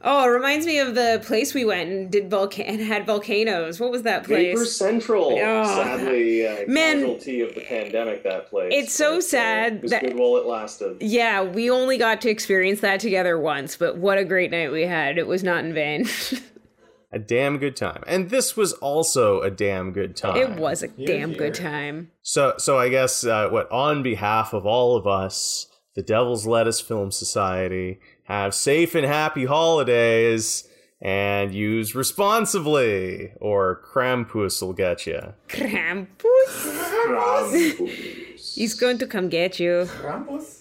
Oh, 0.10 0.24
it 0.24 0.28
reminds 0.28 0.66
me 0.66 0.80
of 0.80 0.96
the 0.96 1.22
place 1.26 1.54
we 1.54 1.66
went 1.66 1.90
and 1.92 2.10
did 2.10 2.30
volca- 2.30 2.64
and 2.66 2.80
had 2.80 3.06
volcanoes. 3.06 3.78
What 3.80 3.92
was 3.92 4.04
that 4.04 4.24
place? 4.24 4.54
Vapor 4.58 4.66
Central, 4.66 5.34
Oh, 5.38 5.64
sadly, 5.66 6.48
uh, 6.48 6.64
man. 6.68 7.02
casualty 7.02 7.42
of 7.42 7.54
the 7.54 7.62
pandemic. 7.62 8.24
That 8.24 8.48
place. 8.50 8.72
It's 8.74 8.94
so 8.94 9.16
But, 9.16 9.18
uh, 9.18 9.22
sad 9.22 9.74
it 9.74 9.82
was 9.82 9.92
that- 9.92 10.04
good 10.04 10.16
while 10.16 10.38
it 10.38 10.46
lasted. 10.46 10.98
Yeah, 11.02 11.44
we 11.44 11.70
only 11.70 11.98
got 11.98 12.22
to 12.22 12.30
experience 12.30 12.80
that 12.80 13.00
together 13.02 13.38
once, 13.38 13.76
but 13.76 13.98
what 13.98 14.18
a 14.18 14.24
great 14.24 14.50
night 14.50 14.72
we 14.72 14.84
had. 14.84 15.18
It 15.18 15.28
was 15.28 15.44
not 15.44 15.66
in 15.66 15.74
vain. 15.74 16.08
a 17.12 17.20
damn 17.20 17.58
good 17.58 17.76
time. 17.76 18.02
And 18.08 18.30
this 18.30 18.56
was 18.56 18.74
also 18.74 19.42
a 19.42 19.52
damn 19.52 19.92
good 19.92 20.16
time. 20.16 20.38
it 20.38 20.52
was 20.60 20.84
a 20.84 20.88
Here, 20.88 21.08
damn 21.08 21.34
good 21.34 21.54
time. 21.54 22.12
So 22.22 22.54
so 22.58 22.78
I 22.78 22.88
guess 22.90 23.26
uh, 23.26 23.50
what 23.50 23.70
on 23.72 24.04
behalf 24.04 24.54
of 24.54 24.66
all 24.66 24.96
of 24.96 25.06
us, 25.06 25.68
the 25.96 26.02
Devil's 26.04 26.46
Lettuce 26.46 26.80
Film 26.80 27.12
Society, 27.12 28.00
have 28.28 28.54
safe 28.54 28.94
and 28.94 29.06
happy 29.06 29.45
holidays 29.45 30.68
and 31.02 31.54
use 31.54 31.95
responsibly 31.95 33.32
or 33.40 33.82
Krampus 33.86 34.62
will 34.62 34.74
get 34.74 35.08
you. 35.08 35.34
Krampus. 35.48 36.18
Krampus. 36.48 37.88
He's 38.56 38.74
going 38.74 38.98
to 38.98 39.08
come 39.08 39.30
get 39.30 39.60
you. 39.60 39.88
Krampus? 40.02 40.57